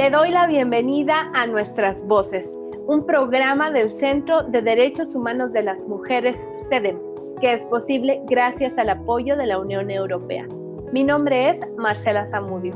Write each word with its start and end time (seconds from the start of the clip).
Le 0.00 0.08
doy 0.08 0.30
la 0.30 0.46
bienvenida 0.46 1.30
a 1.34 1.46
Nuestras 1.46 1.94
Voces, 2.06 2.48
un 2.86 3.04
programa 3.04 3.70
del 3.70 3.92
Centro 3.92 4.44
de 4.44 4.62
Derechos 4.62 5.14
Humanos 5.14 5.52
de 5.52 5.62
las 5.62 5.78
Mujeres, 5.86 6.38
CEDEM, 6.70 6.98
que 7.38 7.52
es 7.52 7.66
posible 7.66 8.22
gracias 8.26 8.78
al 8.78 8.88
apoyo 8.88 9.36
de 9.36 9.46
la 9.46 9.58
Unión 9.58 9.90
Europea. 9.90 10.48
Mi 10.90 11.04
nombre 11.04 11.50
es 11.50 11.58
Marcela 11.76 12.24
Zamudio. 12.24 12.72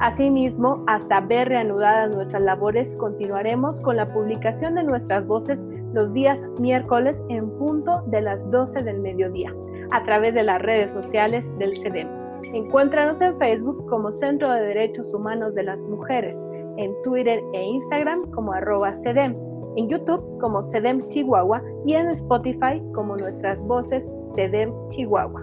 Asimismo, 0.00 0.82
hasta 0.86 1.20
ver 1.20 1.50
reanudadas 1.50 2.16
nuestras 2.16 2.40
labores, 2.40 2.96
continuaremos 2.96 3.78
con 3.82 3.96
la 3.96 4.10
publicación 4.10 4.76
de 4.76 4.84
nuestras 4.84 5.26
voces 5.26 5.60
los 5.92 6.14
días 6.14 6.48
miércoles 6.58 7.22
en 7.28 7.50
punto 7.58 8.00
de 8.06 8.22
las 8.22 8.50
12 8.50 8.82
del 8.84 9.00
mediodía 9.00 9.52
a 9.92 10.02
través 10.04 10.34
de 10.34 10.42
las 10.42 10.60
redes 10.60 10.92
sociales 10.92 11.44
del 11.58 11.76
CEDEM. 11.76 12.08
Encuéntranos 12.54 13.20
en 13.20 13.38
Facebook 13.38 13.86
como 13.88 14.10
Centro 14.12 14.50
de 14.50 14.60
Derechos 14.62 15.12
Humanos 15.14 15.54
de 15.54 15.62
las 15.62 15.80
Mujeres, 15.82 16.36
en 16.76 16.94
Twitter 17.02 17.40
e 17.52 17.62
Instagram 17.62 18.30
como 18.30 18.52
arroba 18.52 18.94
CEDEM, 18.94 19.36
en 19.76 19.88
YouTube 19.88 20.38
como 20.40 20.62
CEDEM 20.62 21.06
Chihuahua 21.08 21.62
y 21.86 21.94
en 21.94 22.10
Spotify 22.10 22.82
como 22.94 23.16
nuestras 23.16 23.62
voces 23.62 24.10
CEDEM 24.34 24.72
Chihuahua. 24.88 25.42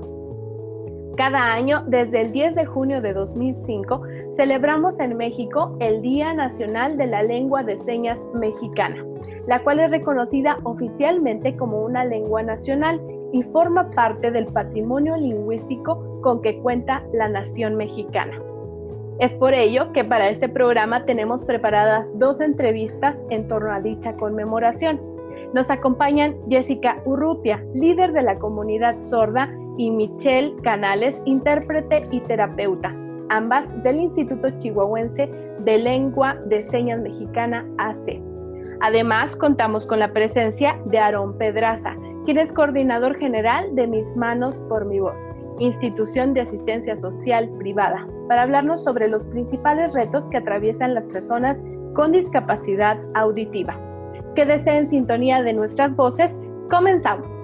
Cada 1.15 1.53
año, 1.53 1.83
desde 1.87 2.21
el 2.21 2.31
10 2.31 2.55
de 2.55 2.65
junio 2.65 3.01
de 3.01 3.13
2005, 3.13 4.01
celebramos 4.31 4.99
en 4.99 5.17
México 5.17 5.75
el 5.79 6.01
Día 6.01 6.33
Nacional 6.33 6.95
de 6.97 7.07
la 7.07 7.23
Lengua 7.23 7.61
de 7.63 7.77
Señas 7.79 8.25
Mexicana, 8.33 9.03
la 9.45 9.61
cual 9.61 9.79
es 9.81 9.91
reconocida 9.91 10.59
oficialmente 10.63 11.57
como 11.57 11.83
una 11.83 12.05
lengua 12.05 12.41
nacional 12.41 13.01
y 13.31 13.43
forma 13.43 13.91
parte 13.91 14.31
del 14.31 14.45
patrimonio 14.47 15.15
lingüístico 15.15 16.19
con 16.21 16.41
que 16.41 16.59
cuenta 16.59 17.03
la 17.13 17.29
nación 17.29 17.75
mexicana. 17.75 18.39
Es 19.19 19.35
por 19.35 19.53
ello 19.53 19.91
que 19.91 20.05
para 20.05 20.29
este 20.29 20.47
programa 20.47 21.05
tenemos 21.05 21.43
preparadas 21.43 22.17
dos 22.17 22.39
entrevistas 22.39 23.23
en 23.29 23.47
torno 23.47 23.71
a 23.71 23.81
dicha 23.81 24.15
conmemoración. 24.15 25.01
Nos 25.53 25.69
acompañan 25.69 26.37
Jessica 26.49 27.01
Urrutia, 27.05 27.63
líder 27.73 28.13
de 28.13 28.23
la 28.23 28.39
comunidad 28.39 29.01
sorda, 29.01 29.49
y 29.79 29.91
Michelle 29.91 30.55
Canales, 30.61 31.21
intérprete 31.23 32.05
y 32.11 32.19
terapeuta, 32.19 32.93
ambas 33.29 33.81
del 33.81 34.01
Instituto 34.01 34.49
Chihuahuense 34.59 35.29
de 35.59 35.77
Lengua 35.77 36.35
de 36.47 36.63
Señas 36.63 36.99
Mexicana 36.99 37.65
AC. 37.77 38.21
Además, 38.81 39.37
contamos 39.37 39.85
con 39.85 39.99
la 39.99 40.11
presencia 40.11 40.77
de 40.85 40.99
Aarón 40.99 41.37
Pedraza, 41.37 41.95
quien 42.25 42.37
es 42.37 42.51
coordinador 42.51 43.17
general 43.17 43.75
de 43.75 43.87
Mis 43.87 44.15
Manos 44.15 44.61
por 44.69 44.85
Mi 44.85 44.99
Voz, 44.99 45.17
institución 45.59 46.33
de 46.33 46.41
asistencia 46.41 46.97
social 46.97 47.49
privada, 47.57 48.07
para 48.27 48.43
hablarnos 48.43 48.83
sobre 48.83 49.07
los 49.07 49.25
principales 49.25 49.93
retos 49.93 50.29
que 50.29 50.37
atraviesan 50.37 50.93
las 50.93 51.07
personas 51.07 51.63
con 51.95 52.11
discapacidad 52.11 52.99
auditiva. 53.15 53.79
Quédese 54.35 54.71
en 54.71 54.89
sintonía 54.89 55.41
de 55.43 55.53
nuestras 55.53 55.95
voces. 55.95 56.31
Comenzamos. 56.69 57.38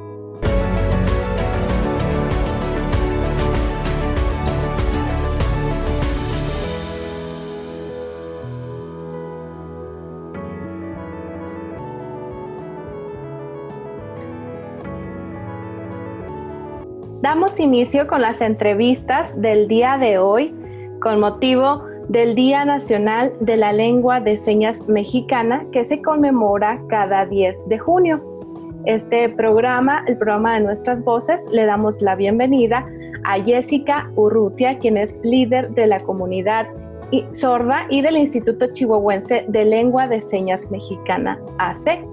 Damos 17.25 17.59
inicio 17.59 18.05
con 18.05 18.21
las 18.21 18.39
entrevistas 18.39 19.33
del 19.41 19.67
día 19.67 19.97
de 19.97 20.19
hoy 20.19 20.53
con 21.01 21.19
motivo 21.19 21.81
del 22.07 22.35
Día 22.35 22.65
Nacional 22.65 23.33
de 23.39 23.57
la 23.57 23.73
Lengua 23.73 24.19
de 24.19 24.37
Señas 24.37 24.87
Mexicana 24.87 25.65
que 25.71 25.85
se 25.85 26.03
conmemora 26.03 26.79
cada 26.87 27.25
10 27.25 27.67
de 27.67 27.79
junio. 27.79 28.21
Este 28.85 29.27
programa, 29.27 30.03
el 30.05 30.19
programa 30.19 30.53
de 30.53 30.65
nuestras 30.65 31.03
voces, 31.03 31.41
le 31.51 31.65
damos 31.65 31.99
la 31.99 32.13
bienvenida 32.13 32.85
a 33.23 33.43
Jessica 33.43 34.07
Urrutia, 34.15 34.77
quien 34.77 34.95
es 34.95 35.11
líder 35.23 35.71
de 35.71 35.87
la 35.87 35.97
comunidad 36.01 36.67
sorda 37.31 37.87
y 37.89 38.01
del 38.01 38.17
Instituto 38.17 38.67
Chihuahuense 38.71 39.45
de 39.47 39.65
Lengua 39.65 40.07
de 40.07 40.21
Señas 40.21 40.69
Mexicana, 40.69 41.39
AC. 41.57 42.05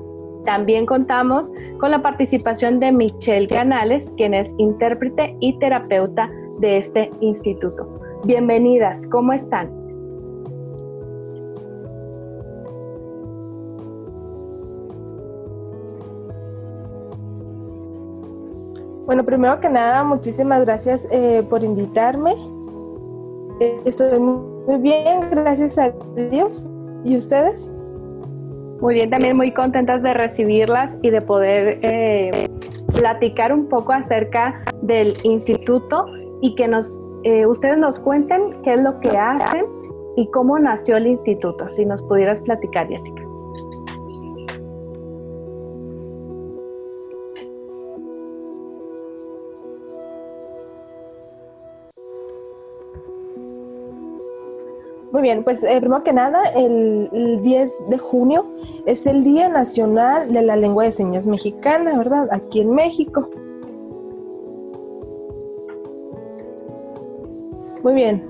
También 0.44 0.86
contamos 0.86 1.52
con 1.78 1.90
la 1.90 2.02
participación 2.02 2.80
de 2.80 2.92
Michelle 2.92 3.46
Canales, 3.46 4.12
quien 4.16 4.34
es 4.34 4.52
intérprete 4.58 5.36
y 5.40 5.58
terapeuta 5.58 6.28
de 6.58 6.78
este 6.78 7.10
instituto. 7.20 8.00
Bienvenidas, 8.24 9.06
¿cómo 9.06 9.32
están? 9.32 9.70
Bueno, 19.06 19.24
primero 19.24 19.60
que 19.60 19.68
nada, 19.68 20.04
muchísimas 20.04 20.64
gracias 20.64 21.06
eh, 21.10 21.44
por 21.50 21.62
invitarme. 21.62 22.34
Estoy 23.84 24.18
muy 24.18 24.80
bien, 24.80 25.20
gracias 25.30 25.78
a 25.78 25.92
Dios. 26.30 26.68
¿Y 27.04 27.16
ustedes? 27.16 27.70
Muy 28.82 28.94
bien, 28.94 29.10
también 29.10 29.36
muy 29.36 29.52
contentas 29.52 30.02
de 30.02 30.12
recibirlas 30.12 30.98
y 31.02 31.10
de 31.10 31.22
poder 31.22 31.78
eh, 31.82 32.48
platicar 32.98 33.52
un 33.52 33.68
poco 33.68 33.92
acerca 33.92 34.60
del 34.82 35.16
instituto 35.22 36.06
y 36.40 36.56
que 36.56 36.66
nos, 36.66 37.00
eh, 37.22 37.46
ustedes 37.46 37.78
nos 37.78 38.00
cuenten 38.00 38.60
qué 38.64 38.74
es 38.74 38.82
lo 38.82 38.98
que 38.98 39.16
hacen 39.16 39.64
y 40.16 40.28
cómo 40.32 40.58
nació 40.58 40.96
el 40.96 41.06
instituto. 41.06 41.70
Si 41.70 41.86
nos 41.86 42.02
pudieras 42.02 42.42
platicar, 42.42 42.88
Jessica. 42.88 43.22
Muy 55.12 55.20
bien, 55.20 55.44
pues 55.44 55.62
eh, 55.62 55.78
primero 55.78 56.02
que 56.02 56.14
nada, 56.14 56.42
el, 56.56 57.40
10 57.42 57.90
de 57.90 57.98
junio 57.98 58.46
es 58.86 59.06
el 59.06 59.22
Día 59.24 59.46
Nacional 59.50 60.32
de 60.32 60.40
la 60.40 60.56
Lengua 60.56 60.84
de 60.84 60.92
Señas 60.92 61.26
Mexicana, 61.26 61.98
¿verdad? 61.98 62.28
Aquí 62.32 62.62
en 62.62 62.74
México. 62.74 63.28
Muy 67.82 67.92
bien. 67.92 68.22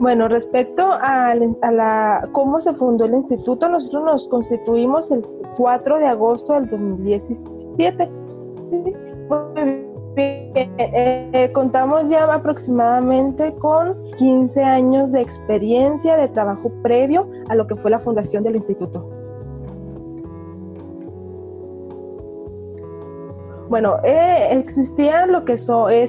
Bueno, 0.00 0.26
respecto 0.26 0.82
a, 0.90 1.32
la, 1.36 2.28
cómo 2.32 2.60
se 2.60 2.74
fundó 2.74 3.04
el 3.04 3.14
instituto, 3.14 3.68
nosotros 3.68 4.04
nos 4.04 4.28
constituimos 4.28 5.12
el 5.12 5.22
4 5.56 5.98
de 5.98 6.06
agosto 6.06 6.54
del 6.54 6.66
2017. 6.66 8.21
¿Sí? 10.64 10.70
Eh, 10.78 11.50
contamos 11.52 12.08
ya 12.08 12.32
aproximadamente 12.32 13.54
con 13.56 13.94
15 14.18 14.62
años 14.62 15.12
de 15.12 15.20
experiencia 15.20 16.16
de 16.16 16.28
trabajo 16.28 16.70
previo 16.82 17.26
a 17.48 17.54
lo 17.54 17.66
que 17.66 17.76
fue 17.76 17.90
la 17.90 17.98
fundación 17.98 18.44
del 18.44 18.56
instituto. 18.56 19.04
Bueno, 23.72 23.96
eh, 24.04 24.48
existía 24.50 25.24
lo 25.24 25.46
que 25.46 25.54
es 25.54 25.68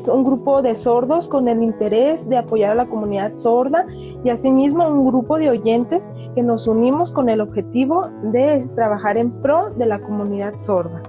un 0.10 0.26
grupo 0.26 0.62
de 0.62 0.76
sordos 0.76 1.30
con 1.30 1.48
el 1.48 1.64
interés 1.64 2.28
de 2.28 2.36
apoyar 2.36 2.72
a 2.72 2.76
la 2.76 2.86
comunidad 2.86 3.38
sorda 3.38 3.86
y 4.22 4.30
asimismo 4.30 4.86
un 4.86 5.08
grupo 5.08 5.40
de 5.40 5.50
oyentes 5.50 6.10
que 6.36 6.44
nos 6.44 6.68
unimos 6.68 7.14
con 7.14 7.30
el 7.30 7.40
objetivo 7.40 8.10
de 8.34 8.68
trabajar 8.76 9.16
en 9.16 9.32
pro 9.42 9.70
de 9.70 9.86
la 9.86 10.00
comunidad 10.00 10.60
sorda. 10.60 11.04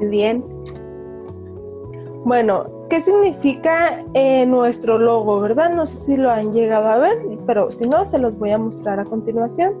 Bien. 0.00 0.44
Bueno, 2.24 2.66
¿qué 2.88 3.00
significa 3.00 4.04
eh, 4.14 4.46
nuestro 4.46 4.98
logo, 4.98 5.40
verdad? 5.40 5.74
No 5.74 5.86
sé 5.86 5.96
si 5.96 6.16
lo 6.16 6.30
han 6.30 6.52
llegado 6.52 6.88
a 6.88 6.98
ver, 6.98 7.18
pero 7.46 7.70
si 7.70 7.88
no, 7.88 8.06
se 8.06 8.18
los 8.18 8.38
voy 8.38 8.50
a 8.50 8.58
mostrar 8.58 9.00
a 9.00 9.04
continuación. 9.04 9.74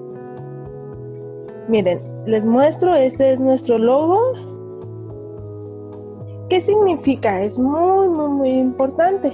Miren, 1.68 2.00
les 2.26 2.44
muestro, 2.44 2.94
este 2.94 3.32
es 3.32 3.40
nuestro 3.40 3.78
logo 3.78 4.18
¿Qué 6.52 6.60
significa? 6.60 7.40
Es 7.40 7.58
muy, 7.58 8.10
muy, 8.10 8.28
muy 8.28 8.50
importante. 8.50 9.32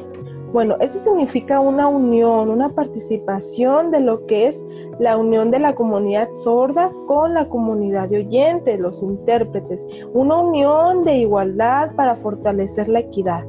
Bueno, 0.52 0.76
esto 0.78 1.00
significa 1.00 1.58
una 1.58 1.88
unión, 1.88 2.48
una 2.48 2.68
participación 2.68 3.90
de 3.90 3.98
lo 3.98 4.24
que 4.26 4.46
es 4.46 4.62
la 4.98 5.16
unión 5.16 5.50
de 5.50 5.60
la 5.60 5.74
comunidad 5.74 6.28
sorda 6.34 6.90
con 7.06 7.34
la 7.34 7.48
comunidad 7.48 8.08
de 8.08 8.18
oyentes, 8.18 8.80
los 8.80 9.02
intérpretes, 9.02 9.86
una 10.12 10.36
unión 10.36 11.04
de 11.04 11.18
igualdad 11.18 11.94
para 11.94 12.16
fortalecer 12.16 12.88
la 12.88 13.00
equidad. 13.00 13.44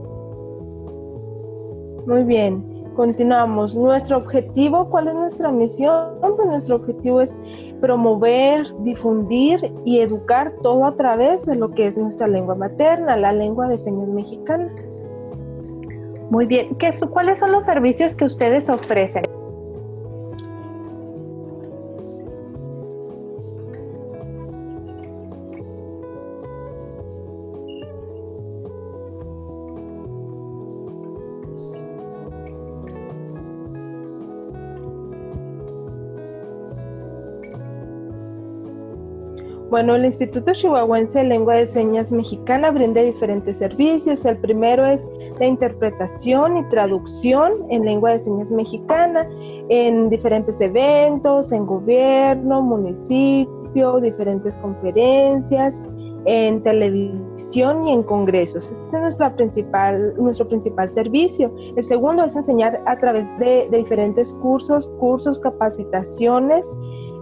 Muy 2.05 2.23
bien, 2.23 2.63
continuamos. 2.95 3.75
Nuestro 3.75 4.17
objetivo, 4.17 4.89
¿cuál 4.89 5.07
es 5.07 5.13
nuestra 5.15 5.51
misión? 5.51 6.19
Pues 6.21 6.47
nuestro 6.47 6.77
objetivo 6.77 7.21
es 7.21 7.35
promover, 7.81 8.65
difundir 8.83 9.59
y 9.85 9.99
educar 9.99 10.51
todo 10.61 10.85
a 10.85 10.95
través 10.95 11.45
de 11.45 11.55
lo 11.55 11.73
que 11.73 11.87
es 11.87 11.97
nuestra 11.97 12.27
lengua 12.27 12.55
materna, 12.55 13.15
la 13.15 13.31
lengua 13.31 13.67
de 13.67 13.77
señas 13.77 14.07
mexicana. 14.09 14.69
Muy 16.29 16.45
bien, 16.45 16.75
¿Qué, 16.75 16.91
¿cuáles 17.09 17.39
son 17.39 17.51
los 17.51 17.65
servicios 17.65 18.15
que 18.15 18.25
ustedes 18.25 18.69
ofrecen? 18.69 19.23
Bueno, 39.69 39.95
el 39.95 40.05
Instituto 40.05 40.51
Chihuahuense 40.51 41.19
de 41.19 41.25
Lengua 41.25 41.53
de 41.53 41.67
Señas 41.67 42.11
Mexicana 42.11 42.71
brinda 42.71 43.03
diferentes 43.03 43.57
servicios. 43.57 44.25
El 44.25 44.37
primero 44.37 44.83
es 44.83 45.05
la 45.39 45.45
interpretación 45.45 46.57
y 46.57 46.63
traducción 46.69 47.53
en 47.69 47.85
lengua 47.85 48.13
de 48.13 48.19
señas 48.19 48.49
mexicana 48.49 49.29
en 49.69 50.09
diferentes 50.09 50.59
eventos, 50.59 51.51
en 51.51 51.67
gobierno, 51.67 52.63
municipio, 52.63 53.99
diferentes 53.99 54.57
conferencias, 54.57 55.83
en 56.25 56.63
televisión 56.63 57.87
y 57.87 57.93
en 57.93 58.01
congresos. 58.01 58.71
Ese 58.71 58.97
es 58.97 59.01
nuestra 59.01 59.35
principal, 59.35 60.15
nuestro 60.17 60.47
principal 60.47 60.91
servicio. 60.91 61.51
El 61.75 61.83
segundo 61.83 62.23
es 62.23 62.35
enseñar 62.35 62.79
a 62.87 62.97
través 62.97 63.37
de, 63.37 63.69
de 63.69 63.77
diferentes 63.77 64.33
cursos, 64.33 64.87
cursos, 64.99 65.39
capacitaciones 65.39 66.67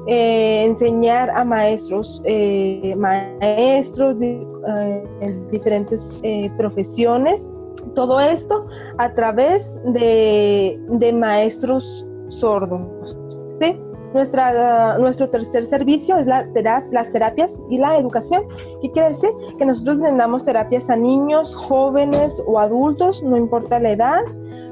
eh, 0.09 0.63
enseñar 0.63 1.29
a 1.31 1.43
maestros, 1.43 2.21
eh, 2.23 2.95
maestros 2.95 4.17
de 4.17 4.41
eh, 4.69 5.47
diferentes 5.51 6.21
profesiones, 6.57 7.51
todo 7.93 8.17
esto 8.21 8.67
a 8.97 9.11
través 9.13 9.73
de, 9.83 10.77
maestros 11.13 12.05
sordos. 12.29 13.17
Nuestra, 14.13 14.97
nuestro 14.97 15.29
tercer 15.29 15.65
servicio 15.65 16.17
es 16.17 16.25
la 16.25 16.47
las 16.91 17.11
terapias 17.11 17.59
y 17.69 17.77
la 17.77 17.97
educación. 17.97 18.43
¿Qué 18.81 18.89
quiere 18.91 19.09
decir? 19.09 19.29
Que 19.59 19.65
nosotros 19.65 19.99
brindamos 19.99 20.45
terapias 20.45 20.89
a 20.89 20.95
niños, 20.95 21.53
jóvenes 21.53 22.41
o 22.47 22.59
adultos, 22.59 23.21
no 23.21 23.35
importa 23.35 23.77
la 23.79 23.91
edad, 23.91 24.21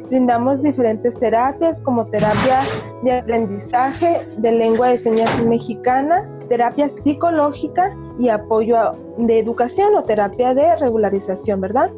Brindamos 0.10 0.62
diferentes 0.62 1.18
terapias 1.18 1.82
como 1.82 2.06
terapia 2.06 2.60
de 3.02 3.14
aprendizaje 3.14 4.28
de 4.38 4.52
lengua 4.52 4.90
de 4.90 4.98
señas 5.00 5.44
mexicana, 5.44 6.30
terapia 6.48 6.88
psicológica 6.88 7.96
y 8.20 8.30
apoyo 8.30 8.94
de 9.18 9.40
educación 9.40 9.96
o 9.96 10.04
terapia 10.04 10.54
de 10.54 10.76
regularización, 10.76 11.60
¿verdad? 11.60 11.90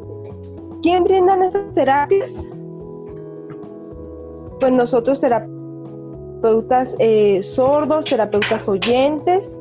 ¿Quién 0.82 1.04
brindan 1.04 1.42
estas 1.42 1.70
terapias? 1.74 2.46
Pues 4.58 4.72
nosotros 4.72 5.20
terapeutas 5.20 6.96
eh, 6.98 7.42
sordos, 7.42 8.06
terapeutas 8.06 8.66
oyentes. 8.68 9.60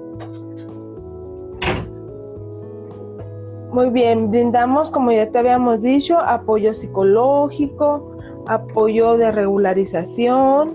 Muy 3.71 3.89
bien, 3.89 4.31
brindamos, 4.31 4.89
como 4.89 5.11
ya 5.11 5.29
te 5.29 5.37
habíamos 5.37 5.81
dicho, 5.81 6.17
apoyo 6.17 6.73
psicológico, 6.73 8.16
apoyo 8.47 9.17
de 9.17 9.31
regularización. 9.31 10.73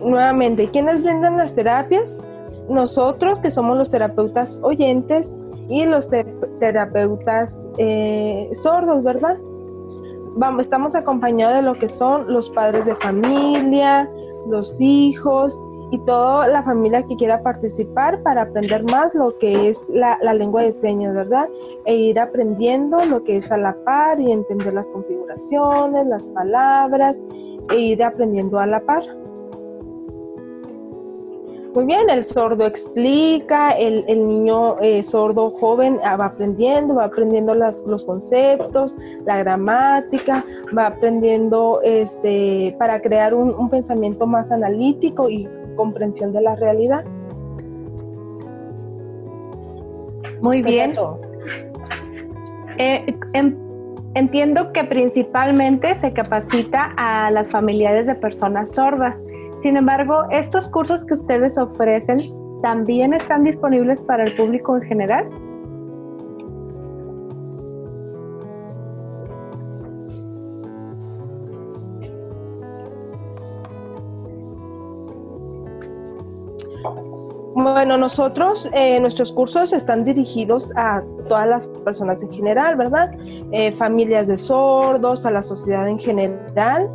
Nuevamente, 0.00 0.68
¿quiénes 0.70 1.02
brindan 1.02 1.36
las 1.36 1.54
terapias? 1.54 2.20
Nosotros, 2.68 3.38
que 3.38 3.50
somos 3.50 3.76
los 3.76 3.90
terapeutas 3.90 4.58
oyentes 4.62 5.40
y 5.68 5.86
los 5.86 6.08
terapeutas 6.58 7.68
eh, 7.78 8.50
sordos, 8.54 9.02
¿verdad? 9.04 9.36
Vamos, 10.36 10.62
estamos 10.62 10.94
acompañados 10.94 11.56
de 11.56 11.62
lo 11.62 11.74
que 11.74 11.88
son 11.88 12.32
los 12.32 12.50
padres 12.50 12.86
de 12.86 12.96
familia, 12.96 14.08
los 14.46 14.80
hijos 14.80 15.62
y 15.92 15.98
toda 16.06 16.48
la 16.48 16.62
familia 16.62 17.02
que 17.02 17.16
quiera 17.16 17.42
participar 17.42 18.22
para 18.22 18.42
aprender 18.42 18.82
más 18.84 19.14
lo 19.14 19.36
que 19.38 19.68
es 19.68 19.90
la, 19.90 20.16
lengua 20.32 20.62
de 20.62 20.72
señas, 20.72 21.14
¿verdad? 21.14 21.46
E 21.84 21.94
ir 21.94 22.18
aprendiendo 22.18 23.04
lo 23.04 23.22
que 23.24 23.36
es 23.36 23.52
a 23.52 23.58
la 23.58 23.76
par 23.84 24.18
y 24.18 24.32
entender 24.32 24.72
las 24.72 24.88
configuraciones, 24.88 26.06
las 26.06 26.24
palabras 26.28 27.20
e 27.70 27.76
ir 27.76 28.02
aprendiendo 28.02 28.58
a 28.58 28.66
la 28.66 28.80
par. 28.80 29.04
Muy 31.74 31.84
bien, 31.84 32.08
el 32.08 32.24
sordo 32.24 32.66
explica, 32.66 33.72
el, 33.72 34.06
niño 34.06 34.78
eh, 34.80 35.02
sordo 35.02 35.50
joven 35.50 35.98
ah, 36.04 36.16
va 36.16 36.26
aprendiendo, 36.26 36.94
va 36.94 37.04
aprendiendo 37.04 37.54
los 37.54 38.04
conceptos, 38.06 38.96
la 39.26 39.36
gramática, 39.38 40.42
va 40.76 40.86
aprendiendo 40.86 41.80
este, 41.82 42.74
para 42.78 43.00
crear 43.02 43.34
un, 43.34 43.54
un 43.54 43.68
pensamiento 43.68 44.26
más 44.26 44.50
analítico 44.50 45.28
y 45.28 45.46
comprensión 45.76 46.32
de 46.32 46.40
la 46.40 46.56
realidad. 46.56 47.04
Muy 50.40 50.62
bien. 50.62 50.92
Eh, 52.78 53.06
entiendo 54.14 54.72
que 54.72 54.84
principalmente 54.84 55.96
se 55.98 56.12
capacita 56.12 56.92
a 56.96 57.30
las 57.30 57.48
familiares 57.48 58.06
de 58.06 58.14
personas 58.14 58.70
sordas. 58.70 59.20
Sin 59.60 59.76
embargo, 59.76 60.24
estos 60.30 60.68
cursos 60.68 61.04
que 61.04 61.14
ustedes 61.14 61.56
ofrecen 61.58 62.18
también 62.62 63.14
están 63.14 63.44
disponibles 63.44 64.02
para 64.02 64.24
el 64.24 64.34
público 64.34 64.76
en 64.76 64.82
general. 64.82 65.26
Bueno, 77.62 77.96
nosotros, 77.96 78.68
eh, 78.72 78.98
nuestros 78.98 79.32
cursos 79.32 79.72
están 79.72 80.04
dirigidos 80.04 80.72
a 80.74 81.00
todas 81.28 81.46
las 81.46 81.68
personas 81.68 82.20
en 82.20 82.32
general, 82.32 82.74
¿verdad? 82.74 83.12
Eh, 83.52 83.70
familias 83.70 84.26
de 84.26 84.36
sordos, 84.36 85.24
a 85.26 85.30
la 85.30 85.44
sociedad 85.44 85.86
en 85.86 86.00
general, 86.00 86.90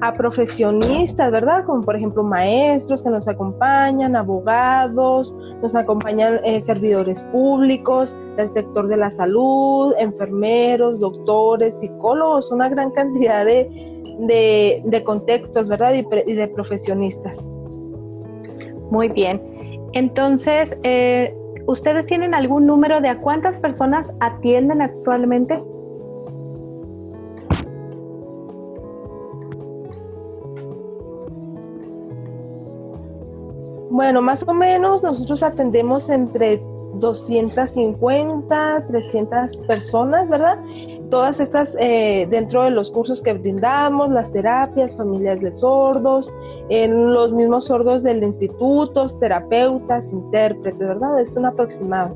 a 0.00 0.14
profesionistas, 0.14 1.30
¿verdad? 1.30 1.66
Como 1.66 1.82
por 1.82 1.94
ejemplo 1.96 2.22
maestros 2.22 3.02
que 3.02 3.10
nos 3.10 3.28
acompañan, 3.28 4.16
abogados, 4.16 5.34
nos 5.60 5.74
acompañan 5.74 6.40
eh, 6.42 6.62
servidores 6.62 7.20
públicos, 7.24 8.16
del 8.36 8.48
sector 8.48 8.88
de 8.88 8.96
la 8.96 9.10
salud, 9.10 9.92
enfermeros, 9.98 11.00
doctores, 11.00 11.74
psicólogos, 11.80 12.50
una 12.50 12.70
gran 12.70 12.92
cantidad 12.92 13.44
de, 13.44 14.80
de, 14.86 15.04
contextos, 15.04 15.68
¿verdad? 15.68 15.92
y 15.92 16.32
de 16.32 16.48
profesionistas. 16.48 17.46
Muy 18.90 19.08
bien. 19.08 19.51
Entonces, 19.92 20.76
eh, 20.82 21.34
¿ustedes 21.66 22.06
tienen 22.06 22.34
algún 22.34 22.66
número 22.66 23.00
de 23.00 23.08
a 23.08 23.18
cuántas 23.18 23.56
personas 23.56 24.12
atienden 24.20 24.80
actualmente? 24.82 25.62
Bueno, 33.90 34.22
más 34.22 34.42
o 34.48 34.54
menos 34.54 35.02
nosotros 35.02 35.42
atendemos 35.42 36.08
entre 36.08 36.58
250, 36.94 38.86
300 38.88 39.56
personas, 39.66 40.30
¿verdad? 40.30 40.58
Todas 41.12 41.40
estas 41.40 41.76
eh, 41.78 42.26
dentro 42.30 42.62
de 42.62 42.70
los 42.70 42.90
cursos 42.90 43.20
que 43.20 43.34
brindamos, 43.34 44.08
las 44.08 44.32
terapias, 44.32 44.96
familias 44.96 45.42
de 45.42 45.52
sordos, 45.52 46.32
en 46.70 47.12
los 47.12 47.34
mismos 47.34 47.66
sordos 47.66 48.02
del 48.02 48.22
instituto, 48.22 49.06
terapeutas, 49.20 50.10
intérpretes, 50.10 50.78
¿verdad? 50.78 51.20
Es 51.20 51.36
un 51.36 51.44
aproximado. 51.44 52.14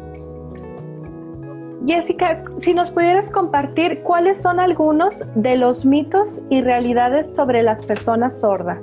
Jessica, 1.87 2.43
si 2.57 2.73
nos 2.73 2.91
pudieras 2.91 3.29
compartir 3.29 4.03
cuáles 4.03 4.41
son 4.41 4.59
algunos 4.61 5.23
de 5.35 5.57
los 5.57 5.85
mitos 5.85 6.41
y 6.49 6.63
realidades 6.63 7.35
sobre 7.35 7.63
las 7.63 7.85
personas 7.85 8.41
sordas. 8.41 8.79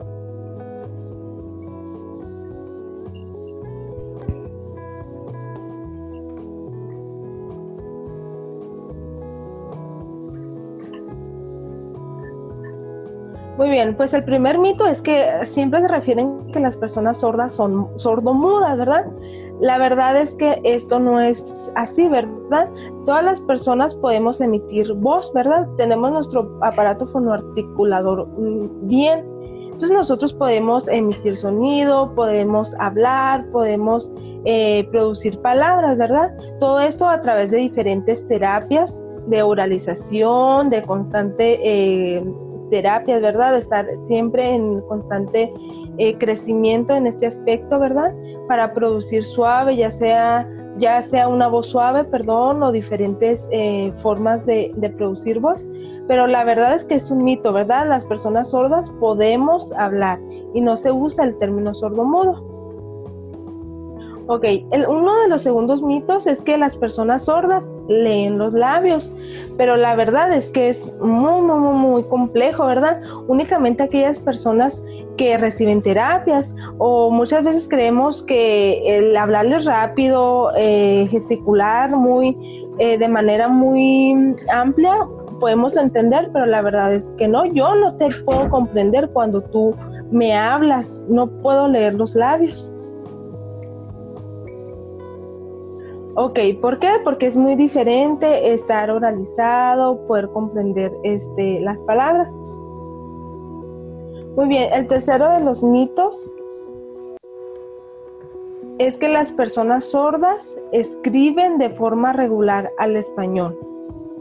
Muy 13.63 13.72
bien, 13.72 13.96
pues 13.96 14.13
el 14.13 14.25
primer 14.25 14.60
mito 14.60 14.86
es 14.86 15.01
que 15.01 15.46
siempre 15.46 15.79
se 15.79 15.88
refieren 15.88 16.51
que 16.51 16.60
las 16.60 16.75
personas 16.75 17.22
sordas 17.22 17.53
son 17.53 17.98
sordomudas, 17.98 18.77
¿verdad? 18.77 19.05
La 19.62 19.77
verdad 19.77 20.17
es 20.17 20.32
que 20.32 20.60
esto 20.65 21.00
no 21.00 21.22
es 21.22 21.55
así, 21.74 22.10
¿verdad? 22.10 22.67
Todas 23.05 23.24
las 23.24 23.39
personas 23.39 23.96
podemos 23.96 24.41
emitir 24.41 24.91
voz, 24.96 25.32
¿verdad? 25.32 25.65
Tenemos 25.77 26.12
nuestro 26.12 26.60
aparato 26.62 27.08
fonoarticulador 27.08 28.27
mm, 28.38 28.89
bien. 28.89 29.24
Entonces 29.67 29.91
nosotros 29.91 30.34
podemos 30.34 30.89
emitir 30.89 31.38
sonido, 31.38 32.13
podemos 32.15 32.75
hablar, 32.79 33.46
podemos 33.53 34.12
eh, 34.43 34.89
producir 34.91 35.39
palabras, 35.41 35.98
¿verdad? 35.98 36.38
Todo 36.60 36.82
esto 36.82 37.08
a 37.08 37.22
través 37.22 37.50
de 37.50 37.60
diferentes 37.60 38.27
terapias 38.27 39.01
de 39.25 39.41
oralización, 39.41 40.70
de 40.70 40.84
constante 40.84 41.60
eh, 41.63 42.22
terapias, 42.70 43.22
¿verdad? 43.22 43.58
Estar 43.58 43.88
siempre 44.05 44.53
en 44.53 44.82
constante 44.82 45.51
eh, 45.98 46.15
crecimiento 46.17 46.96
en 46.96 47.05
este 47.05 47.27
aspecto, 47.27 47.79
¿verdad? 47.79 48.12
Para 48.48 48.74
producir 48.74 49.25
suave, 49.25 49.75
ya 49.75 49.91
sea, 49.91 50.48
ya 50.79 51.01
sea 51.03 51.27
una 51.27 51.48
voz 51.48 51.67
suave, 51.67 52.03
perdón, 52.03 52.63
o 52.63 52.72
diferentes 52.72 53.48
eh, 53.51 53.91
formas 53.98 54.46
de, 54.46 54.74
producir 54.98 55.39
voz. 55.39 55.63
Pero 56.08 56.27
la 56.27 56.43
verdad 56.43 56.75
es 56.75 56.84
que 56.84 56.96
es 56.96 57.12
un 57.12 57.24
mito, 57.24 57.53
¿verdad? 57.53 57.88
Las 57.88 58.05
personas 58.05 58.50
sordas 58.50 58.89
podemos 58.89 59.72
hablar 59.74 60.20
y 60.53 60.62
no 60.62 60.77
se 60.77 60.91
usa 60.91 61.25
el 61.25 61.38
término 61.38 61.74
sordomudo. 61.74 62.53
Ok, 64.25 64.46
uno 64.88 65.22
de 65.22 65.27
los 65.27 65.41
segundos 65.41 65.82
mitos 65.82 66.27
es 66.27 66.41
que 66.41 66.58
las 66.58 66.77
personas 66.77 67.25
sordas 67.25 67.67
leen 67.89 68.38
los 68.38 68.53
labios, 68.53 69.12
pero 69.57 69.77
la 69.77 69.95
verdad 69.95 70.33
es 70.33 70.50
que 70.50 70.69
es 70.69 70.93
muy, 71.00 71.41
muy, 71.41 71.74
muy, 71.75 72.03
complejo, 72.03 72.65
¿verdad? 72.65 73.01
Únicamente 73.27 73.83
aquellas 73.83 74.19
personas 74.19 74.81
que 75.17 75.38
reciben 75.38 75.81
terapias 75.81 76.55
o 76.79 77.12
muchas 77.12 77.43
veces 77.43 77.67
creemos 77.69 78.24
que 78.24 78.98
el 78.98 79.15
hablarles 79.15 79.65
rápido, 79.65 80.51
eh, 80.57 81.07
gesticular 81.12 81.91
muy, 81.91 82.36
eh, 82.79 82.98
de 82.98 83.07
manera 83.07 83.48
muy 83.48 84.36
amplia, 84.51 84.98
podemos 85.39 85.77
entender, 85.77 86.29
pero 86.33 86.45
la 86.45 86.62
verdad 86.62 86.93
es 86.93 87.13
que 87.17 87.27
no, 87.27 87.45
yo 87.45 87.75
no 87.75 87.93
te 87.95 88.10
puedo 88.25 88.50
comprender 88.50 89.10
cuando 89.10 89.41
tú 89.41 89.75
me 90.12 90.36
hablas, 90.36 91.03
no 91.07 91.27
puedo 91.27 91.67
leer 91.67 91.95
los 91.95 92.15
labios. 92.15 92.72
Ok, 96.15 96.39
¿por 96.62 96.77
qué? 96.77 96.89
Porque 97.03 97.25
es 97.25 97.38
muy 97.38 97.55
diferente 97.55 98.53
estar 98.53 98.91
oralizado, 98.91 100.05
poder 100.05 100.29
comprender 100.29 100.91
este, 101.03 101.60
las 101.60 101.82
palabras. 101.82 102.36
Muy 104.36 104.48
bien, 104.48 104.72
el 104.74 104.88
tercero 104.88 105.32
de 105.32 105.41
los 105.41 105.63
mitos 105.63 106.29
es 108.77 108.96
que 108.98 109.10
las 109.10 109.32
personas 109.32 109.86
sordas 109.86 110.55
escriben 110.72 111.58
de 111.58 111.72
forma 111.72 112.13
regular 112.13 112.70
al 112.77 112.96
español. 112.96 113.58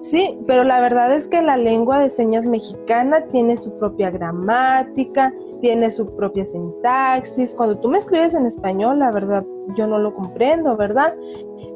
Sí, 0.03 0.43
pero 0.47 0.65
la 0.65 0.81
verdad 0.81 1.15
es 1.15 1.27
que 1.29 1.43
la 1.43 1.57
lengua 1.57 1.99
de 2.01 2.09
señas 2.09 2.47
mexicana 2.47 3.25
tiene 3.33 3.57
su 3.57 3.79
propia 3.79 4.11
gramática, 4.11 5.33
tiene 5.63 5.91
su 5.91 6.15
propia 6.15 6.45
sintaxis. 6.45 7.55
Cuando 7.55 7.79
tú 7.79 7.89
me 7.89 7.99
escribes 7.99 8.35
en 8.35 8.45
español, 8.45 8.99
la 8.99 9.11
verdad, 9.11 9.45
yo 9.77 9.87
no 9.87 9.99
lo 9.99 10.15
comprendo, 10.15 10.77
¿verdad? 10.77 11.15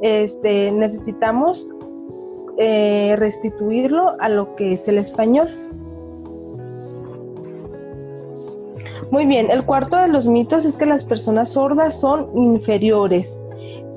Este, 0.03 0.71
necesitamos 0.73 1.71
eh, 2.59 3.15
restituirlo 3.17 4.21
a 4.21 4.29
lo 4.29 4.55
que 4.57 4.73
es 4.73 4.87
el 4.89 4.99
español. 4.99 5.49
Muy 9.11 9.25
bien, 9.25 9.51
el 9.51 9.65
cuarto 9.65 9.97
de 9.97 10.09
los 10.09 10.27
mitos 10.27 10.65
es 10.65 10.77
que 10.77 10.85
las 10.85 11.05
personas 11.05 11.53
sordas 11.53 11.99
son 11.99 12.29
inferiores. 12.35 13.39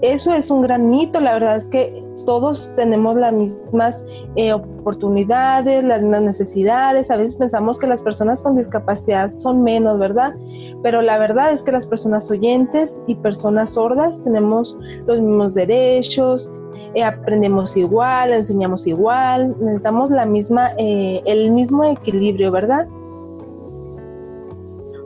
Eso 0.04 0.34
es 0.34 0.52
un 0.52 0.62
gran 0.62 0.90
mito, 0.90 1.20
la 1.20 1.34
verdad 1.34 1.58
es 1.58 1.66
que 1.66 2.09
todos 2.30 2.70
tenemos 2.76 3.16
las 3.16 3.34
mismas 3.34 4.04
eh, 4.36 4.54
oportunidades, 4.54 5.84
las 5.84 6.04
mismas 6.04 6.22
necesidades. 6.22 7.10
A 7.10 7.18
veces 7.18 7.34
pensamos 7.34 7.80
que 7.80 7.88
las 7.88 8.04
personas 8.04 8.44
con 8.44 8.56
discapacidad 8.56 9.32
son 9.32 9.64
menos, 9.64 9.98
¿verdad? 9.98 10.36
Pero 10.84 11.02
la 11.02 11.18
verdad 11.18 11.52
es 11.52 11.64
que 11.64 11.72
las 11.72 11.88
personas 11.88 12.30
oyentes 12.30 13.00
y 13.08 13.16
personas 13.16 13.72
sordas 13.72 14.24
tenemos 14.24 14.78
los 15.08 15.20
mismos 15.20 15.56
derechos, 15.56 16.48
eh, 16.94 17.04
aprendemos 17.04 17.76
igual, 17.76 18.32
enseñamos 18.34 18.86
igual, 18.86 19.56
necesitamos 19.60 20.12
la 20.12 20.28
misma, 20.28 20.70
eh, 20.78 21.24
el 21.26 21.50
mismo 21.50 21.84
equilibrio, 21.84 22.52
¿verdad? 22.52 22.86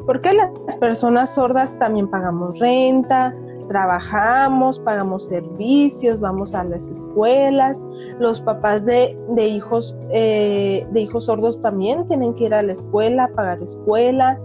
Porque 0.06 0.34
las 0.34 0.76
personas 0.76 1.36
sordas 1.36 1.80
también 1.80 2.10
pagamos 2.10 2.60
renta, 2.60 3.34
trabajamos, 3.68 4.80
pagamos 4.80 5.28
servicios, 5.28 6.20
vamos 6.20 6.56
a 6.56 6.64
las 6.64 6.90
escuelas. 6.90 7.82
Los 8.20 8.42
papás 8.42 8.86
de, 8.86 9.16
hijos, 9.48 9.96
eh, 10.12 10.86
de 10.92 11.02
hijos 11.02 11.26
sordos 11.26 11.62
también 11.62 12.08
tienen 12.08 12.34
que 12.36 12.46
ir 12.46 12.54
a 12.54 12.62
la 12.62 12.74
escuela, 12.74 13.30
pagar 13.36 13.62
escuela. 13.62 14.38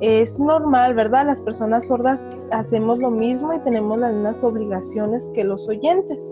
Es 0.00 0.38
normal, 0.38 0.94
¿verdad? 0.94 1.26
Las 1.26 1.40
personas 1.40 1.86
sordas 1.86 2.22
hacemos 2.50 2.98
lo 2.98 3.10
mismo 3.10 3.52
y 3.52 3.58
tenemos 3.60 3.98
las 3.98 4.12
mismas 4.14 4.42
obligaciones 4.42 5.28
que 5.34 5.44
los 5.44 5.68
oyentes. 5.68 6.30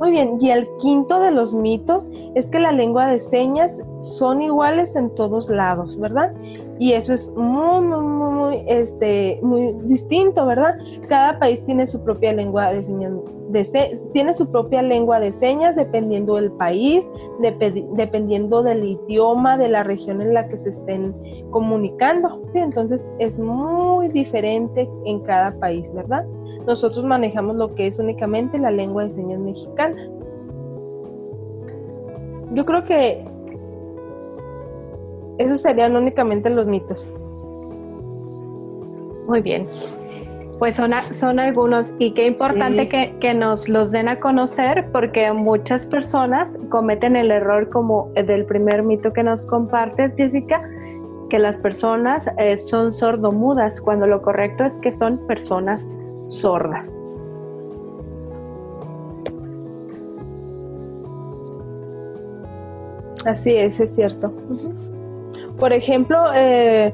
Muy 0.00 0.12
bien, 0.12 0.38
y 0.40 0.50
el 0.50 0.66
quinto 0.80 1.18
de 1.18 1.32
los 1.32 1.52
mitos 1.52 2.06
es 2.34 2.46
que 2.46 2.60
la 2.60 2.70
lengua 2.70 3.08
de 3.08 3.18
señas 3.18 3.78
son 4.00 4.40
iguales 4.40 4.94
en 4.94 5.10
todos 5.10 5.48
lados, 5.48 5.98
¿verdad? 5.98 6.32
Y 6.78 6.92
eso 6.92 7.12
es 7.12 7.28
muy, 7.30 7.80
muy, 7.84 8.02
muy, 8.02 8.62
este, 8.66 9.40
muy 9.42 9.72
distinto, 9.84 10.46
¿verdad? 10.46 10.76
Cada 11.08 11.38
país 11.38 11.64
tiene 11.64 11.86
su 11.86 12.02
propia 12.04 12.32
lengua 12.32 12.72
de 12.72 12.84
señas, 12.84 13.12
tiene 14.12 14.34
su 14.34 14.50
propia 14.50 14.82
lengua 14.82 15.18
de 15.18 15.32
señas 15.32 15.74
dependiendo 15.74 16.36
del 16.36 16.52
país, 16.52 17.06
dependiendo 17.96 18.62
del 18.62 18.84
idioma, 18.84 19.58
de 19.58 19.68
la 19.68 19.82
región 19.82 20.22
en 20.22 20.34
la 20.34 20.48
que 20.48 20.56
se 20.56 20.70
estén 20.70 21.14
comunicando. 21.50 22.42
Entonces 22.54 23.04
es 23.18 23.38
muy 23.38 24.08
diferente 24.08 24.88
en 25.04 25.20
cada 25.20 25.58
país, 25.58 25.92
¿verdad? 25.92 26.24
Nosotros 26.66 27.04
manejamos 27.04 27.56
lo 27.56 27.74
que 27.74 27.86
es 27.86 27.98
únicamente 27.98 28.58
la 28.58 28.70
lengua 28.70 29.04
de 29.04 29.10
señas 29.10 29.40
mexicana. 29.40 29.96
Yo 32.52 32.64
creo 32.64 32.84
que 32.84 33.24
esos 35.38 35.62
serían 35.62 35.96
únicamente 35.96 36.50
los 36.50 36.66
mitos. 36.66 37.12
Muy 39.26 39.40
bien. 39.40 39.68
Pues 40.58 40.74
son, 40.74 40.90
son 41.12 41.38
algunos 41.38 41.92
y 42.00 42.14
qué 42.14 42.26
importante 42.26 42.88
que, 42.88 43.14
que, 43.20 43.32
nos 43.32 43.68
los 43.68 43.92
den 43.92 44.08
a 44.08 44.18
conocer 44.18 44.86
porque 44.92 45.32
muchas 45.32 45.86
personas 45.86 46.58
cometen 46.68 47.14
el 47.14 47.30
error 47.30 47.68
como 47.70 48.10
del 48.14 48.44
primer 48.44 48.82
mito 48.82 49.12
que 49.12 49.22
nos 49.22 49.44
compartes, 49.44 50.14
Jessica, 50.16 50.60
que 51.30 51.38
las 51.38 51.58
personas 51.58 52.26
eh, 52.38 52.58
son 52.58 52.92
sordomudas, 52.92 53.80
cuando 53.80 54.06
lo 54.06 54.22
correcto 54.22 54.64
es 54.64 54.78
que 54.78 54.92
son 54.92 55.26
personas 55.28 55.86
sordas. 56.30 56.92
Así 63.24 63.54
es, 63.54 63.78
es 63.78 63.94
cierto. 63.94 64.32
Por 65.58 65.72
ejemplo, 65.72 66.24
eh, 66.36 66.92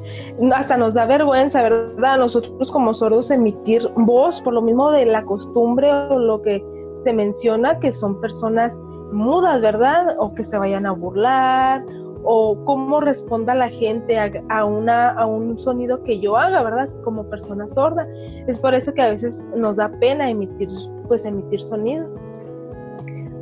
hasta 0.55 0.77
nos 0.77 0.95
da 0.95 1.05
vergüenza, 1.05 1.63
¿verdad? 1.63 2.19
Nosotros 2.19 2.71
como 2.73 2.95
sordos 2.95 3.31
emitir 3.31 3.87
voz 3.95 4.41
por 4.41 4.55
lo 4.55 4.63
mismo 4.63 4.91
de 4.91 5.05
la 5.05 5.23
costumbre 5.25 5.93
o 5.93 6.19
lo 6.19 6.41
que 6.43 6.65
se 7.05 7.13
menciona 7.13 7.79
que 7.79 7.93
son 7.93 8.21
personas 8.21 8.77
mudas, 9.13 9.61
¿verdad? 9.61 10.17
O 10.19 10.35
que 10.35 10.45
se 10.45 10.57
vayan 10.57 10.87
a 10.87 10.93
burlar 10.93 11.85
o 12.25 12.57
cómo 12.65 13.01
responda 13.01 13.55
la 13.55 13.69
gente 13.69 14.19
a, 14.19 14.65
una, 14.65 15.11
a 15.11 15.27
un 15.27 15.59
sonido 15.61 16.03
que 16.03 16.19
yo 16.19 16.39
haga, 16.39 16.63
¿verdad? 16.63 16.89
Como 17.05 17.29
persona 17.29 17.69
sorda. 17.69 18.07
Es 18.47 18.59
por 18.59 18.75
eso 18.75 18.95
que 18.95 19.03
a 19.03 19.11
veces 19.11 19.53
nos 19.55 19.77
da 19.77 19.91
pena 20.01 20.31
emitir, 20.31 20.71
pues 21.07 21.27
emitir 21.27 21.61
sonidos. 21.61 22.09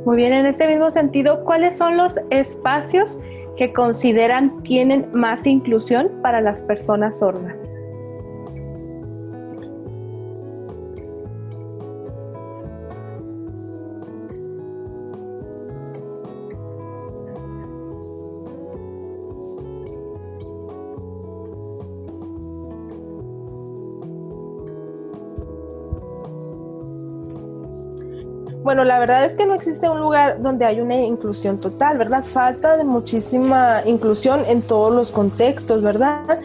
Muy 0.05 0.17
bien, 0.17 0.33
en 0.33 0.45
este 0.47 0.67
mismo 0.67 0.91
sentido, 0.91 1.45
¿cuáles 1.45 1.77
son 1.77 1.95
los 1.95 2.19
espacios 2.29 3.17
que 3.57 3.73
consideran 3.73 4.63
tienen 4.63 5.07
más 5.13 5.45
inclusión 5.45 6.09
para 6.21 6.41
las 6.41 6.61
personas 6.61 7.19
sordas? 7.19 7.72
Bueno, 28.63 28.85
la 28.85 28.97
verdad 28.97 29.25
es 29.25 29.33
que 29.33 29.45
no 29.45 29.55
existe 29.55 29.89
un 29.89 29.99
lugar 29.99 30.41
donde 30.41 30.63
hay 30.63 30.79
una 30.79 30.95
inclusión 30.95 31.59
total, 31.59 31.97
¿verdad? 31.97 32.23
Falta 32.23 32.77
de 32.77 32.85
muchísima 32.85 33.81
inclusión 33.85 34.41
en 34.47 34.61
todos 34.61 34.95
los 34.95 35.11
contextos, 35.11 35.81
¿verdad? 35.81 36.39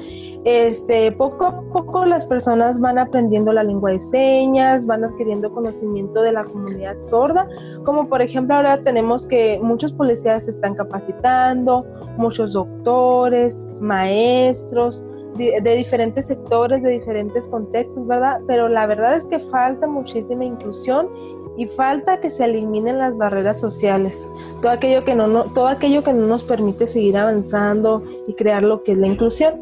Este, 0.45 1.13
poco 1.13 1.47
a 1.47 1.63
poco 1.73 2.05
las 2.07 2.27
personas 2.27 2.81
van 2.81 2.99
aprendiendo 2.99 3.53
la 3.53 3.63
lengua 3.63 3.93
de 3.93 4.01
señas, 4.01 4.85
van 4.85 5.05
adquiriendo 5.05 5.51
conocimiento 5.51 6.23
de 6.23 6.33
la 6.33 6.43
comunidad 6.43 6.97
sorda, 7.05 7.47
como 7.85 8.09
por 8.09 8.21
ejemplo 8.21 8.57
ahora 8.57 8.79
tenemos 8.79 9.25
que 9.25 9.61
muchos 9.63 9.93
policías 9.93 10.47
se 10.47 10.51
están 10.51 10.75
capacitando, 10.75 11.85
muchos 12.17 12.53
doctores, 12.53 13.55
maestros, 13.81 15.03
de, 15.37 15.61
de, 15.61 15.77
diferentes 15.77 16.27
sectores, 16.27 16.83
de 16.83 16.91
diferentes 16.91 17.47
contextos, 17.47 18.07
¿verdad? 18.09 18.41
Pero 18.49 18.69
la 18.69 18.87
verdad 18.87 19.15
es 19.15 19.25
que 19.27 19.39
falta 19.39 19.87
muchísima 19.87 20.45
inclusión 20.45 21.07
y 21.59 21.67
falta 21.67 22.21
que 22.21 22.31
se 22.31 22.45
eliminen 22.45 22.99
las 22.99 23.17
barreras 23.17 23.59
sociales, 23.59 24.31
todo 24.63 24.71
aquello 24.71 25.05
que 25.05 25.17
no, 25.17 25.43
todo 25.53 25.67
aquello 25.67 26.05
que 26.05 26.13
no 26.13 26.25
nos 26.29 26.45
permite 26.45 26.87
seguir 26.87 27.17
avanzando 27.19 28.05
y 28.29 28.35
crear 28.35 28.63
lo 28.63 28.85
que 28.85 28.93
es 28.93 28.99
la 28.99 29.09
inclusión. 29.09 29.55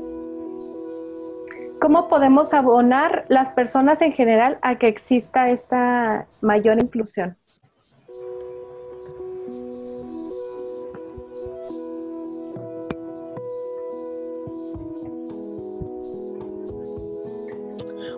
¿Cómo 1.80 2.08
podemos 2.08 2.52
abonar 2.52 3.24
las 3.28 3.48
personas 3.48 4.02
en 4.02 4.12
general 4.12 4.58
a 4.60 4.78
que 4.78 4.88
exista 4.88 5.48
esta 5.48 6.26
mayor 6.42 6.78
inclusión? 6.78 7.34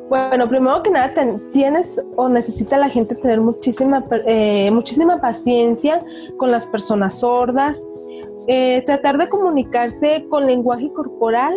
Bueno, 0.08 0.48
primero 0.48 0.82
que 0.82 0.88
nada, 0.88 1.12
tienes 1.52 2.02
o 2.16 2.30
necesita 2.30 2.78
la 2.78 2.88
gente 2.88 3.14
tener 3.14 3.42
muchísima, 3.42 4.02
eh, 4.26 4.70
muchísima 4.70 5.20
paciencia 5.20 6.02
con 6.38 6.50
las 6.50 6.64
personas 6.64 7.20
sordas, 7.20 7.84
eh, 8.46 8.82
tratar 8.86 9.18
de 9.18 9.28
comunicarse 9.28 10.24
con 10.30 10.46
lenguaje 10.46 10.90
corporal 10.94 11.54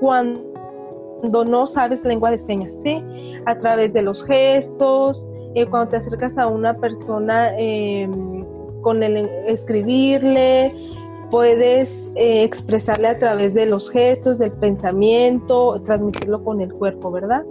cuando 0.00 1.44
no 1.44 1.66
sabes 1.66 2.02
lengua 2.02 2.30
de 2.30 2.38
señas, 2.38 2.72
¿sí? 2.82 3.02
A 3.44 3.58
través 3.58 3.92
de 3.92 4.00
los 4.00 4.24
gestos, 4.24 5.26
eh, 5.54 5.66
cuando 5.66 5.90
te 5.90 5.96
acercas 5.98 6.38
a 6.38 6.46
una 6.46 6.74
persona 6.78 7.52
em, 7.58 8.42
con 8.80 9.02
el 9.02 9.28
escribirle, 9.48 10.72
puedes 11.30 12.08
expresarle 12.14 13.08
a 13.08 13.18
través 13.18 13.52
de 13.52 13.66
los 13.66 13.90
gestos, 13.90 14.38
del 14.38 14.52
pensamiento, 14.52 15.78
transmitirlo 15.84 16.42
con 16.42 16.62
el 16.62 16.72
cuerpo, 16.72 17.10
¿verdad? 17.10 17.44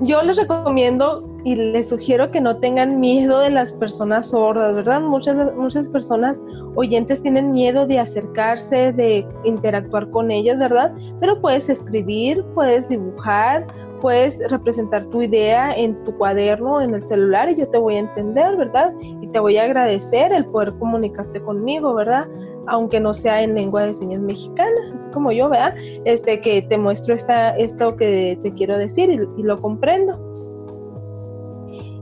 Yo 0.00 0.22
les 0.22 0.36
recomiendo 0.36 1.28
y 1.44 1.54
les 1.54 1.88
sugiero 1.88 2.30
que 2.30 2.40
no 2.40 2.56
tengan 2.56 3.00
miedo 3.00 3.40
de 3.40 3.50
las 3.50 3.72
personas 3.72 4.30
sordas, 4.30 4.74
¿verdad? 4.74 5.00
Muchas, 5.00 5.54
muchas 5.56 5.88
personas 5.88 6.40
oyentes 6.74 7.22
tienen 7.22 7.52
miedo 7.52 7.86
de 7.86 7.98
acercarse, 7.98 8.92
de 8.92 9.26
interactuar 9.44 10.10
con 10.10 10.30
ellas, 10.30 10.58
¿verdad? 10.58 10.92
Pero 11.18 11.40
puedes 11.40 11.68
escribir, 11.68 12.42
puedes 12.54 12.88
dibujar, 12.88 13.66
puedes 14.00 14.38
representar 14.50 15.04
tu 15.06 15.22
idea 15.22 15.74
en 15.74 15.94
tu 16.04 16.16
cuaderno, 16.16 16.80
en 16.80 16.94
el 16.94 17.02
celular 17.02 17.50
y 17.50 17.56
yo 17.56 17.68
te 17.68 17.78
voy 17.78 17.96
a 17.96 18.00
entender, 18.00 18.56
¿verdad? 18.56 18.92
Y 19.00 19.26
te 19.28 19.38
voy 19.38 19.56
a 19.58 19.64
agradecer 19.64 20.32
el 20.32 20.46
poder 20.46 20.72
comunicarte 20.78 21.40
conmigo, 21.40 21.94
¿verdad? 21.94 22.26
Aunque 22.70 23.00
no 23.00 23.14
sea 23.14 23.42
en 23.42 23.54
lengua 23.54 23.84
de 23.84 23.94
señas 23.94 24.20
mexicana, 24.20 24.78
así 24.98 25.10
como 25.10 25.32
yo, 25.32 25.48
¿verdad? 25.48 25.74
Este, 26.04 26.40
que 26.40 26.62
te 26.62 26.78
muestro 26.78 27.14
esta, 27.14 27.56
esto 27.56 27.96
que 27.96 28.38
te 28.42 28.52
quiero 28.52 28.78
decir 28.78 29.10
y, 29.10 29.42
lo 29.42 29.60
comprendo. 29.60 30.16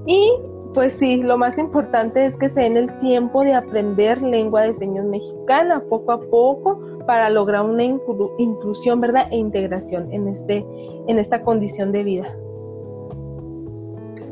Y 0.07 0.31
pues 0.75 0.93
sí, 0.93 1.23
lo 1.23 1.39
más 1.39 1.59
importante 1.59 2.27
es 2.27 2.37
que 2.37 2.51
se 2.51 2.61
den 2.61 2.77
el 2.77 3.01
tiempo 3.01 3.43
de 3.43 3.55
aprender 3.55 4.21
lengua 4.21 4.63
de 4.63 4.75
señas 4.75 5.07
mexicana 5.07 5.83
poco 5.89 6.13
a 6.13 6.21
poco 6.31 6.79
para 7.07 7.31
lograr 7.31 7.65
una 7.65 7.85
inclusión, 7.85 9.01
¿verdad? 9.01 9.27
E 9.31 9.37
integración 9.37 10.13
en, 10.13 10.29
este, 10.29 10.65
en 11.09 11.19
esta 11.19 11.41
condición 11.43 11.93
de 11.93 12.05
vida. 12.05 12.31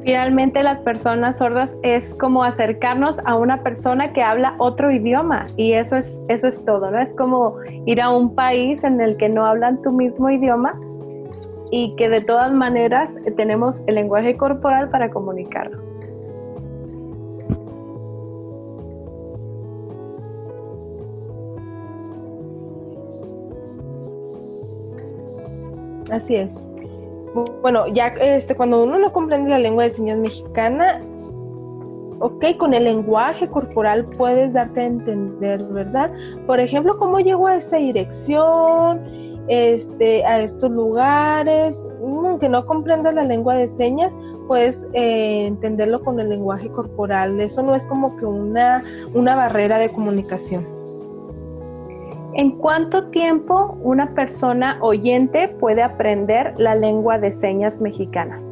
Finalmente 0.06 0.62
las 0.62 0.78
personas 0.82 1.38
sordas 1.38 1.74
es 1.82 2.14
como 2.20 2.44
acercarnos 2.44 3.18
a 3.24 3.34
una 3.34 3.64
persona 3.64 4.12
que 4.12 4.22
habla 4.22 4.54
otro 4.58 4.92
idioma 4.92 5.46
y 5.56 5.72
eso 5.72 5.96
es 5.96 6.20
eso 6.28 6.46
es 6.46 6.64
todo, 6.64 6.92
¿no? 6.92 7.00
Es 7.00 7.12
como 7.12 7.56
ir 7.86 8.00
a 8.00 8.10
un 8.10 8.32
país 8.36 8.84
en 8.84 9.00
el 9.00 9.16
que 9.16 9.28
no 9.28 9.44
hablan 9.44 9.82
tu 9.82 9.90
mismo 9.90 10.30
idioma 10.30 10.80
y 11.72 11.96
que 11.96 12.08
de 12.08 12.20
todas 12.20 12.52
maneras 12.52 13.16
tenemos 13.36 13.82
el 13.88 13.96
lenguaje 13.96 14.36
corporal 14.36 14.90
para 14.90 15.10
comunicarnos. 15.10 15.84
Así 26.12 26.36
es 26.36 26.75
bueno, 27.44 27.86
ya 27.88 28.08
este, 28.20 28.54
cuando 28.54 28.82
uno 28.82 28.98
no 28.98 29.12
comprende 29.12 29.50
la 29.50 29.58
lengua 29.58 29.84
de 29.84 29.90
señas 29.90 30.18
mexicana, 30.18 31.00
ok, 32.20 32.56
con 32.56 32.74
el 32.74 32.84
lenguaje 32.84 33.48
corporal 33.48 34.06
puedes 34.16 34.52
darte 34.52 34.80
a 34.80 34.86
entender, 34.86 35.62
¿verdad? 35.64 36.10
Por 36.46 36.60
ejemplo, 36.60 36.98
cómo 36.98 37.20
llego 37.20 37.46
a 37.46 37.56
esta 37.56 37.76
dirección, 37.76 39.00
este, 39.48 40.24
a 40.24 40.40
estos 40.40 40.70
lugares, 40.70 41.84
aunque 42.00 42.48
no 42.48 42.66
comprendas 42.66 43.14
la 43.14 43.24
lengua 43.24 43.54
de 43.54 43.68
señas, 43.68 44.12
puedes 44.48 44.80
eh, 44.92 45.46
entenderlo 45.46 46.02
con 46.02 46.20
el 46.20 46.28
lenguaje 46.28 46.68
corporal. 46.68 47.40
Eso 47.40 47.62
no 47.62 47.74
es 47.74 47.84
como 47.84 48.16
que 48.16 48.24
una, 48.24 48.82
una 49.14 49.34
barrera 49.34 49.78
de 49.78 49.90
comunicación. 49.90 50.75
¿En 52.38 52.50
cuánto 52.50 53.08
tiempo 53.08 53.78
una 53.82 54.10
persona 54.10 54.76
oyente 54.82 55.48
puede 55.48 55.82
aprender 55.82 56.52
la 56.58 56.74
lengua 56.74 57.18
de 57.18 57.32
señas 57.32 57.80
mexicana? 57.80 58.45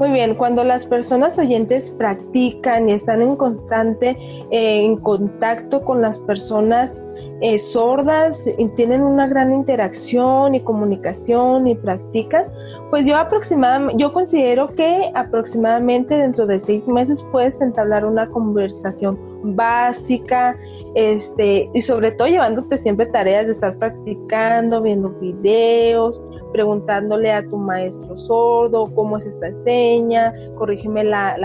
Muy 0.00 0.12
bien, 0.12 0.34
cuando 0.34 0.64
las 0.64 0.86
personas 0.86 1.38
oyentes 1.38 1.90
practican 1.90 2.88
y 2.88 2.92
están 2.92 3.20
en 3.20 3.36
constante 3.36 4.16
eh, 4.50 4.82
en 4.82 4.96
contacto 4.96 5.82
con 5.82 6.00
las 6.00 6.18
personas 6.18 7.04
eh, 7.42 7.58
sordas 7.58 8.42
y 8.58 8.66
tienen 8.68 9.02
una 9.02 9.28
gran 9.28 9.52
interacción 9.52 10.54
y 10.54 10.60
comunicación 10.60 11.66
y 11.66 11.74
practican, 11.74 12.46
pues 12.88 13.04
yo 13.04 13.18
aproximadamente, 13.18 14.02
yo 14.02 14.14
considero 14.14 14.74
que 14.74 15.10
aproximadamente 15.14 16.14
dentro 16.14 16.46
de 16.46 16.60
seis 16.60 16.88
meses 16.88 17.22
puedes 17.30 17.60
entablar 17.60 18.06
una 18.06 18.26
conversación 18.26 19.18
básica, 19.54 20.56
este, 20.94 21.68
y 21.74 21.82
sobre 21.82 22.10
todo 22.10 22.26
llevándote 22.26 22.78
siempre 22.78 23.04
tareas 23.04 23.46
de 23.46 23.52
estar 23.52 23.76
practicando, 23.76 24.80
viendo 24.80 25.10
videos, 25.10 26.22
preguntándole 26.52 27.32
a 27.32 27.42
tu 27.44 27.56
maestro 27.56 28.16
sordo 28.16 28.90
cómo 28.94 29.18
es 29.18 29.26
esta 29.26 29.52
seña, 29.64 30.34
corrígeme 30.56 31.04
la, 31.04 31.36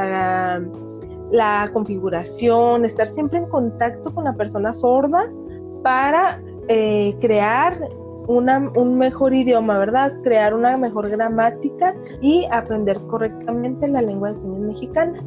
la, 1.31 1.69
configuración, 1.73 2.85
estar 2.85 3.07
siempre 3.07 3.39
en 3.39 3.45
contacto 3.45 4.13
con 4.13 4.23
la 4.23 4.33
persona 4.33 4.73
sorda 4.73 5.25
para 5.83 6.39
eh, 6.67 7.15
crear 7.21 7.77
un 8.27 8.97
mejor 8.97 9.33
idioma, 9.33 9.77
¿verdad? 9.77 10.11
Crear 10.23 10.53
una 10.53 10.77
mejor 10.77 11.09
gramática 11.09 11.93
y 12.21 12.45
aprender 12.51 12.97
correctamente 13.07 13.87
la 13.87 14.01
lengua 14.01 14.29
de 14.29 14.35
señas 14.35 14.61
mexicana. 14.61 15.21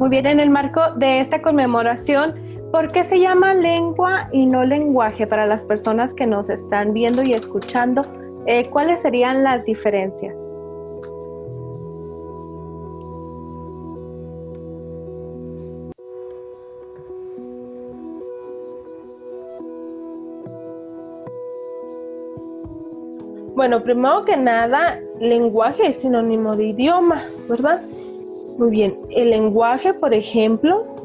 Muy 0.00 0.08
bien, 0.08 0.26
en 0.26 0.40
el 0.40 0.50
marco 0.50 0.80
de 0.96 1.20
esta 1.20 1.42
conmemoración, 1.42 2.34
¿por 2.70 2.92
qué 2.92 3.04
se 3.04 3.18
llama 3.18 3.54
lengua 3.54 4.28
y 4.32 4.46
no 4.46 4.64
lenguaje 4.64 5.26
para 5.26 5.46
las 5.46 5.64
personas 5.64 6.14
que 6.14 6.26
nos 6.26 6.48
están 6.48 6.92
viendo 6.92 7.22
y 7.22 7.34
escuchando? 7.34 8.04
Eh, 8.46 8.68
¿Cuáles 8.70 9.02
serían 9.02 9.42
las 9.42 9.64
diferencias? 9.64 10.34
Bueno, 23.56 23.82
primero 23.82 24.24
que 24.24 24.38
nada, 24.38 24.98
lenguaje 25.20 25.88
es 25.88 25.96
sinónimo 25.96 26.56
de 26.56 26.68
idioma, 26.68 27.22
¿verdad? 27.46 27.82
Muy 28.56 28.70
bien, 28.70 28.94
el 29.10 29.30
lenguaje, 29.30 29.92
por 29.92 30.14
ejemplo, 30.14 30.99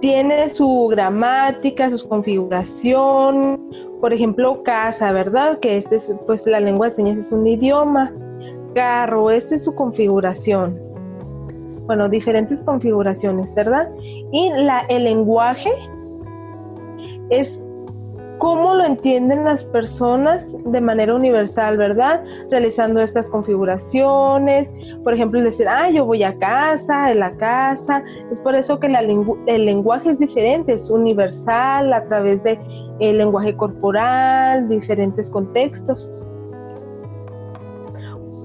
tiene 0.00 0.48
su 0.48 0.88
gramática, 0.90 1.90
su 1.90 2.08
configuración, 2.08 3.70
por 4.00 4.12
ejemplo, 4.12 4.62
casa, 4.62 5.12
¿verdad? 5.12 5.58
Que 5.60 5.76
este 5.76 5.96
es, 5.96 6.12
pues 6.26 6.46
la 6.46 6.60
lengua 6.60 6.88
de 6.88 6.94
señas 6.94 7.18
es 7.18 7.32
un 7.32 7.46
idioma. 7.46 8.10
Carro, 8.74 9.30
esta 9.30 9.54
es 9.54 9.64
su 9.64 9.74
configuración. 9.74 10.78
Bueno, 11.86 12.08
diferentes 12.08 12.62
configuraciones, 12.62 13.54
¿verdad? 13.54 13.88
Y 14.32 14.50
la, 14.50 14.80
el 14.88 15.04
lenguaje 15.04 15.70
es 17.30 17.60
cómo 18.40 18.74
lo 18.74 18.86
entienden 18.86 19.44
las 19.44 19.62
personas 19.62 20.56
de 20.64 20.80
manera 20.80 21.14
universal, 21.14 21.76
¿verdad? 21.76 22.24
Realizando 22.50 23.02
estas 23.02 23.28
configuraciones, 23.28 24.72
por 25.04 25.12
ejemplo, 25.12 25.42
decir, 25.42 25.68
ah, 25.68 25.90
yo 25.90 26.06
voy 26.06 26.22
a 26.22 26.36
casa, 26.38 27.12
en 27.12 27.20
la 27.20 27.32
casa, 27.32 28.02
es 28.32 28.40
por 28.40 28.54
eso 28.54 28.80
que 28.80 28.86
el 28.86 29.66
lenguaje 29.66 30.08
es 30.08 30.18
diferente, 30.18 30.72
es 30.72 30.88
universal 30.88 31.92
a 31.92 32.02
través 32.04 32.42
de 32.42 32.58
lenguaje 32.98 33.54
corporal, 33.54 34.70
diferentes 34.70 35.30
contextos. 35.30 36.10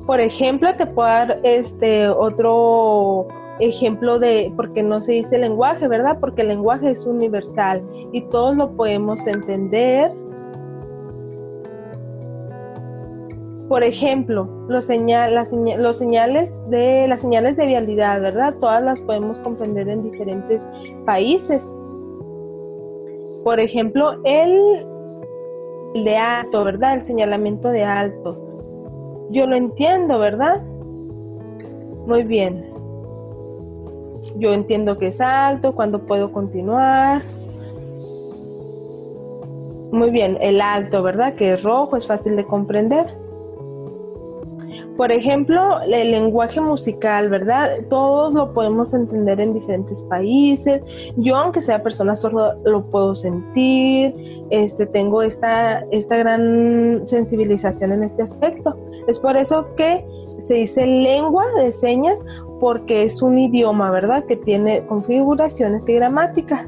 Por 0.06 0.20
ejemplo, 0.20 0.76
te 0.76 0.86
puedo 0.86 1.08
dar 1.08 1.40
este 1.44 2.10
otro 2.10 3.28
ejemplo 3.60 4.20
de, 4.20 4.52
porque 4.56 4.84
no 4.84 5.02
se 5.02 5.14
dice 5.14 5.38
lenguaje, 5.38 5.88
¿verdad? 5.88 6.18
Porque 6.20 6.42
el 6.42 6.50
lenguaje 6.50 6.92
es 6.92 7.06
universal 7.06 7.82
y 8.12 8.22
todos 8.30 8.56
lo 8.56 8.76
podemos 8.76 9.26
entender. 9.28 10.12
Por 13.70 13.84
ejemplo, 13.84 14.46
los, 14.68 14.90
los 14.90 15.98
señales 15.98 16.54
de 16.70 17.08
las 17.08 17.22
señales 17.22 17.58
de 17.58 17.66
vialidad, 17.66 18.22
¿verdad? 18.22 18.54
Todas 18.60 18.84
las 18.84 19.02
podemos 19.02 19.40
comprender 19.40 19.90
en 19.90 20.04
diferentes 20.04 20.70
países. 21.06 21.66
Por 23.44 23.60
ejemplo, 23.60 24.14
el, 24.24 24.86
el 25.96 26.04
de 26.04 26.18
alto, 26.18 26.64
¿verdad? 26.64 26.96
El 26.96 27.02
señalamiento 27.02 27.70
de 27.70 27.84
alto. 27.84 28.38
Yo 29.32 29.48
lo 29.48 29.56
entiendo, 29.56 30.20
¿verdad? 30.20 30.62
Muy 32.06 32.24
bien. 32.24 32.75
Yo 34.36 34.54
entiendo 34.54 34.98
que 34.98 35.08
es 35.08 35.22
alto, 35.22 35.74
cuando 35.74 36.00
puedo 36.00 36.32
continuar. 36.32 37.22
Muy 39.92 40.10
bien, 40.10 40.38
el 40.42 40.60
alto, 40.60 41.02
¿verdad? 41.04 41.36
Que 41.36 41.54
es 41.54 41.64
rojo, 41.64 41.96
es 41.96 42.06
fácil 42.06 42.36
de 42.36 42.46
comprender. 42.46 43.06
Por 44.98 45.12
ejemplo, 45.12 45.82
el 45.82 46.12
lenguaje 46.12 46.62
musical, 46.62 47.30
¿verdad? 47.30 47.70
Todos 47.90 48.34
lo 48.34 48.54
podemos 48.54 48.94
entender 48.94 49.42
en 49.42 49.54
diferentes 49.54 50.02
países. 50.04 50.82
Yo, 51.18 51.36
aunque 51.36 51.60
sea 51.60 51.84
persona 51.84 52.16
sorda, 52.16 52.56
lo 52.64 52.90
puedo 52.92 53.14
sentir. 53.14 54.14
Este, 54.52 54.86
tengo 54.86 55.22
esta, 55.22 55.80
esta 55.92 56.16
gran 56.16 57.04
sensibilización 57.08 57.92
en 57.94 58.04
este 58.04 58.22
aspecto. 58.22 58.74
Es 59.08 59.20
por 59.20 59.36
eso 59.36 59.74
que 59.76 60.06
se 60.48 60.54
dice 60.54 60.86
lengua 60.86 61.46
de 61.58 61.72
señas 61.74 62.20
porque 62.60 63.04
es 63.04 63.22
un 63.22 63.38
idioma, 63.38 63.92
¿verdad? 63.92 64.24
Que 64.28 64.36
tiene 64.36 64.86
configuraciones 64.88 65.88
y 65.90 65.94
gramática. 65.94 66.68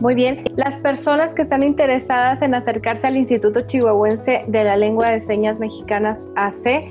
Muy 0.00 0.14
bien. 0.14 0.44
Las 0.56 0.76
personas 0.78 1.34
que 1.34 1.42
están 1.42 1.62
interesadas 1.62 2.40
en 2.40 2.54
acercarse 2.54 3.06
al 3.06 3.18
Instituto 3.18 3.60
Chihuahuense 3.60 4.44
de 4.46 4.64
la 4.64 4.76
Lengua 4.76 5.10
de 5.10 5.26
Señas 5.26 5.58
Mexicanas 5.58 6.24
AC, 6.36 6.84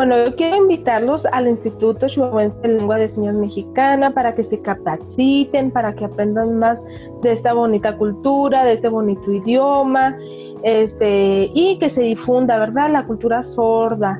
Bueno, 0.00 0.16
yo 0.16 0.34
quiero 0.34 0.56
invitarlos 0.56 1.26
al 1.26 1.46
Instituto 1.46 2.06
Chihuahuense 2.06 2.58
de 2.60 2.68
Lengua 2.68 2.96
de 2.96 3.06
Señas 3.06 3.34
Mexicana 3.34 4.12
para 4.12 4.34
que 4.34 4.42
se 4.42 4.62
capaciten, 4.62 5.70
para 5.70 5.92
que 5.92 6.06
aprendan 6.06 6.58
más 6.58 6.82
de 7.22 7.32
esta 7.32 7.52
bonita 7.52 7.98
cultura, 7.98 8.64
de 8.64 8.72
este 8.72 8.88
bonito 8.88 9.30
idioma, 9.30 10.16
este, 10.62 11.50
y 11.52 11.78
que 11.78 11.90
se 11.90 12.00
difunda, 12.00 12.58
¿verdad? 12.58 12.90
La 12.90 13.04
cultura 13.04 13.42
sorda. 13.42 14.18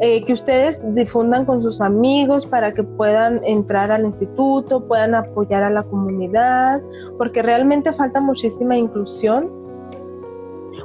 Eh, 0.00 0.24
que 0.24 0.32
ustedes 0.32 0.82
difundan 0.92 1.44
con 1.44 1.62
sus 1.62 1.80
amigos 1.80 2.44
para 2.44 2.74
que 2.74 2.82
puedan 2.82 3.44
entrar 3.44 3.92
al 3.92 4.04
instituto, 4.04 4.88
puedan 4.88 5.14
apoyar 5.14 5.62
a 5.62 5.70
la 5.70 5.84
comunidad, 5.84 6.80
porque 7.16 7.42
realmente 7.42 7.92
falta 7.92 8.20
muchísima 8.20 8.76
inclusión 8.76 9.61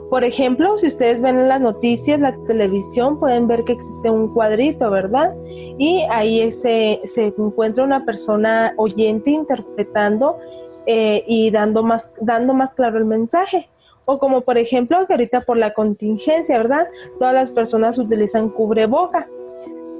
por 0.09 0.23
ejemplo, 0.23 0.77
si 0.77 0.87
ustedes 0.87 1.21
ven 1.21 1.37
en 1.37 1.49
las 1.49 1.59
noticias, 1.59 2.19
la 2.19 2.35
televisión, 2.47 3.19
pueden 3.19 3.47
ver 3.47 3.63
que 3.63 3.73
existe 3.73 4.09
un 4.09 4.33
cuadrito, 4.33 4.89
¿verdad? 4.89 5.33
Y 5.77 6.05
ahí 6.09 6.49
se, 6.51 7.01
se 7.03 7.33
encuentra 7.37 7.83
una 7.83 8.05
persona 8.05 8.73
oyente 8.77 9.31
interpretando 9.31 10.37
eh, 10.85 11.23
y 11.27 11.51
dando 11.51 11.83
más, 11.83 12.11
dando 12.21 12.53
más 12.53 12.73
claro 12.73 12.97
el 12.97 13.05
mensaje. 13.05 13.67
O 14.05 14.19
como 14.19 14.39
por 14.41 14.57
ejemplo 14.57 15.05
que 15.05 15.13
ahorita 15.13 15.41
por 15.41 15.57
la 15.57 15.73
contingencia, 15.73 16.57
¿verdad? 16.57 16.87
Todas 17.19 17.33
las 17.33 17.51
personas 17.51 17.97
utilizan 17.97 18.47
cubreboca 18.47 19.27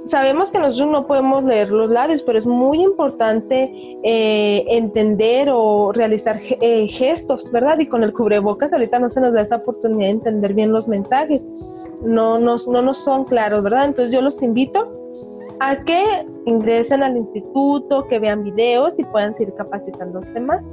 sabemos 0.08 0.50
que 0.50 0.58
nosotros 0.58 0.90
no 0.90 1.06
podemos 1.06 1.44
leer 1.44 1.70
los 1.70 1.90
labios, 1.90 2.22
pero 2.22 2.38
es 2.38 2.46
muy 2.46 2.82
importante 2.82 3.70
eh, 4.02 4.64
entender 4.68 5.50
o 5.52 5.92
realizar 5.92 6.38
eh, 6.60 6.88
gestos, 6.88 7.50
¿verdad? 7.52 7.78
Y 7.78 7.86
con 7.86 8.02
el 8.02 8.12
cubrebocas 8.12 8.72
ahorita 8.72 8.98
no 8.98 9.08
se 9.10 9.20
nos 9.20 9.34
da 9.34 9.42
esa 9.42 9.56
oportunidad 9.56 10.06
de 10.06 10.12
entender 10.12 10.54
bien 10.54 10.72
los 10.72 10.88
mensajes. 10.88 11.44
No 12.02 12.38
nos, 12.38 12.66
no 12.66 12.82
nos 12.82 12.98
son 12.98 13.24
claros, 13.24 13.62
¿verdad? 13.62 13.84
Entonces 13.84 14.12
yo 14.12 14.22
los 14.22 14.42
invito 14.42 14.86
a 15.60 15.84
que 15.84 16.04
ingresen 16.46 17.02
al 17.02 17.16
instituto, 17.16 18.06
que 18.06 18.18
vean 18.18 18.44
videos 18.44 18.98
y 18.98 19.04
puedan 19.04 19.34
seguir 19.34 19.54
capacitándose 19.54 20.40
más. 20.40 20.66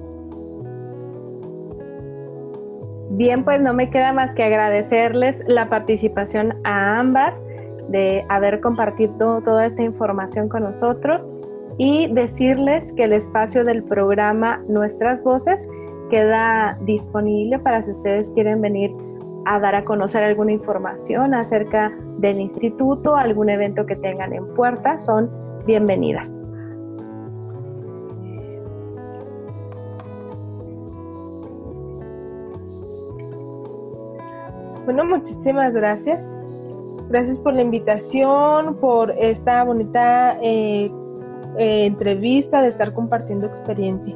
Bien, 3.12 3.44
pues 3.44 3.62
no 3.62 3.74
me 3.74 3.90
queda 3.90 4.14
más 4.14 4.34
que 4.34 4.44
agradecerles 4.44 5.38
la 5.48 5.70
participación 5.70 6.56
a 6.64 7.00
ambas 7.00 7.42
de 7.90 8.26
haber 8.30 8.62
compartido 8.62 9.42
toda 9.42 9.66
esta 9.66 9.84
información 9.84 10.50
con 10.50 10.64
nosotros 10.64 11.28
y 11.78 12.08
decirles 12.14 12.94
que 12.94 13.04
el 13.04 13.14
espacio 13.14 13.64
del 13.64 13.84
programa 13.84 14.60
Nuestras 14.68 15.24
Voces 15.24 15.68
queda 16.10 16.78
disponible 16.82 17.60
para 17.60 17.84
si 17.84 17.92
ustedes 17.92 18.30
quieren 18.30 18.62
venir 18.62 18.92
a 19.46 19.60
dar 19.60 19.76
a 19.76 19.84
conocer 19.84 20.24
alguna 20.24 20.52
información 20.52 21.34
acerca 21.34 21.92
del 22.18 22.40
instituto, 22.40 23.16
algún 23.16 23.50
evento 23.50 23.86
que 23.86 23.96
tengan 23.96 24.34
en 24.34 24.54
puerta, 24.56 24.98
son 24.98 25.30
bienvenidas. 25.66 26.30
Bueno, 34.86 35.04
muchísimas 35.06 35.74
gracias. 35.74 36.35
Gracias 37.16 37.40
por 37.40 37.54
la 37.54 37.62
invitación, 37.62 38.78
por 38.82 39.12
esta 39.12 39.64
bonita 39.64 40.38
eh, 40.44 40.92
eh, 41.58 41.86
entrevista, 41.86 42.62
de 42.62 42.68
estar 42.68 42.94
compartiendo 42.94 43.48
experiencia. 43.48 44.14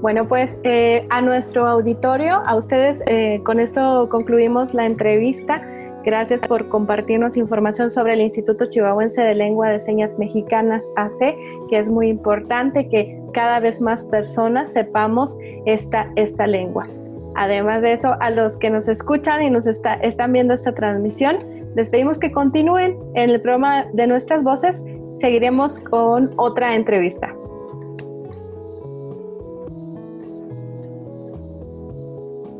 Bueno, 0.00 0.28
pues 0.28 0.56
eh, 0.62 1.04
a 1.10 1.20
nuestro 1.20 1.66
auditorio, 1.66 2.40
a 2.46 2.54
ustedes, 2.54 3.02
con 3.42 3.58
esto 3.58 4.08
concluimos 4.08 4.74
la 4.74 4.86
entrevista. 4.86 5.60
Gracias 6.04 6.38
por 6.46 6.68
compartirnos 6.68 7.36
información 7.36 7.90
sobre 7.90 8.12
el 8.12 8.20
Instituto 8.20 8.66
Chihuahuense 8.66 9.20
de 9.20 9.34
Lengua 9.34 9.70
de 9.70 9.80
Señas 9.80 10.20
Mexicanas 10.20 10.88
AC, 10.94 11.34
que 11.68 11.80
es 11.80 11.88
muy 11.88 12.10
importante 12.10 12.88
que 12.88 13.20
cada 13.34 13.58
vez 13.58 13.80
más 13.80 14.04
personas 14.04 14.72
sepamos 14.72 15.36
esta, 15.66 16.06
esta 16.14 16.46
lengua. 16.46 16.86
Además 17.36 17.82
de 17.82 17.94
eso, 17.94 18.14
a 18.20 18.30
los 18.30 18.56
que 18.56 18.70
nos 18.70 18.88
escuchan 18.88 19.42
y 19.42 19.50
nos 19.50 19.66
están 19.66 20.32
viendo 20.32 20.54
esta 20.54 20.72
transmisión, 20.72 21.38
les 21.74 21.88
pedimos 21.90 22.18
que 22.18 22.32
continúen 22.32 22.98
en 23.14 23.30
el 23.30 23.40
programa 23.40 23.86
de 23.92 24.06
nuestras 24.06 24.42
voces. 24.42 24.76
Seguiremos 25.20 25.78
con 25.78 26.32
otra 26.36 26.74
entrevista. 26.74 27.32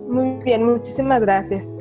Muy 0.08 0.42
bien, 0.44 0.64
muchísimas 0.64 1.20
gracias. 1.20 1.79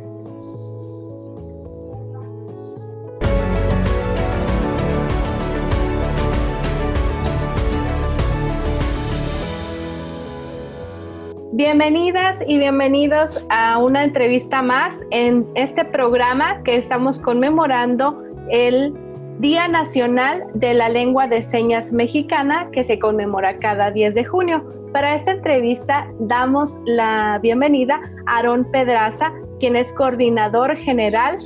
Bienvenidas 11.60 12.39
y 12.48 12.58
bienvenidos 12.58 13.45
a 13.50 13.80
una 13.80 14.06
entrevista 14.06 14.62
más 14.62 15.04
en 15.12 15.45
este 15.56 15.84
programa 15.84 16.63
que 16.63 16.78
estamos 16.78 17.19
conmemorando 17.19 18.24
el 18.50 18.93
Día 19.39 19.67
Nacional 19.67 20.45
de 20.54 20.74
la 20.74 20.88
Lengua 20.88 21.28
de 21.28 21.41
Señas 21.41 21.91
Mexicana 21.91 22.69
que 22.72 22.86
se 22.86 22.98
conmemora 22.98 23.60
cada 23.60 23.91
10 23.91 24.15
de 24.15 24.24
junio. 24.24 24.63
Para 24.93 25.15
esta 25.15 25.32
entrevista 25.32 26.10
damos 26.22 26.78
la 26.86 27.39
bienvenida 27.43 28.00
a 28.26 28.38
Aarón 28.38 28.63
Pedraza, 28.72 29.34
quien 29.60 29.76
es 29.76 29.91
coordinador 29.91 30.78
general 30.78 31.39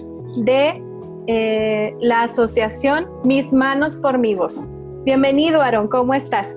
de 0.43 0.79
eh, 1.25 1.95
la 2.01 2.25
asociación 2.25 3.07
Mis 3.23 3.51
Manos 3.51 3.95
por 3.95 4.19
Mi 4.19 4.35
Voz. 4.35 4.69
Bienvenido, 5.05 5.59
Aarón, 5.59 5.87
¿cómo 5.87 6.13
estás? 6.13 6.55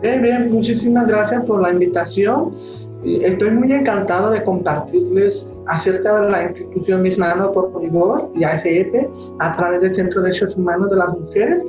Bien, 0.00 0.22
bien, 0.22 0.50
muchísimas 0.50 1.06
gracias 1.06 1.44
por 1.44 1.60
la 1.60 1.70
invitación 1.70 2.54
Estoy 3.06 3.50
muy 3.52 3.72
encantado 3.72 4.30
de 4.30 4.42
compartirles 4.42 5.54
acerca 5.66 6.20
de 6.20 6.30
la 6.30 6.42
institución 6.42 7.02
Mis 7.02 7.18
Manos 7.18 7.52
por 7.54 7.70
Polibor 7.70 8.30
y 8.34 8.42
ASF 8.42 8.94
a 9.38 9.56
través 9.56 9.80
del 9.80 9.94
Centro 9.94 10.22
de 10.22 10.28
Derechos 10.28 10.56
Humanos 10.56 10.90
de 10.90 10.96
las 10.96 11.16
Mujeres. 11.16 11.64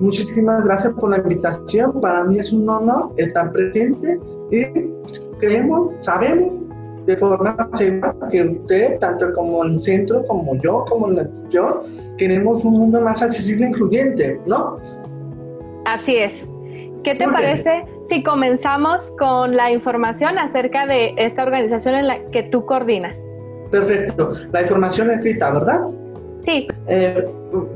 Muchísimas 0.00 0.62
gracias 0.64 0.92
por 0.94 1.10
la 1.10 1.18
invitación. 1.18 1.98
Para 2.00 2.24
mí 2.24 2.38
es 2.38 2.52
un 2.52 2.68
honor 2.68 3.10
estar 3.16 3.50
presente 3.52 4.20
y 4.50 4.64
creemos, 5.38 5.94
sabemos 6.02 6.52
de 7.06 7.16
forma 7.16 7.56
segura 7.72 8.14
que 8.30 8.42
usted, 8.42 8.98
tanto 8.98 9.32
como 9.32 9.64
el 9.64 9.80
centro, 9.80 10.26
como 10.26 10.56
yo, 10.60 10.84
como 10.90 11.08
la 11.08 11.22
institución, 11.22 11.72
queremos 12.18 12.64
un 12.66 12.74
mundo 12.74 13.00
más 13.00 13.22
accesible 13.22 13.64
e 13.64 13.68
incluyente, 13.70 14.40
¿no? 14.46 14.76
Así 15.86 16.16
es. 16.16 16.32
¿Qué 17.02 17.14
te 17.14 17.26
parece 17.26 17.84
si 18.12 18.22
comenzamos 18.22 19.10
con 19.18 19.56
la 19.56 19.70
información 19.70 20.38
acerca 20.38 20.86
de 20.86 21.14
esta 21.16 21.44
organización 21.44 21.94
en 21.94 22.06
la 22.08 22.22
que 22.26 22.42
tú 22.42 22.66
coordinas? 22.66 23.18
Perfecto. 23.70 24.32
La 24.52 24.60
información 24.60 25.10
escrita, 25.12 25.50
¿verdad? 25.50 25.80
Sí. 26.44 26.68
Eh, 26.88 27.26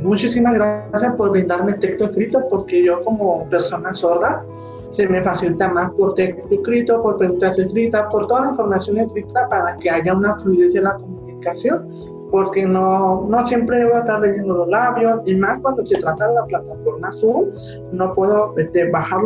muchísimas 0.02 0.52
gracias 0.52 1.14
por 1.14 1.30
brindarme 1.30 1.72
el 1.72 1.78
texto 1.78 2.04
escrito 2.04 2.42
porque 2.50 2.84
yo 2.84 3.02
como 3.02 3.48
persona 3.48 3.94
sorda 3.94 4.44
se 4.90 5.08
me 5.08 5.22
facilita 5.22 5.68
más 5.68 5.90
por 5.92 6.14
texto 6.14 6.42
escrito, 6.54 7.02
por 7.02 7.16
preguntas 7.16 7.58
escritas, 7.58 8.06
por 8.10 8.26
toda 8.26 8.42
la 8.42 8.50
información 8.50 8.98
escrita 8.98 9.48
para 9.48 9.74
que 9.76 9.88
haya 9.88 10.14
una 10.14 10.36
fluidez 10.36 10.74
en 10.74 10.84
la 10.84 10.96
comunicación 10.96 11.88
porque 12.30 12.66
no, 12.66 13.26
no 13.26 13.46
siempre 13.46 13.84
voy 13.84 13.94
a 13.94 14.00
estar 14.00 14.20
leyendo 14.20 14.54
los 14.54 14.68
labios 14.68 15.20
y 15.24 15.34
más 15.36 15.60
cuando 15.62 15.86
se 15.86 15.98
trata 15.98 16.28
de 16.28 16.34
la 16.34 16.44
plataforma 16.44 17.16
Zoom, 17.16 17.46
no 17.92 18.14
puedo 18.14 18.52
este, 18.58 18.90
bajar 18.90 19.20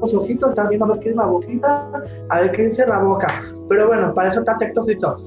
los 0.00 0.14
ojitos, 0.14 0.50
estar 0.50 0.68
viendo 0.68 0.86
a 0.86 0.88
ver 0.88 1.00
qué 1.00 1.10
es 1.10 1.16
la 1.16 1.26
boquita, 1.26 1.88
a 2.28 2.40
ver 2.40 2.52
qué 2.52 2.64
dice 2.64 2.86
la 2.86 2.98
boca. 2.98 3.26
Pero 3.68 3.86
bueno, 3.86 4.14
para 4.14 4.28
eso 4.28 4.40
está 4.40 4.58
texto 4.58 4.80
escrito. 4.80 5.18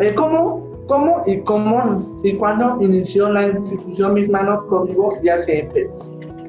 Eh, 0.00 0.14
¿Cómo, 0.14 0.84
¿Cómo 0.88 1.22
y 1.26 1.40
cómo 1.40 2.20
y 2.22 2.34
cuándo 2.36 2.78
inició 2.80 3.28
la 3.30 3.48
institución 3.48 4.14
Mis 4.14 4.30
Manos 4.30 4.64
Conmigo 4.64 5.18
y 5.22 5.28
ACF? 5.28 5.76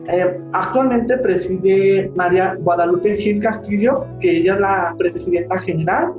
Eh, 0.07 0.39
actualmente 0.53 1.17
preside 1.17 2.11
María 2.15 2.55
Guadalupe 2.59 3.15
Gil 3.17 3.41
Castillo, 3.41 4.05
que 4.19 4.37
ella 4.37 4.53
es 4.55 4.59
la 4.59 4.95
presidenta 4.97 5.57
general 5.59 6.13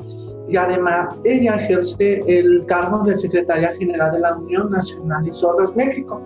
y 0.49 0.57
además 0.57 1.16
ella 1.25 1.57
ejerce 1.57 2.21
el 2.27 2.64
cargo 2.66 3.05
de 3.05 3.16
secretaria 3.16 3.75
general 3.79 4.12
de 4.12 4.21
la 4.21 4.37
Unión 4.37 4.71
Nacional 4.71 5.25
de 5.25 5.33
Sordos 5.33 5.75
México. 5.77 6.21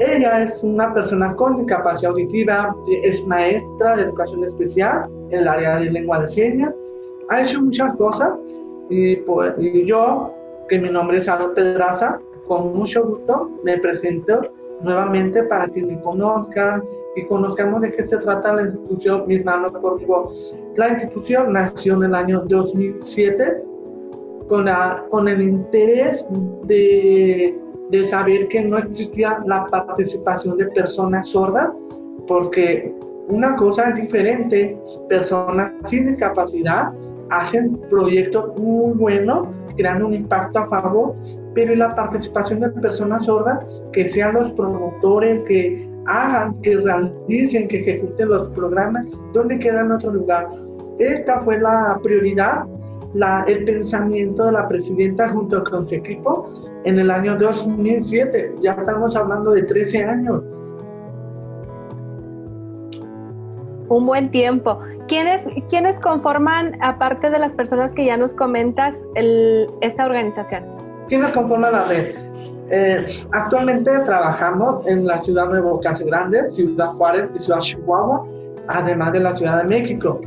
Ella 0.00 0.42
es 0.42 0.62
una 0.62 0.92
persona 0.92 1.34
con 1.36 1.58
discapacidad 1.58 2.12
auditiva, 2.12 2.74
es 3.02 3.26
maestra 3.26 3.96
de 3.96 4.02
educación 4.02 4.44
especial 4.44 5.08
en 5.30 5.40
el 5.40 5.48
área 5.48 5.78
de 5.78 5.90
lengua 5.90 6.20
de 6.20 6.26
señas, 6.26 6.74
ha 7.28 7.42
hecho 7.42 7.62
muchas 7.62 7.96
cosas 7.96 8.30
y, 8.90 9.16
pues, 9.16 9.54
y 9.58 9.86
yo, 9.86 10.32
que 10.68 10.78
mi 10.80 10.90
nombre 10.90 11.18
es 11.18 11.28
Aaron 11.28 11.54
Pedraza, 11.54 12.18
con 12.48 12.76
mucho 12.76 13.04
gusto 13.04 13.50
me 13.62 13.78
presento 13.78 14.40
nuevamente 14.82 15.42
para 15.44 15.68
que 15.68 15.82
me 15.82 16.00
conozcan 16.00 16.82
y 17.16 17.24
conozcamos 17.26 17.80
de 17.82 17.92
qué 17.92 18.06
se 18.06 18.18
trata 18.18 18.54
la 18.54 18.62
institución 18.62 19.24
Mis 19.26 19.44
Manos 19.44 19.72
por 19.72 20.00
La 20.76 20.88
institución 20.88 21.52
nació 21.52 21.94
en 21.94 22.04
el 22.04 22.14
año 22.14 22.42
2007 22.46 23.62
con, 24.48 24.66
la, 24.66 25.04
con 25.08 25.28
el 25.28 25.40
interés 25.40 26.28
de, 26.64 27.58
de 27.90 28.04
saber 28.04 28.48
que 28.48 28.62
no 28.62 28.78
existía 28.78 29.42
la 29.46 29.66
participación 29.66 30.56
de 30.56 30.66
personas 30.66 31.28
sordas, 31.30 31.70
porque 32.26 32.94
una 33.28 33.56
cosa 33.56 33.90
es 33.90 34.00
diferente, 34.00 34.78
personas 35.08 35.72
sin 35.84 36.08
discapacidad 36.08 36.92
hacen 37.30 37.78
proyectos 37.90 38.58
muy 38.58 38.94
buenos, 38.94 39.48
creando 39.76 40.06
un 40.06 40.14
impacto 40.14 40.60
a 40.60 40.68
favor, 40.68 41.14
pero 41.54 41.74
la 41.74 41.94
participación 41.94 42.60
de 42.60 42.68
personas 42.70 43.26
sordas, 43.26 43.64
que 43.92 44.08
sean 44.08 44.34
los 44.34 44.50
promotores, 44.52 45.42
que 45.44 45.88
hagan, 46.06 46.60
que 46.60 46.76
realicen, 46.76 47.68
que 47.68 47.80
ejecuten 47.80 48.28
los 48.28 48.48
programas, 48.50 49.06
¿dónde 49.32 49.58
queda 49.58 49.80
en 49.80 49.92
otro 49.92 50.12
lugar? 50.12 50.48
Esta 50.98 51.40
fue 51.40 51.58
la 51.58 51.98
prioridad, 52.02 52.66
la, 53.14 53.44
el 53.48 53.64
pensamiento 53.64 54.46
de 54.46 54.52
la 54.52 54.68
presidenta 54.68 55.28
junto 55.30 55.64
con 55.64 55.86
su 55.86 55.94
equipo 55.94 56.73
en 56.84 56.98
el 56.98 57.10
año 57.10 57.36
2007. 57.36 58.56
Ya 58.62 58.72
estamos 58.72 59.16
hablando 59.16 59.52
de 59.52 59.62
13 59.62 60.04
años. 60.04 60.42
Un 63.88 64.06
buen 64.06 64.30
tiempo. 64.30 64.78
¿Quiénes, 65.08 65.44
¿Quiénes 65.68 66.00
conforman, 66.00 66.78
aparte 66.80 67.28
de 67.30 67.38
las 67.38 67.52
personas 67.52 67.92
que 67.92 68.06
ya 68.06 68.16
nos 68.16 68.32
comentas, 68.34 68.94
el, 69.14 69.66
esta 69.82 70.06
organización? 70.06 70.64
¿Quiénes 71.08 71.32
conforman 71.32 71.72
la 71.72 71.84
red? 71.84 72.14
Eh, 72.70 73.06
actualmente 73.32 73.90
trabajamos 74.00 74.86
en 74.86 75.06
la 75.06 75.20
ciudad 75.20 75.50
de 75.50 75.60
Bocas 75.60 76.00
Grande, 76.00 76.48
Ciudad 76.50 76.92
Juárez 76.94 77.28
y 77.34 77.38
Ciudad 77.38 77.60
Chihuahua, 77.60 78.26
además 78.68 79.12
de 79.12 79.20
la 79.20 79.36
Ciudad 79.36 79.58
de 79.62 79.64
México. 79.64 80.20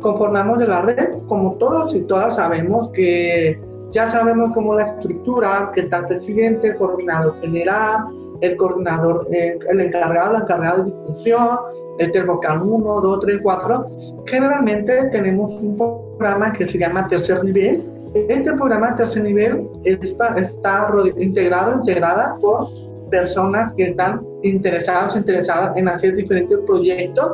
Conformamos 0.00 0.58
de 0.58 0.66
la 0.66 0.82
red, 0.82 1.14
como 1.28 1.54
todos 1.54 1.94
y 1.94 2.00
todas 2.00 2.36
sabemos 2.36 2.90
que 2.90 3.60
ya 3.96 4.06
sabemos 4.06 4.52
cómo 4.52 4.74
la 4.74 4.82
estructura, 4.82 5.72
que 5.74 5.80
está 5.80 6.06
presidente, 6.06 6.68
el 6.68 6.76
coordinador 6.76 7.40
general, 7.40 8.04
el 8.42 8.54
coordinador, 8.58 9.26
eh, 9.32 9.58
el 9.70 9.80
encargado, 9.80 10.34
la 10.34 10.40
encargada 10.40 10.82
de 10.82 10.90
difusión, 10.90 11.56
el 11.98 12.26
vocal 12.26 12.60
1, 12.62 13.00
2, 13.00 13.20
3, 13.22 13.40
4. 13.42 13.86
Generalmente 14.26 15.08
tenemos 15.12 15.50
un 15.62 15.78
programa 15.78 16.52
que 16.52 16.66
se 16.66 16.78
llama 16.78 17.08
tercer 17.08 17.42
nivel, 17.42 17.82
Este 18.12 18.52
programa 18.52 18.94
tercer 18.96 19.22
nivel 19.24 19.66
está, 19.84 20.36
está 20.36 20.92
integrado, 21.16 21.78
integrada 21.80 22.36
por 22.42 22.68
personas 23.10 23.72
que 23.72 23.84
están 23.84 24.20
interesados, 24.42 25.16
interesadas 25.16 25.74
en 25.78 25.88
hacer 25.88 26.14
diferentes 26.16 26.58
proyectos, 26.66 27.26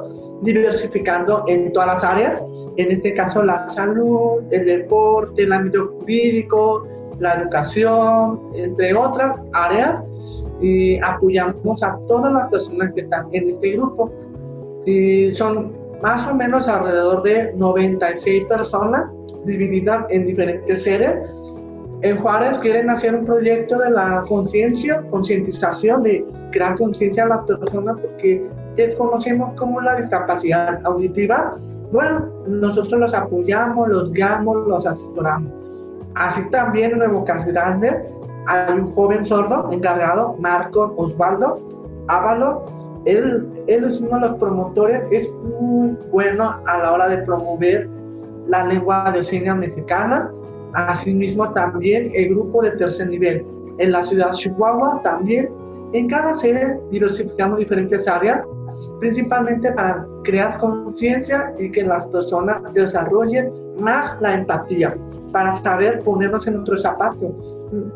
diversificando 0.42 1.44
en 1.48 1.72
todas 1.72 1.88
las 1.88 2.04
áreas, 2.04 2.46
en 2.76 2.92
este 2.92 3.14
caso 3.14 3.42
la 3.42 3.68
salud, 3.68 4.42
el 4.50 4.64
deporte, 4.64 5.42
el 5.42 5.52
ámbito 5.52 5.94
jurídico, 5.98 6.86
la 7.18 7.34
educación, 7.34 8.40
entre 8.54 8.94
otras 8.94 9.36
áreas, 9.52 10.02
y 10.60 10.98
apoyamos 11.00 11.82
a 11.82 11.98
todas 12.08 12.32
las 12.32 12.48
personas 12.50 12.92
que 12.94 13.02
están 13.02 13.26
en 13.32 13.48
este 13.48 13.72
grupo. 13.72 14.10
Y 14.86 15.34
son 15.34 15.72
más 16.02 16.26
o 16.28 16.34
menos 16.34 16.66
alrededor 16.68 17.22
de 17.22 17.52
96 17.54 18.44
personas 18.46 19.10
divididas 19.44 20.04
en 20.10 20.26
diferentes 20.26 20.82
sedes. 20.82 21.14
En 22.02 22.18
Juárez 22.18 22.58
quieren 22.58 22.90
hacer 22.90 23.14
un 23.14 23.24
proyecto 23.24 23.78
de 23.78 23.90
la 23.90 24.24
conciencia, 24.26 25.02
concientización, 25.10 26.02
de 26.02 26.24
crear 26.50 26.76
conciencia 26.76 27.24
a 27.24 27.28
las 27.28 27.46
personas 27.46 27.96
porque 28.00 28.44
desconocemos 28.76 29.54
cómo 29.56 29.80
la 29.80 29.96
discapacidad 29.96 30.80
auditiva. 30.84 31.56
Bueno, 31.92 32.26
nosotros 32.46 32.98
los 32.98 33.14
apoyamos, 33.14 33.88
los 33.88 34.10
guiamos, 34.12 34.66
los 34.66 34.86
asesoramos. 34.86 35.52
Así 36.14 36.50
también 36.50 36.92
en 36.92 36.98
Nuevo 36.98 37.24
Grande 37.24 38.02
hay 38.46 38.72
un 38.72 38.92
joven 38.92 39.24
sordo 39.24 39.70
encargado, 39.70 40.34
Marco 40.38 40.94
Osvaldo 40.96 41.60
Ávalo. 42.08 42.64
Él, 43.04 43.46
él 43.66 43.84
es 43.84 44.00
uno 44.00 44.18
de 44.18 44.28
los 44.28 44.38
promotores, 44.38 45.02
es 45.10 45.30
muy 45.58 45.96
bueno 46.10 46.56
a 46.66 46.78
la 46.78 46.92
hora 46.92 47.08
de 47.08 47.18
promover 47.18 47.88
la 48.48 48.64
lengua 48.64 49.10
de 49.12 49.22
señas 49.22 49.56
mexicana. 49.56 50.30
Asimismo, 50.72 51.52
también 51.52 52.10
el 52.14 52.30
grupo 52.30 52.62
de 52.62 52.70
tercer 52.72 53.08
nivel 53.08 53.44
en 53.78 53.92
la 53.92 54.02
ciudad 54.02 54.28
de 54.28 54.32
Chihuahua 54.32 55.00
también. 55.02 55.50
En 55.92 56.08
cada 56.08 56.32
sede 56.32 56.80
diversificamos 56.90 57.58
diferentes 57.58 58.08
áreas, 58.08 58.40
principalmente 59.00 59.72
para 59.72 60.06
crear 60.24 60.58
conciencia 60.58 61.52
y 61.58 61.70
que 61.70 61.82
las 61.82 62.06
personas 62.06 62.62
desarrollen 62.72 63.52
más 63.80 64.20
la 64.20 64.34
empatía, 64.34 64.96
para 65.32 65.52
saber 65.52 66.00
ponernos 66.00 66.46
en 66.46 66.54
nuestros 66.54 66.82
zapatos. 66.82 67.32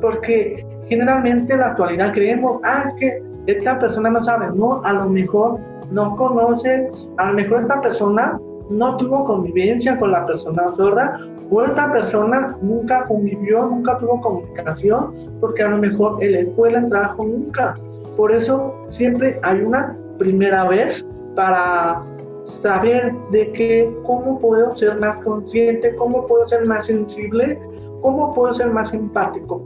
Porque 0.01 0.65
generalmente 0.89 1.53
en 1.53 1.61
la 1.61 1.69
actualidad 1.69 2.13
creemos, 2.13 2.61
ah, 2.65 2.85
es 2.87 2.95
que 2.95 3.23
esta 3.47 3.79
persona 3.79 4.11
no 4.11 4.25
sabe, 4.25 4.49
no, 4.55 4.83
a 4.85 4.93
lo 4.93 5.09
mejor 5.09 5.59
no 5.91 6.17
conoce, 6.17 6.91
a 7.19 7.27
lo 7.27 7.35
mejor 7.35 7.63
esta 7.63 7.81
persona 7.81 8.41
no 8.71 8.97
tuvo 8.97 9.25
convivencia 9.25 9.99
con 9.99 10.11
la 10.11 10.27
persona 10.27 10.75
sorda 10.75 11.21
o 11.51 11.63
esta 11.63 11.93
persona 11.93 12.57
nunca 12.61 13.05
convivió, 13.05 13.67
nunca 13.67 13.97
tuvo 13.99 14.21
comunicación, 14.21 15.15
porque 15.41 15.63
a 15.63 15.69
lo 15.69 15.79
mejor 15.79 16.23
en 16.23 16.33
la 16.33 16.39
escuela 16.41 16.89
trabajo 16.89 17.25
nunca. 17.25 17.75
Por 18.17 18.33
eso 18.33 18.75
siempre 18.89 19.39
hay 19.43 19.61
una 19.61 19.97
primera 20.19 20.69
vez 20.69 21.09
para 21.35 22.03
saber 22.45 23.13
de 23.31 23.53
que 23.53 23.93
cómo 24.05 24.39
puedo 24.39 24.75
ser 24.75 24.99
más 24.99 25.23
consciente, 25.25 25.95
cómo 25.97 26.27
puedo 26.27 26.47
ser 26.49 26.65
más 26.67 26.87
sensible, 26.87 27.61
cómo 28.01 28.35
puedo 28.35 28.55
ser 28.55 28.71
más 28.71 28.95
empático 28.95 29.61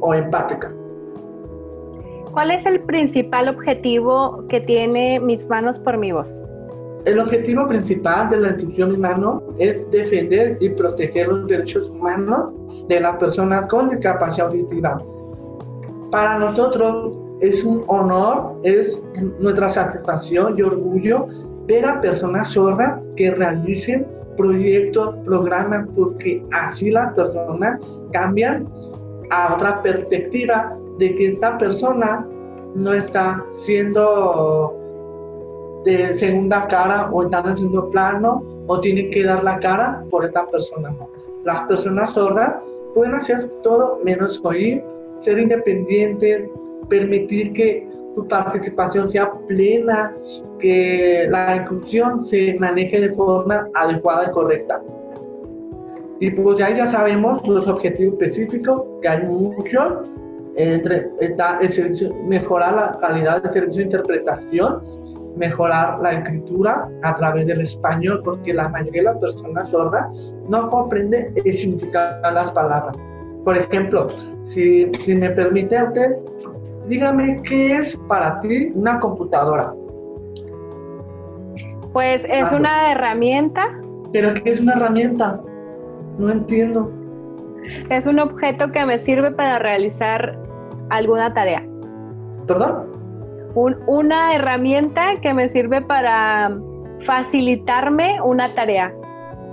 o 0.00 0.14
empática. 0.14 0.72
¿Cuál 2.32 2.50
es 2.50 2.66
el 2.66 2.80
principal 2.80 3.48
objetivo 3.48 4.44
que 4.48 4.60
tiene 4.60 5.20
Mis 5.20 5.46
Manos 5.48 5.78
por 5.78 5.98
mi 5.98 6.10
Voz? 6.10 6.40
El 7.04 7.18
objetivo 7.20 7.68
principal 7.68 8.30
de 8.30 8.38
la 8.38 8.48
institución 8.48 8.90
Mis 8.90 8.98
Manos 8.98 9.42
es 9.58 9.88
defender 9.90 10.56
y 10.60 10.70
proteger 10.70 11.28
los 11.28 11.46
derechos 11.46 11.90
humanos 11.90 12.52
de 12.88 13.00
las 13.00 13.16
personas 13.16 13.66
con 13.66 13.90
discapacidad 13.90 14.48
auditiva. 14.48 15.00
Para 16.10 16.38
nosotros 16.38 17.16
es 17.40 17.64
un 17.64 17.84
honor, 17.88 18.54
es 18.62 19.02
nuestra 19.38 19.68
satisfacción 19.70 20.58
y 20.58 20.62
orgullo 20.62 21.26
ver 21.66 21.84
a 21.84 22.00
personas 22.00 22.52
sordas 22.52 23.00
que 23.16 23.30
realicen 23.30 24.06
proyectos, 24.36 25.14
programas, 25.24 25.86
porque 25.94 26.44
así 26.52 26.90
las 26.90 27.12
personas 27.14 27.80
cambian 28.12 28.68
a 29.30 29.54
otra 29.54 29.82
perspectiva 29.82 30.76
de 30.98 31.14
que 31.16 31.28
esta 31.32 31.58
persona 31.58 32.26
no 32.74 32.92
está 32.92 33.44
siendo 33.50 34.80
de 35.84 36.14
segunda 36.14 36.66
cara 36.66 37.10
o 37.12 37.24
están 37.24 37.44
haciendo 37.44 37.90
plano 37.90 38.42
o 38.66 38.80
tiene 38.80 39.10
que 39.10 39.24
dar 39.24 39.44
la 39.44 39.58
cara 39.60 40.04
por 40.10 40.24
esta 40.24 40.46
persona. 40.46 40.94
Las 41.44 41.62
personas 41.66 42.12
sordas 42.12 42.54
pueden 42.94 43.14
hacer 43.14 43.48
todo 43.62 44.00
menos 44.02 44.40
oír, 44.44 44.82
ser 45.20 45.38
independientes, 45.38 46.48
permitir 46.88 47.52
que 47.52 47.88
tu 48.14 48.26
participación 48.28 49.10
sea 49.10 49.32
plena, 49.48 50.14
que 50.60 51.26
la 51.30 51.56
inclusión 51.56 52.24
se 52.24 52.54
maneje 52.58 53.00
de 53.00 53.10
forma 53.12 53.68
adecuada 53.74 54.28
y 54.28 54.32
correcta. 54.32 54.80
Y 56.20 56.30
pues 56.30 56.58
ya, 56.58 56.74
ya 56.74 56.86
sabemos 56.86 57.46
los 57.46 57.66
objetivos 57.66 58.14
específicos, 58.14 58.82
que 59.02 59.08
hay 59.08 59.22
muchos, 59.26 60.08
entre, 60.56 61.10
está 61.20 61.58
el 61.60 61.72
servicio, 61.72 62.14
mejorar 62.24 62.74
la 62.74 62.98
calidad 63.00 63.42
del 63.42 63.52
servicio 63.52 63.80
de 63.80 63.84
interpretación, 63.84 64.82
mejorar 65.36 65.98
la 66.00 66.12
escritura 66.12 66.88
a 67.02 67.14
través 67.14 67.46
del 67.46 67.60
español, 67.60 68.22
porque 68.24 68.54
la 68.54 68.68
mayoría 68.68 69.02
de 69.02 69.08
las 69.08 69.18
personas 69.18 69.70
sordas 69.70 70.06
no 70.48 70.70
comprende 70.70 71.32
el 71.44 71.52
significado 71.52 72.22
de 72.22 72.32
las 72.32 72.52
palabras. 72.52 72.96
Por 73.44 73.56
ejemplo, 73.56 74.08
si, 74.44 74.90
si 75.00 75.16
me 75.16 75.30
permite 75.30 75.82
usted, 75.82 76.16
dígame 76.88 77.42
qué 77.42 77.76
es 77.76 77.96
para 78.08 78.40
ti 78.40 78.72
una 78.74 79.00
computadora. 79.00 79.72
Pues 81.92 82.22
es 82.28 82.50
una 82.52 82.92
herramienta. 82.92 83.66
¿Pero 84.12 84.34
qué 84.34 84.50
es 84.50 84.60
una 84.60 84.72
herramienta? 84.74 85.40
No 86.18 86.30
entiendo. 86.30 86.90
Es 87.90 88.06
un 88.06 88.18
objeto 88.18 88.72
que 88.72 88.84
me 88.84 88.98
sirve 88.98 89.30
para 89.32 89.58
realizar 89.58 90.38
alguna 90.90 91.32
tarea. 91.32 91.64
¿Perdón? 92.46 92.94
una 93.54 94.34
herramienta 94.34 95.14
que 95.22 95.32
me 95.32 95.48
sirve 95.48 95.80
para 95.80 96.58
facilitarme 97.06 98.20
una 98.20 98.48
tarea. 98.48 98.92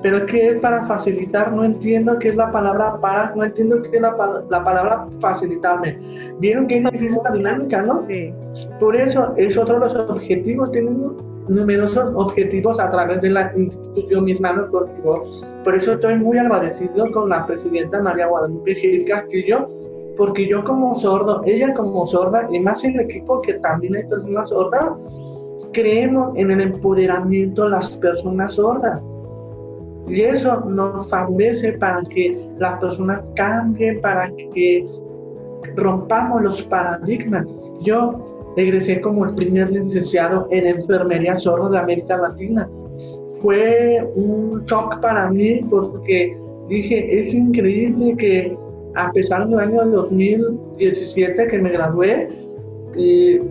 ¿Pero 0.02 0.26
qué 0.26 0.50
es 0.50 0.58
para 0.58 0.86
facilitar? 0.86 1.52
No 1.54 1.64
entiendo 1.64 2.18
qué 2.18 2.30
es 2.30 2.36
la 2.36 2.52
palabra 2.52 3.00
para, 3.00 3.34
no 3.36 3.44
entiendo 3.44 3.82
qué 3.84 3.98
es 3.98 4.02
la, 4.02 4.44
la 4.50 4.64
palabra 4.64 5.08
facilitarme. 5.20 6.00
¿Vieron 6.40 6.68
que 6.68 6.78
es 6.78 6.92
difícil 6.92 7.20
la 7.24 7.32
dinámica, 7.32 7.82
no? 7.84 8.06
Sí. 8.08 8.34
Por 8.80 8.96
eso 8.96 9.34
es 9.38 9.58
otro 9.58 9.76
de 9.76 9.80
los 9.82 9.96
objetivos, 9.96 10.72
tenemos 10.72 11.14
numerosos 11.48 12.14
objetivos 12.16 12.80
a 12.80 12.90
través 12.90 13.22
de 13.22 13.30
la 13.30 13.52
institución 13.56 14.24
misma, 14.24 14.54
¿no? 14.54 14.70
Por 14.72 15.76
eso 15.76 15.94
estoy 15.94 16.16
muy 16.16 16.38
agradecido 16.38 17.12
con 17.12 17.30
la 17.30 17.46
presidenta 17.46 18.02
María 18.02 18.28
Guadalupe 18.28 18.76
Gil 18.76 19.06
Castillo, 19.06 19.70
porque 20.18 20.48
yo 20.48 20.64
como 20.64 20.96
sordo, 20.96 21.42
ella 21.46 21.74
como 21.74 22.06
sorda, 22.06 22.48
y 22.52 22.60
más 22.60 22.84
el 22.84 23.00
equipo 23.00 23.42
que 23.42 23.56
también 23.56 23.96
hay 23.96 24.04
personas 24.04 24.50
sordas, 24.50 24.92
creemos 25.74 26.38
en 26.38 26.52
el 26.52 26.62
empoderamiento 26.62 27.64
de 27.64 27.70
las 27.70 27.98
personas 27.98 28.56
sordas. 28.56 29.02
Y 30.08 30.22
eso 30.22 30.62
nos 30.66 31.10
favorece 31.10 31.74
para 31.74 32.02
que 32.04 32.38
las 32.58 32.80
personas 32.80 33.22
cambien, 33.36 34.02
para 34.02 34.30
que 34.54 34.86
rompamos 35.76 36.42
los 36.42 36.62
paradigmas. 36.64 37.46
Yo 37.82 38.54
egresé 38.58 39.02
como 39.02 39.26
el 39.26 39.36
primer 39.36 39.72
licenciado 39.72 40.48
en 40.52 40.68
enfermería 40.68 41.36
sordo 41.36 41.70
de 41.70 41.80
América 41.80 42.18
Latina. 42.18 42.70
Fue 43.42 44.06
un 44.16 44.64
shock 44.66 45.00
para 45.00 45.30
mí 45.30 45.62
porque 45.70 46.38
dije, 46.68 47.20
es 47.20 47.34
increíble 47.34 48.16
que 48.18 48.58
a 48.96 49.12
pesar 49.12 49.48
del 49.48 49.60
año 49.60 49.86
2017 49.86 51.48
que 51.48 51.60
me 51.60 51.72
gradué, 51.72 52.30
eh, 52.98 53.42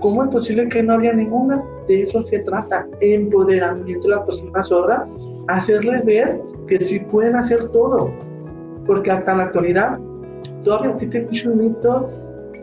¿cómo 0.00 0.24
es 0.24 0.30
posible 0.30 0.68
que 0.68 0.82
no 0.82 0.94
había 0.94 1.12
ninguna? 1.12 1.62
De 1.88 2.02
eso 2.02 2.24
se 2.26 2.40
trata, 2.40 2.86
empoderamiento 3.00 4.08
de 4.08 4.14
la 4.14 4.24
persona 4.24 4.62
sorda, 4.62 5.08
hacerles 5.48 6.04
ver 6.04 6.40
que 6.66 6.80
sí 6.80 7.00
pueden 7.10 7.36
hacer 7.36 7.68
todo, 7.68 8.12
porque 8.86 9.10
hasta 9.10 9.34
la 9.34 9.44
actualidad 9.44 9.98
todavía 10.64 10.92
existe 10.92 11.22
mucho 11.22 11.50
mito, 11.50 12.10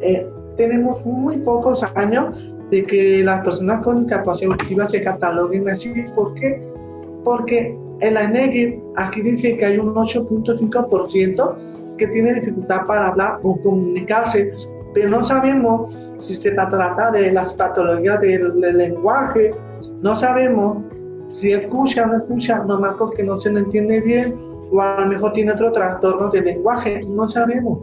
eh, 0.00 0.26
tenemos 0.56 1.04
muy 1.04 1.38
pocos 1.38 1.82
años 1.96 2.34
de 2.70 2.86
que 2.86 3.22
las 3.22 3.44
personas 3.44 3.82
con 3.82 4.06
discapacidad 4.06 4.52
auditiva 4.52 4.86
se 4.86 5.02
cataloguen 5.02 5.68
así. 5.68 6.04
¿Por 6.14 6.32
qué? 6.34 6.62
Porque 7.24 7.76
en 8.02 8.14
la 8.14 8.24
ENEGI 8.24 8.82
aquí 8.96 9.22
dice 9.22 9.56
que 9.56 9.64
hay 9.64 9.78
un 9.78 9.94
8.5% 9.94 11.56
que 11.96 12.08
tiene 12.08 12.34
dificultad 12.34 12.84
para 12.86 13.06
hablar 13.08 13.38
o 13.42 13.58
comunicarse, 13.62 14.52
pero 14.92 15.08
no 15.08 15.24
sabemos 15.24 15.96
si 16.18 16.34
se 16.34 16.50
trata 16.50 17.10
de 17.12 17.32
las 17.32 17.54
patologías 17.54 18.20
del, 18.20 18.60
lenguaje, 18.60 19.54
no 20.02 20.14
sabemos 20.16 20.84
si 21.30 21.52
escucha 21.52 22.02
o 22.02 22.06
no 22.06 22.16
escucha, 22.18 22.58
nomás 22.64 22.96
porque 22.98 23.22
no 23.22 23.40
se 23.40 23.50
le 23.52 23.60
entiende 23.60 24.00
bien, 24.00 24.36
o 24.72 24.80
a 24.80 25.00
lo 25.00 25.06
mejor 25.06 25.32
tiene 25.32 25.52
otro 25.52 25.70
trastorno 25.72 26.28
de 26.30 26.42
lenguaje, 26.42 27.00
no 27.08 27.26
sabemos. 27.28 27.78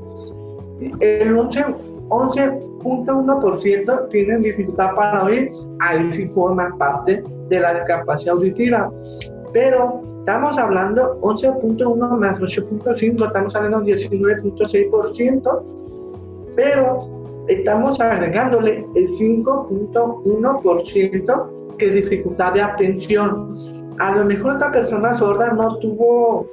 El 0.99 1.35
11.1% 1.35 4.09
tienen 4.09 4.41
dificultad 4.41 4.95
para 4.95 5.23
oír, 5.23 5.51
ahí 5.79 6.11
sí 6.11 6.27
forma 6.29 6.75
parte 6.77 7.23
de 7.49 7.59
la 7.59 7.73
discapacidad 7.73 8.35
auditiva. 8.35 8.89
Pero 9.51 10.01
estamos 10.19 10.57
hablando 10.57 11.19
11.1 11.21 12.17
más 12.17 12.39
8.5, 12.39 13.27
estamos 13.27 13.53
hablando 13.55 13.81
de 13.81 13.93
19.6%, 13.93 15.63
pero 16.55 16.99
estamos 17.47 17.99
agregándole 17.99 18.85
el 18.95 19.07
5.1% 19.07 21.77
que 21.77 21.87
es 21.87 21.93
dificultad 21.93 22.53
de 22.53 22.61
atención. 22.61 23.57
A 23.99 24.15
lo 24.15 24.23
mejor 24.25 24.53
esta 24.53 24.71
persona 24.71 25.15
sorda 25.17 25.51
no 25.53 25.77
tuvo 25.77 26.47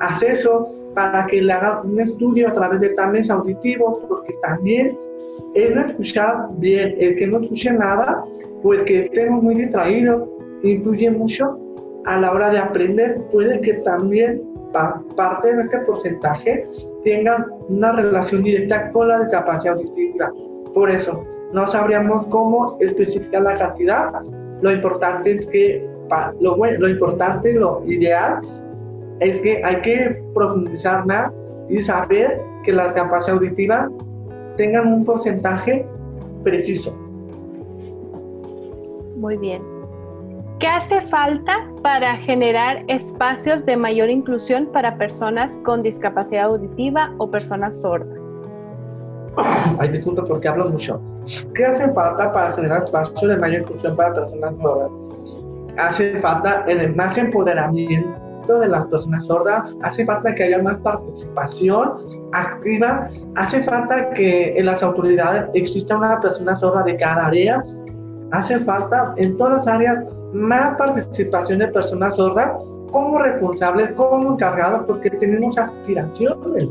acceso 0.00 0.68
para 0.94 1.26
que 1.26 1.40
le 1.40 1.52
haga 1.52 1.82
un 1.82 2.00
estudio 2.00 2.48
a 2.48 2.54
través 2.54 2.80
de 2.80 2.94
tames 2.94 3.30
auditivos, 3.30 4.00
porque 4.08 4.34
también 4.42 4.98
el 5.54 5.74
no 5.74 5.86
escuchar 5.86 6.48
bien, 6.58 6.94
el 6.98 7.16
que 7.16 7.26
no 7.26 7.40
escuche 7.40 7.72
nada 7.72 8.24
el 8.64 8.84
que 8.84 9.02
estemos 9.02 9.42
muy 9.42 9.54
distraídos, 9.54 10.28
influye 10.62 11.10
mucho 11.10 11.58
a 12.06 12.18
la 12.18 12.32
hora 12.32 12.50
de 12.50 12.58
aprender. 12.58 13.22
Puede 13.32 13.60
que 13.60 13.74
también 13.74 14.42
parte 15.16 15.54
de 15.54 15.62
este 15.62 15.78
porcentaje 15.80 16.68
tengan 17.04 17.46
una 17.68 17.92
relación 17.92 18.42
directa 18.42 18.90
con 18.92 19.08
la 19.08 19.20
discapacidad 19.20 19.74
auditiva. 19.74 20.32
Por 20.74 20.90
eso, 20.90 21.24
no 21.52 21.66
sabríamos 21.66 22.26
cómo 22.28 22.78
especificar 22.80 23.42
la 23.42 23.58
cantidad. 23.58 24.12
Lo 24.60 24.72
importante 24.72 25.32
es 25.32 25.46
que, 25.48 25.88
lo, 26.40 26.56
lo 26.56 26.88
importante, 26.88 27.52
lo 27.52 27.82
ideal 27.86 28.40
es 29.20 29.40
que 29.40 29.62
hay 29.64 29.80
que 29.82 30.22
profundizar 30.34 31.06
más 31.06 31.32
y 31.68 31.78
saber 31.80 32.40
que 32.64 32.72
las 32.72 32.92
capacidades 32.92 33.42
auditivas 33.42 33.90
tengan 34.56 34.92
un 34.92 35.04
porcentaje 35.04 35.86
preciso. 36.42 36.96
Muy 39.16 39.36
bien. 39.36 39.69
¿Qué 40.60 40.68
hace 40.68 41.00
falta 41.00 41.66
para 41.82 42.18
generar 42.18 42.84
espacios 42.88 43.64
de 43.64 43.78
mayor 43.78 44.10
inclusión 44.10 44.66
para 44.66 44.98
personas 44.98 45.58
con 45.64 45.82
discapacidad 45.82 46.44
auditiva 46.44 47.14
o 47.16 47.30
personas 47.30 47.80
sordas? 47.80 48.18
Ay, 49.78 49.88
disculpa 49.88 50.22
porque 50.22 50.48
hablo 50.48 50.68
mucho. 50.68 51.00
¿Qué 51.54 51.64
hace 51.64 51.90
falta 51.94 52.30
para 52.30 52.52
generar 52.52 52.84
espacios 52.84 53.22
de 53.22 53.38
mayor 53.38 53.62
inclusión 53.62 53.96
para 53.96 54.12
personas 54.12 54.54
sordas? 54.60 54.90
Hace 55.78 56.16
falta 56.16 56.64
el 56.68 56.94
más 56.94 57.16
empoderamiento 57.16 58.58
de 58.58 58.68
las 58.68 58.84
personas 58.88 59.26
sordas, 59.26 59.74
hace 59.82 60.04
falta 60.04 60.34
que 60.34 60.44
haya 60.44 60.62
más 60.62 60.76
participación 60.80 61.92
activa, 62.32 63.08
hace 63.36 63.62
falta 63.62 64.10
que 64.10 64.58
en 64.58 64.66
las 64.66 64.82
autoridades 64.82 65.48
exista 65.54 65.96
una 65.96 66.20
persona 66.20 66.58
sorda 66.58 66.82
de 66.82 66.98
cada 66.98 67.28
área, 67.28 67.64
hace 68.32 68.58
falta 68.58 69.14
en 69.16 69.38
todas 69.38 69.54
las 69.54 69.66
áreas 69.66 70.04
más 70.32 70.76
participación 70.76 71.60
de 71.60 71.68
personas 71.68 72.16
sordas 72.16 72.52
como 72.90 73.18
responsables, 73.18 73.92
como 73.92 74.32
encargados, 74.32 74.84
porque 74.86 75.10
tenemos 75.10 75.56
aspiraciones. 75.58 76.68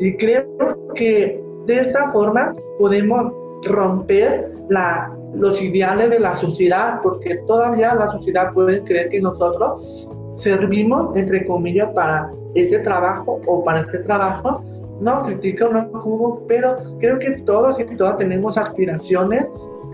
Y 0.00 0.16
creo 0.16 0.46
que 0.94 1.42
de 1.66 1.80
esta 1.80 2.10
forma 2.10 2.54
podemos 2.78 3.32
romper 3.64 4.52
la, 4.68 5.14
los 5.34 5.60
ideales 5.60 6.10
de 6.10 6.20
la 6.20 6.36
sociedad, 6.36 7.00
porque 7.02 7.36
todavía 7.46 7.94
la 7.94 8.10
sociedad 8.10 8.52
puede 8.52 8.82
creer 8.84 9.10
que 9.10 9.20
nosotros 9.20 10.08
servimos, 10.36 11.16
entre 11.16 11.46
comillas, 11.46 11.90
para 11.94 12.30
este 12.54 12.78
trabajo 12.80 13.40
o 13.46 13.64
para 13.64 13.80
este 13.80 13.98
trabajo. 13.98 14.62
No 15.00 15.22
critico, 15.22 15.68
no 15.68 15.88
juzgo, 16.00 16.42
pero 16.48 16.76
creo 16.98 17.18
que 17.18 17.30
todos 17.42 17.78
y 17.78 17.84
todas 17.96 18.16
tenemos 18.18 18.56
aspiraciones. 18.58 19.46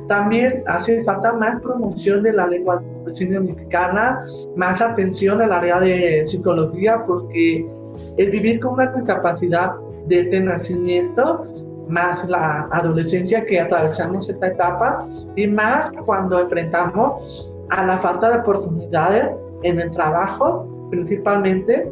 También 0.09 0.63
hace 0.67 1.03
falta 1.05 1.33
más 1.33 1.61
promoción 1.61 2.23
de 2.23 2.33
la 2.33 2.47
lengua 2.47 2.83
mexicana, 3.05 4.25
más 4.57 4.81
atención 4.81 5.41
al 5.41 5.53
área 5.53 5.81
de 5.81 6.25
psicología, 6.27 7.05
porque 7.07 7.67
el 8.17 8.31
vivir 8.31 8.61
con 8.61 8.75
una 8.75 8.87
discapacidad 8.87 9.73
de 10.07 10.21
este 10.21 10.41
nacimiento, 10.41 11.45
más 11.89 12.29
la 12.29 12.69
adolescencia 12.73 13.45
que 13.45 13.61
atravesamos 13.61 14.29
esta 14.29 14.49
etapa, 14.49 15.07
y 15.37 15.47
más 15.47 15.93
cuando 16.05 16.41
enfrentamos 16.41 17.51
a 17.71 17.87
la 17.87 17.99
falta 17.99 18.31
de 18.31 18.39
oportunidades 18.39 19.31
en 19.63 19.81
el 19.81 19.91
trabajo 19.91 20.69
principalmente 20.91 21.91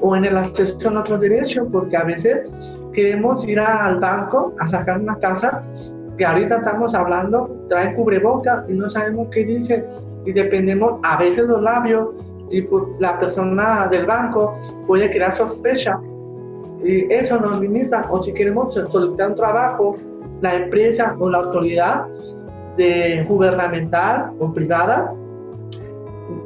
o 0.00 0.16
en 0.16 0.24
el 0.24 0.36
acceso 0.36 0.88
a 0.88 0.92
nuestros 0.92 1.20
derechos, 1.20 1.68
porque 1.72 1.96
a 1.96 2.04
veces 2.04 2.50
queremos 2.92 3.46
ir 3.46 3.60
al 3.60 4.00
banco 4.00 4.52
a 4.58 4.68
sacar 4.68 5.00
una 5.00 5.16
casa 5.18 5.62
que 6.18 6.26
ahorita 6.26 6.56
estamos 6.56 6.94
hablando, 6.94 7.64
trae 7.68 7.94
cubrebocas 7.94 8.64
y 8.68 8.74
no 8.74 8.90
sabemos 8.90 9.28
qué 9.30 9.44
dice 9.44 9.84
y 10.24 10.32
dependemos 10.32 11.00
a 11.02 11.16
veces 11.16 11.46
los 11.46 11.62
labios 11.62 12.10
y 12.50 12.62
pues, 12.62 12.84
la 12.98 13.18
persona 13.18 13.86
del 13.90 14.06
banco 14.06 14.54
puede 14.86 15.10
crear 15.10 15.34
sospecha 15.34 15.98
y 16.84 17.12
eso 17.12 17.40
nos 17.40 17.60
limita 17.60 18.02
o 18.10 18.22
si 18.22 18.32
queremos 18.32 18.74
solicitar 18.74 19.30
un 19.30 19.36
trabajo, 19.36 19.96
la 20.40 20.54
empresa 20.54 21.16
o 21.18 21.30
la 21.30 21.38
autoridad 21.38 22.06
de 22.76 23.24
gubernamental 23.28 24.32
o 24.38 24.52
privada 24.52 25.14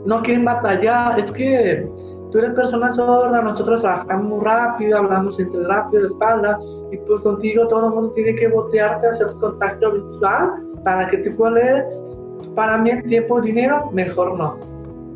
no 0.07 0.23
quieren 0.23 0.45
batallar, 0.45 1.19
es 1.19 1.33
que 1.33 1.89
tú 2.31 2.39
eres 2.39 2.53
persona 2.53 2.95
sorda, 2.95 3.43
nosotros 3.43 3.83
trabajamos 3.83 4.25
muy 4.25 4.45
rápido, 4.45 4.99
hablamos 4.99 5.39
entre 5.39 5.65
rápido, 5.65 6.03
de 6.03 6.09
espalda, 6.09 6.59
y 6.93 6.97
pues 6.99 7.21
contigo 7.23 7.67
todo 7.69 7.87
el 7.87 7.95
mundo 7.95 8.11
tiene 8.13 8.35
que 8.35 8.49
voltearte, 8.49 9.07
hacer 9.09 9.29
contacto 9.41 9.93
visual 9.93 10.65
para 10.85 11.09
que 11.09 11.19
te 11.19 11.31
pueda 11.33 11.53
leer. 11.53 11.87
Para 12.55 12.79
mí 12.79 12.91
el 12.91 13.03
tiempo 13.05 13.39
y 13.41 13.49
dinero, 13.49 13.91
mejor 13.93 14.39
no. 14.39 14.59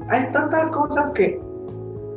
Hay 0.09 0.31
tantas 0.33 0.71
cosas 0.71 1.13
que, 1.13 1.41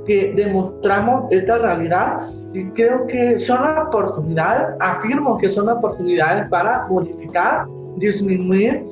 que 0.06 0.34
demostramos 0.36 1.32
esta 1.32 1.58
realidad 1.58 2.30
y 2.54 2.66
creo 2.72 3.08
que 3.08 3.40
son 3.40 3.66
oportunidades, 3.78 4.76
afirmo 4.80 5.38
que 5.38 5.50
son 5.50 5.70
oportunidades 5.70 6.48
para 6.50 6.88
modificar, 6.88 7.66
disminuir 7.98 8.86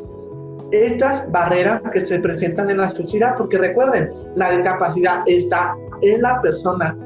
estas 0.71 1.29
barreras 1.31 1.81
que 1.91 2.01
se 2.01 2.19
presentan 2.19 2.69
en 2.69 2.77
la 2.77 2.89
sociedad, 2.89 3.35
porque 3.37 3.57
recuerden, 3.57 4.09
la 4.35 4.51
discapacidad 4.51 5.23
está 5.27 5.75
en 6.01 6.21
la 6.21 6.41
persona, 6.41 6.97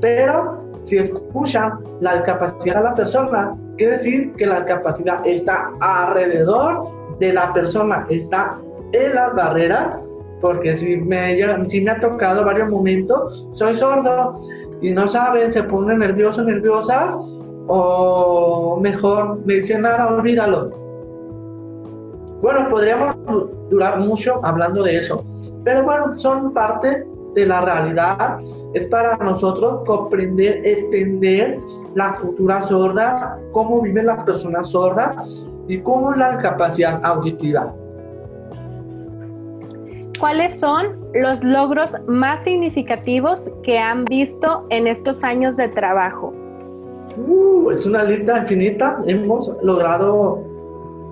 pero 0.00 0.62
si 0.84 0.98
escuchan 0.98 1.80
la 2.00 2.16
discapacidad 2.16 2.76
de 2.76 2.82
la 2.82 2.94
persona, 2.94 3.56
quiere 3.76 3.92
decir 3.92 4.32
que 4.34 4.46
la 4.46 4.60
discapacidad 4.60 5.26
está 5.26 5.72
alrededor 5.80 6.97
de 7.18 7.32
la 7.32 7.52
persona, 7.52 8.06
está 8.08 8.58
en 8.92 9.14
las 9.14 9.34
barreras, 9.34 9.98
porque 10.40 10.76
si 10.76 10.96
me, 10.96 11.36
si 11.68 11.80
me 11.80 11.90
ha 11.90 12.00
tocado 12.00 12.44
varios 12.44 12.70
momentos, 12.70 13.46
soy 13.52 13.74
sordo 13.74 14.36
y 14.80 14.90
no 14.92 15.08
saben, 15.08 15.52
se 15.52 15.62
ponen 15.64 15.98
nerviosos, 15.98 16.46
nerviosas, 16.46 17.18
o 17.66 18.78
mejor 18.80 19.40
me 19.44 19.54
dicen 19.54 19.82
nada, 19.82 20.08
olvídalo 20.08 20.88
bueno, 22.40 22.68
podríamos 22.70 23.16
durar 23.68 23.98
mucho 23.98 24.40
hablando 24.44 24.84
de 24.84 24.98
eso, 24.98 25.24
pero 25.64 25.82
bueno, 25.82 26.16
son 26.18 26.52
parte 26.52 27.04
de 27.34 27.46
la 27.46 27.60
realidad. 27.60 28.38
Es 28.74 28.86
para 28.86 29.16
nosotros 29.16 29.82
comprender, 29.84 30.64
entender 30.64 31.58
la 31.94 32.16
cultura 32.16 32.62
sorda, 32.62 33.38
cómo 33.52 33.82
viven 33.82 34.06
las 34.06 34.22
personas 34.24 34.70
sordas 34.70 35.44
y 35.68 35.80
cómo 35.80 36.12
es 36.12 36.18
la 36.18 36.38
capacidad 36.38 37.00
auditiva. 37.04 37.74
¿Cuáles 40.18 40.58
son 40.58 40.98
los 41.14 41.42
logros 41.44 41.90
más 42.08 42.42
significativos 42.42 43.48
que 43.62 43.78
han 43.78 44.04
visto 44.04 44.66
en 44.70 44.88
estos 44.88 45.22
años 45.22 45.56
de 45.56 45.68
trabajo? 45.68 46.34
Uh, 47.16 47.70
es 47.70 47.86
una 47.86 48.02
lista 48.02 48.38
infinita. 48.38 49.00
Hemos 49.06 49.52
logrado 49.62 50.42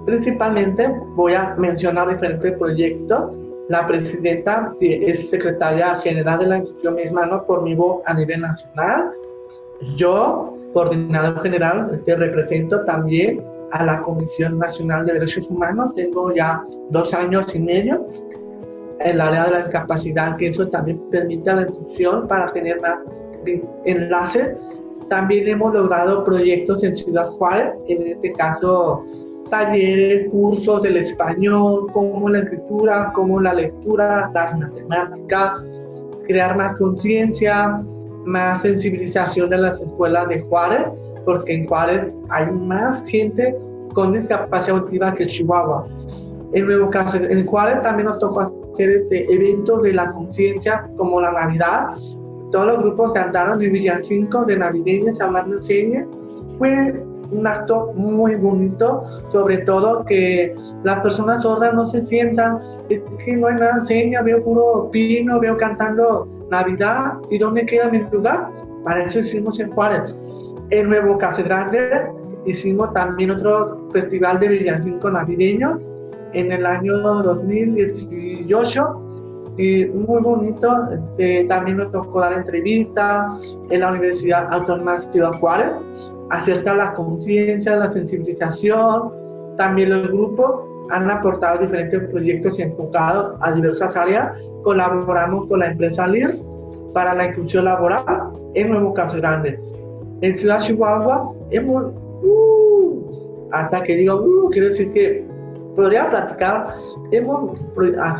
Principalmente 0.06 0.88
voy 1.16 1.34
a 1.34 1.56
mencionar 1.58 2.08
diferentes 2.08 2.56
proyectos. 2.58 3.32
La 3.68 3.84
presidenta 3.88 4.72
es 4.80 5.28
secretaria 5.28 5.96
general 5.96 6.38
de 6.38 6.46
la 6.46 6.58
institución 6.58 6.94
misma, 6.94 7.26
no 7.26 7.44
por 7.44 7.62
mi 7.62 7.74
voz 7.74 8.02
a 8.06 8.14
nivel 8.14 8.40
nacional. 8.40 9.10
Yo, 9.96 10.56
coordinador 10.72 11.42
general, 11.42 12.00
te 12.06 12.14
represento 12.14 12.84
también 12.84 13.44
a 13.72 13.84
la 13.84 14.02
Comisión 14.02 14.58
Nacional 14.58 15.06
de 15.06 15.14
Derechos 15.14 15.50
Humanos. 15.50 15.94
Tengo 15.94 16.34
ya 16.34 16.64
dos 16.90 17.12
años 17.14 17.54
y 17.54 17.58
medio 17.60 18.06
en 19.00 19.12
el 19.12 19.20
área 19.20 19.44
de 19.44 19.50
la 19.50 19.58
discapacidad, 19.58 20.36
que 20.36 20.48
eso 20.48 20.68
también 20.68 20.98
permite 21.10 21.50
a 21.50 21.56
la 21.56 21.62
institución 21.62 22.26
para 22.28 22.52
tener 22.52 22.80
más 22.80 22.98
enlaces. 23.84 24.56
También 25.08 25.48
hemos 25.48 25.72
logrado 25.72 26.24
proyectos 26.24 26.82
en 26.82 26.96
Ciudad 26.96 27.26
Juárez, 27.32 27.74
en 27.88 28.06
este 28.08 28.32
caso 28.32 29.04
talleres, 29.50 30.28
cursos 30.30 30.82
del 30.82 30.96
español, 30.96 31.90
como 31.92 32.28
la 32.28 32.40
escritura, 32.40 33.12
como 33.14 33.40
la 33.40 33.54
lectura, 33.54 34.30
las 34.34 34.58
matemáticas, 34.58 35.62
crear 36.26 36.56
más 36.56 36.76
conciencia, 36.76 37.80
más 38.24 38.62
sensibilización 38.62 39.50
de 39.50 39.58
las 39.58 39.80
escuelas 39.80 40.28
de 40.28 40.40
Juárez, 40.42 40.88
porque 41.26 41.52
en 41.52 41.66
Juárez 41.66 42.10
hay 42.30 42.50
más 42.50 43.04
gente 43.06 43.54
con 43.92 44.14
discapacidad 44.14 44.78
auditiva 44.78 45.14
que 45.14 45.26
Chihuahua. 45.26 45.86
En 46.52 46.66
Nuevo 46.66 46.88
caso, 46.88 47.18
en 47.18 47.44
Juárez 47.46 47.82
también 47.82 48.06
nos 48.06 48.18
tocó 48.18 48.52
hacer 48.72 48.90
este 48.90 49.30
eventos 49.34 49.82
de 49.82 49.92
la 49.92 50.12
conciencia 50.12 50.88
como 50.96 51.20
la 51.20 51.32
Navidad. 51.32 51.96
Todos 52.52 52.66
los 52.66 52.78
grupos 52.78 53.12
cantaron 53.12 53.58
de 53.58 53.68
villancico 53.68 54.44
de 54.44 54.56
navideños 54.56 55.20
hablando 55.20 55.56
en 55.56 55.62
señas. 55.62 56.06
Fue 56.58 56.94
un 57.30 57.46
acto 57.46 57.92
muy 57.96 58.36
bonito, 58.36 59.04
sobre 59.28 59.58
todo 59.58 60.04
que 60.04 60.54
las 60.84 61.00
personas 61.00 61.42
sordas 61.42 61.74
no 61.74 61.88
se 61.88 62.06
sientan, 62.06 62.60
es 62.88 63.00
que 63.24 63.36
no 63.36 63.48
hay 63.48 63.56
nada 63.56 63.82
seña, 63.82 64.22
veo 64.22 64.42
puro 64.44 64.88
pino, 64.92 65.40
veo 65.40 65.56
cantando 65.56 66.28
Navidad, 66.50 67.14
¿y 67.30 67.38
dónde 67.38 67.66
queda 67.66 67.90
mi 67.90 67.98
lugar? 68.12 68.50
Para 68.84 69.04
eso 69.04 69.18
hicimos 69.18 69.58
en 69.58 69.72
Juárez. 69.72 70.14
En 70.70 70.88
Nuevo 70.88 71.16
Grande 71.16 72.10
hicimos 72.44 72.92
también 72.92 73.30
otro 73.30 73.88
festival 73.92 74.40
de 74.40 74.48
villancico 74.48 75.08
navideño 75.08 75.78
en 76.32 76.50
el 76.50 76.66
año 76.66 76.98
2018 76.98 79.02
y 79.58 79.84
muy 79.86 80.20
bonito. 80.20 80.88
Eh, 81.18 81.46
también 81.48 81.76
nos 81.76 81.92
tocó 81.92 82.20
dar 82.20 82.32
entrevistas 82.32 83.56
en 83.70 83.80
la 83.80 83.90
Universidad 83.90 84.52
Autónoma 84.52 84.94
de 84.94 85.00
Ciudad 85.02 85.32
Juárez 85.38 85.70
acerca 86.30 86.72
de 86.72 86.78
la 86.78 86.94
conciencia, 86.94 87.76
la 87.76 87.90
sensibilización. 87.90 89.12
También 89.56 89.90
los 89.90 90.08
grupos 90.08 90.64
han 90.90 91.08
aportado 91.08 91.60
diferentes 91.60 92.10
proyectos 92.10 92.58
enfocados 92.58 93.36
a 93.40 93.52
diversas 93.52 93.96
áreas. 93.96 94.32
Colaboramos 94.64 95.46
con 95.46 95.60
la 95.60 95.66
empresa 95.66 96.08
LIR 96.08 96.40
para 96.92 97.14
la 97.14 97.26
inclusión 97.26 97.66
laboral 97.66 98.32
en 98.54 98.70
Nuevo 98.70 98.92
Caso 98.94 99.18
Grande. 99.18 99.60
En 100.22 100.36
Ciudad 100.36 100.60
Chihuahua 100.60 101.32
hemos, 101.50 101.92
uh, 102.22 103.48
hasta 103.52 103.82
que 103.82 103.96
digo, 103.96 104.14
uh, 104.16 104.50
quiero 104.50 104.68
decir 104.68 104.92
que 104.92 105.24
podría 105.74 106.08
platicar, 106.08 106.74
hemos 107.10 107.58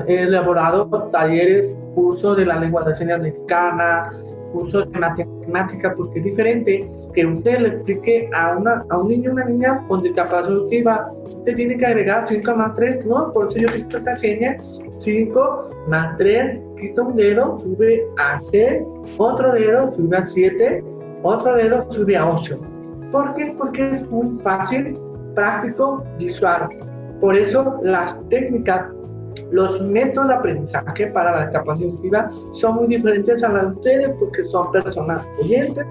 elaborado 0.06 0.86
talleres, 1.10 1.72
cursos 1.94 2.36
de 2.36 2.44
la 2.44 2.60
lengua 2.60 2.84
de 2.84 2.94
señas 2.94 3.20
mexicana, 3.22 4.12
cursos 4.52 4.92
de 4.92 4.98
matemática, 4.98 5.94
porque 5.96 6.18
es 6.18 6.24
diferente 6.26 6.90
que 7.14 7.26
usted 7.26 7.60
le 7.60 7.68
explique 7.68 8.28
a, 8.34 8.56
una, 8.56 8.84
a 8.90 8.98
un 8.98 9.08
niño 9.08 9.30
o 9.30 9.32
una 9.32 9.44
niña 9.46 9.82
con 9.88 10.02
discapacidad 10.02 10.54
auditiva, 10.54 11.12
usted 11.24 11.56
tiene 11.56 11.78
que 11.78 11.86
agregar 11.86 12.26
5 12.26 12.56
más 12.56 12.76
3, 12.76 13.06
¿no? 13.06 13.32
Por 13.32 13.46
eso 13.46 13.58
yo 13.58 13.68
quito 13.68 13.96
esta 13.96 14.16
seña, 14.16 14.58
5 14.98 15.70
más 15.88 16.16
3, 16.18 16.60
quita 16.78 17.02
un 17.02 17.16
dedo, 17.16 17.58
sube 17.58 18.06
a 18.18 18.38
6, 18.38 18.82
otro 19.16 19.52
dedo, 19.52 19.92
sube 19.94 20.16
a 20.16 20.26
7, 20.26 20.84
otro 21.22 21.54
dedo, 21.54 21.90
sube 21.90 22.16
a 22.16 22.30
8. 22.30 22.58
¿Por 23.12 23.34
qué? 23.34 23.54
Porque 23.56 23.90
es 23.90 24.10
muy 24.10 24.38
fácil, 24.40 24.98
práctico, 25.34 26.04
visual. 26.18 26.68
Por 27.20 27.36
eso 27.36 27.78
las 27.82 28.18
técnicas 28.28 28.86
los 29.50 29.80
métodos 29.80 30.28
de 30.28 30.34
aprendizaje 30.34 31.06
para 31.08 31.32
la 31.32 31.42
discapacidad 31.46 32.30
son 32.52 32.76
muy 32.76 32.88
diferentes 32.88 33.42
a 33.44 33.48
las 33.50 33.62
de 33.62 33.68
ustedes 33.68 34.10
porque 34.18 34.44
son 34.44 34.72
personas 34.72 35.26
oyentes. 35.40 35.84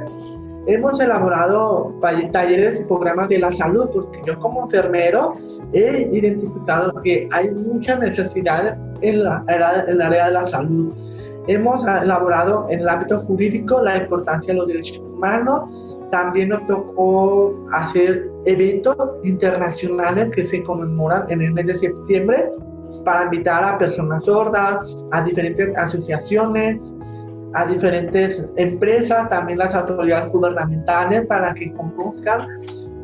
Hemos 0.67 0.99
elaborado 0.99 1.93
talleres 2.32 2.82
y 2.82 2.86
programas 2.86 3.30
de 3.30 3.38
la 3.38 3.51
salud 3.51 3.88
porque 3.93 4.19
yo 4.26 4.39
como 4.39 4.63
enfermero 4.63 5.36
he 5.73 6.09
identificado 6.11 6.91
que 7.03 7.30
hay 7.32 7.51
mucha 7.51 7.97
necesidad 7.97 8.78
en, 9.01 9.23
la, 9.23 9.43
en 9.47 9.89
el 9.89 10.01
área 10.01 10.26
de 10.26 10.32
la 10.32 10.45
salud. 10.45 10.91
Hemos 11.47 11.83
elaborado 11.83 12.67
en 12.69 12.79
el 12.79 12.89
ámbito 12.89 13.21
jurídico 13.21 13.81
la 13.81 13.97
importancia 13.97 14.53
de 14.53 14.59
los 14.59 14.67
derechos 14.67 14.99
humanos. 14.99 15.69
También 16.11 16.49
nos 16.49 16.65
tocó 16.67 17.67
hacer 17.71 18.29
eventos 18.45 18.97
internacionales 19.23 20.29
que 20.33 20.43
se 20.43 20.63
conmemoran 20.63 21.25
en 21.29 21.41
el 21.41 21.53
mes 21.53 21.67
de 21.67 21.75
septiembre 21.75 22.51
para 23.03 23.25
invitar 23.25 23.63
a 23.63 23.77
personas 23.77 24.25
sordas, 24.25 25.05
a 25.11 25.21
diferentes 25.21 25.75
asociaciones, 25.77 26.79
a 27.53 27.65
diferentes 27.65 28.43
empresas, 28.55 29.29
también 29.29 29.59
las 29.59 29.75
autoridades 29.75 30.31
gubernamentales 30.31 31.25
para 31.27 31.53
que 31.53 31.71
conozcan 31.73 32.47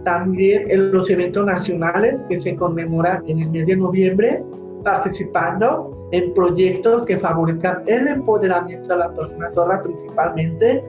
también 0.04 0.70
en 0.70 0.92
los 0.92 1.10
eventos 1.10 1.46
nacionales 1.46 2.16
que 2.28 2.38
se 2.38 2.56
conmemoran 2.56 3.24
en 3.28 3.40
el 3.40 3.50
mes 3.52 3.68
de 3.68 3.76
noviembre, 3.76 4.44
participando 4.84 6.01
en 6.12 6.34
proyectos 6.34 7.06
que 7.06 7.18
favorezcan 7.18 7.84
el 7.88 8.08
empoderamiento 8.08 8.88
de 8.90 8.98
las 8.98 9.10
personas 9.10 9.54
sordas 9.54 9.82
principalmente. 9.82 10.84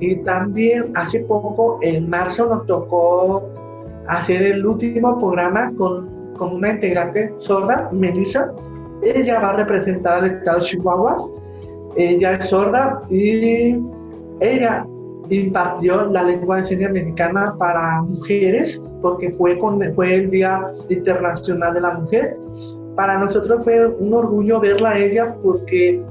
Y 0.00 0.16
también 0.16 0.92
hace 0.94 1.20
poco, 1.20 1.78
en 1.82 2.08
marzo, 2.08 2.46
nos 2.46 2.66
tocó 2.66 3.42
hacer 4.08 4.42
el 4.42 4.64
último 4.64 5.18
programa 5.18 5.72
con 5.76 6.20
con 6.40 6.54
una 6.54 6.70
integrante 6.70 7.34
sorda, 7.36 7.90
Melissa. 7.92 8.50
Ella 9.02 9.38
va 9.40 9.50
a 9.50 9.56
representar 9.58 10.24
al 10.24 10.30
estado 10.30 10.58
de 10.58 10.64
Chihuahua. 10.64 11.28
Ella 11.96 12.32
es 12.32 12.48
sorda 12.48 13.02
y 13.10 13.76
ella 14.40 14.86
impartió 15.28 16.06
la 16.06 16.22
lengua 16.22 16.56
de 16.56 16.64
señas 16.64 16.92
mexicana 16.92 17.54
para 17.58 18.00
mujeres 18.02 18.82
porque 19.02 19.28
fue, 19.30 19.58
con, 19.58 19.80
fue 19.92 20.14
el 20.14 20.30
Día 20.30 20.72
Internacional 20.88 21.74
de 21.74 21.80
la 21.82 21.92
Mujer. 21.98 22.38
Para 22.96 23.18
nosotros 23.18 23.62
fue 23.64 23.86
un 23.86 24.12
orgullo 24.12 24.60
verla 24.60 24.90
a 24.90 24.98
ella 24.98 25.36
porque 25.42 26.02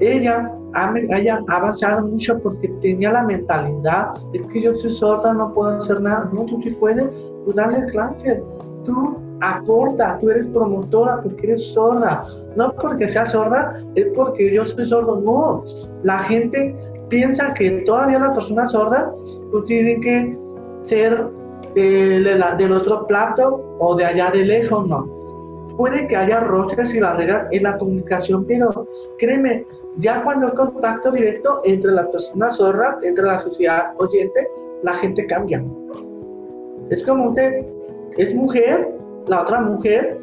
ella 0.00 0.52
ha, 0.74 0.94
haya 1.12 1.40
avanzado 1.48 2.06
mucho 2.06 2.38
porque 2.40 2.68
tenía 2.80 3.12
la 3.12 3.22
mentalidad, 3.22 4.14
es 4.32 4.46
que 4.48 4.62
yo 4.62 4.74
soy 4.74 4.90
sorda, 4.90 5.32
no 5.32 5.52
puedo 5.54 5.70
hacer 5.76 6.00
nada. 6.00 6.28
No, 6.32 6.44
tú 6.44 6.60
sí 6.62 6.70
puedes, 6.70 7.08
tú 7.44 7.52
dale 7.54 7.86
clase, 7.86 8.42
tú 8.84 9.16
aporta, 9.40 10.18
tú 10.20 10.30
eres 10.30 10.46
promotora 10.48 11.20
porque 11.22 11.46
eres 11.46 11.72
sorda. 11.72 12.24
No 12.56 12.72
porque 12.72 13.06
seas 13.06 13.32
sorda, 13.32 13.82
es 13.94 14.06
porque 14.14 14.52
yo 14.52 14.64
soy 14.64 14.84
sordo. 14.84 15.20
No, 15.20 15.64
la 16.02 16.18
gente 16.20 16.74
piensa 17.08 17.54
que 17.54 17.70
todavía 17.86 18.18
la 18.18 18.32
persona 18.32 18.68
sorda, 18.68 19.12
tú 19.50 19.64
tienes 19.64 20.00
que 20.00 20.38
ser 20.82 21.26
del 21.74 22.72
otro 22.72 23.06
plato 23.06 23.76
o 23.78 23.94
de 23.96 24.04
allá 24.04 24.30
de 24.30 24.44
lejos, 24.44 24.86
no. 24.86 25.15
Puede 25.76 26.06
que 26.08 26.16
haya 26.16 26.40
roces 26.40 26.94
y 26.94 27.00
barreras 27.00 27.48
en 27.50 27.62
la 27.62 27.76
comunicación, 27.76 28.46
pero 28.46 28.88
créeme, 29.18 29.66
ya 29.96 30.22
cuando 30.22 30.46
hay 30.46 30.54
contacto 30.54 31.10
directo 31.10 31.60
entre 31.64 31.92
la 31.92 32.10
persona 32.10 32.50
sorda, 32.50 32.98
entre 33.02 33.24
la 33.24 33.40
sociedad 33.40 33.92
oyente, 33.98 34.48
la 34.82 34.94
gente 34.94 35.26
cambia. 35.26 35.62
Es 36.90 37.02
como 37.04 37.30
usted 37.30 37.64
es 38.16 38.34
mujer, 38.34 38.88
la 39.26 39.42
otra 39.42 39.60
mujer 39.60 40.18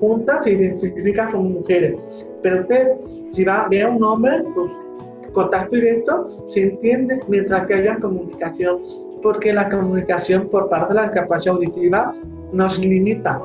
junta 0.00 0.42
se 0.42 0.52
identifica 0.52 1.30
como 1.30 1.44
mujeres. 1.44 2.26
Pero 2.42 2.62
usted, 2.62 2.92
si 3.30 3.44
va, 3.44 3.68
ve 3.70 3.82
a 3.82 3.88
un 3.88 4.02
hombre, 4.02 4.42
pues 4.54 4.72
contacto 5.32 5.76
directo, 5.76 6.44
se 6.48 6.62
entiende 6.62 7.20
mientras 7.28 7.66
que 7.66 7.74
haya 7.74 7.96
comunicación, 7.98 8.82
porque 9.22 9.52
la 9.52 9.70
comunicación 9.70 10.48
por 10.48 10.68
parte 10.68 10.94
de 10.94 11.00
la 11.00 11.10
capacidad 11.10 11.54
auditiva 11.54 12.12
nos 12.52 12.78
limita. 12.78 13.40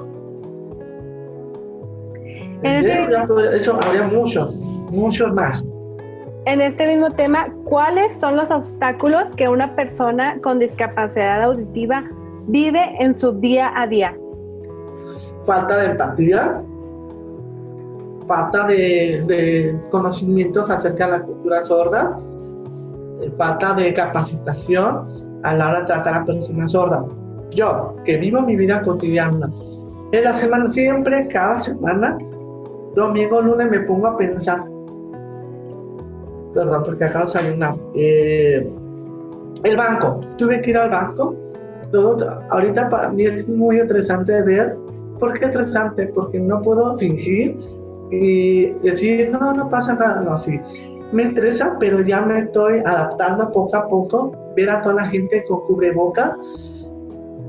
Eso 2.64 3.80
habría 3.82 4.04
muchos, 4.08 4.54
muchos 4.92 5.34
más. 5.34 5.66
En 6.46 6.62
este 6.62 6.88
mismo 6.88 7.12
tema, 7.12 7.48
¿cuáles 7.66 8.14
son 8.14 8.38
los 8.38 8.52
obstáculos 8.52 9.36
que 9.36 9.50
una 9.50 9.76
persona 9.76 10.40
con 10.42 10.60
discapacidad 10.60 11.44
auditiva 11.44 12.04
vive 12.48 12.96
en 13.00 13.14
su 13.14 13.34
día 13.34 13.72
a 13.76 13.86
día? 13.86 14.16
falta 15.46 15.78
de 15.78 15.86
empatía, 15.92 16.62
falta 18.28 18.68
de, 18.68 19.76
conocimientos 19.90 20.70
acerca 20.70 21.06
de 21.06 21.12
la 21.12 21.22
cultura 21.24 21.66
sorda, 21.66 22.20
falta 23.38 23.74
de 23.74 23.94
capacitación 23.94 25.40
a 25.44 25.54
la 25.54 25.70
hora 25.70 25.80
de 25.80 25.86
tratar 25.86 26.16
a 26.16 26.26
personas 26.26 26.72
sordas. 26.72 27.04
Yo, 27.52 27.96
que 28.04 28.18
vivo 28.18 28.42
mi 28.42 28.58
vida 28.58 28.82
cotidiana 28.82 29.50
En 30.12 30.24
la 30.24 30.34
semana, 30.34 30.70
siempre, 30.70 31.28
cada 31.30 31.60
semana, 31.60 32.18
domingo, 32.98 33.42
lunes, 33.42 33.70
me 33.70 33.80
pongo 33.82 34.08
a 34.08 34.18
pensar. 34.18 34.66
Perdón, 36.54 36.84
porque 36.84 37.06
acabo 37.06 37.26
de 37.26 37.32
salir 37.32 37.54
una. 37.54 37.76
Eh, 37.96 38.68
el 39.64 39.78
banco. 39.78 40.22
Tuve 40.38 40.62
que 40.62 40.72
ir 40.72 40.78
al 40.78 40.90
banco. 40.90 41.36
Todo, 41.92 42.42
ahorita 42.50 42.90
para 42.90 43.10
mí 43.10 43.26
es 43.26 43.48
muy 43.48 43.80
interesante 43.80 44.32
de 44.34 44.42
ver. 44.42 44.78
¿Por 45.20 45.38
qué 45.38 45.46
interesante? 45.46 46.08
Porque 46.08 46.40
no 46.40 46.62
puedo 46.62 46.98
fingir 46.98 47.58
y 48.12 48.72
decir, 48.84 49.30
no, 49.32 49.54
no 49.54 49.70
pasa 49.70 49.94
nada. 49.94 50.22
No, 50.22 50.40
sí. 50.40 50.60
Me 51.12 51.24
estresa, 51.24 51.78
pero 51.80 52.02
ya 52.02 52.22
me 52.22 52.40
estoy 52.40 52.80
adaptando 52.80 53.52
poco 53.52 53.78
a 53.78 53.88
poco. 53.88 54.32
Ver 54.56 54.70
a 54.72 54.82
toda 54.82 54.96
la 54.96 55.08
gente 55.08 55.46
con 55.48 55.62
cubreboca 55.68 56.36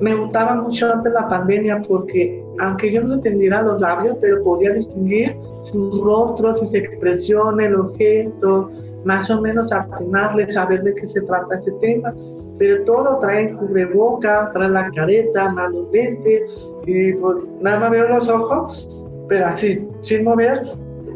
me 0.00 0.14
gustaba 0.14 0.54
mucho 0.54 0.92
antes 0.92 1.12
de 1.12 1.20
la 1.20 1.28
pandemia 1.28 1.82
porque 1.86 2.44
aunque 2.60 2.92
yo 2.92 3.02
no 3.02 3.14
entendiera 3.14 3.62
los 3.62 3.80
labios, 3.80 4.16
pero 4.20 4.42
podía 4.42 4.72
distinguir 4.72 5.36
su 5.62 5.90
rostro, 6.04 6.56
sus 6.56 6.72
expresiones, 6.74 7.68
el 7.68 7.76
objeto, 7.76 8.70
más 9.04 9.30
o 9.30 9.40
menos 9.40 9.72
afinarle, 9.72 10.48
saber 10.48 10.82
de 10.82 10.94
qué 10.94 11.06
se 11.06 11.22
trata 11.22 11.56
este 11.56 11.72
tema. 11.80 12.14
Pero 12.58 12.84
todo 12.84 13.18
trae 13.18 13.54
cubreboca, 13.54 14.50
trae 14.52 14.68
la 14.68 14.90
careta, 14.90 15.48
manos 15.50 15.86
lentes, 15.92 16.50
y 16.86 17.12
pues, 17.12 17.36
nada 17.60 17.80
más 17.80 17.90
veo 17.90 18.08
los 18.08 18.28
ojos, 18.28 18.88
pero 19.28 19.46
así, 19.46 19.86
sin 20.00 20.24
mover 20.24 20.62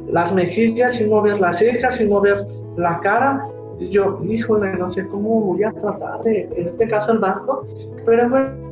las 0.09 0.33
mejillas, 0.35 0.97
sin 0.97 1.09
mover 1.09 1.41
las 1.41 1.59
cejas, 1.59 1.97
sin 1.97 2.09
mover 2.09 2.47
la 2.77 3.01
cara. 3.01 3.49
Yo, 3.91 4.21
híjole, 4.23 4.75
no 4.75 4.93
sé 4.93 5.07
cómo 5.09 5.41
voy 5.41 5.65
a 5.65 5.73
tratar 5.73 6.23
de, 6.23 6.49
en 6.57 6.69
este 6.69 6.87
caso 6.89 7.13
el 7.13 7.19
banco, 7.19 7.67
pero 8.05 8.29
bueno 8.29 8.72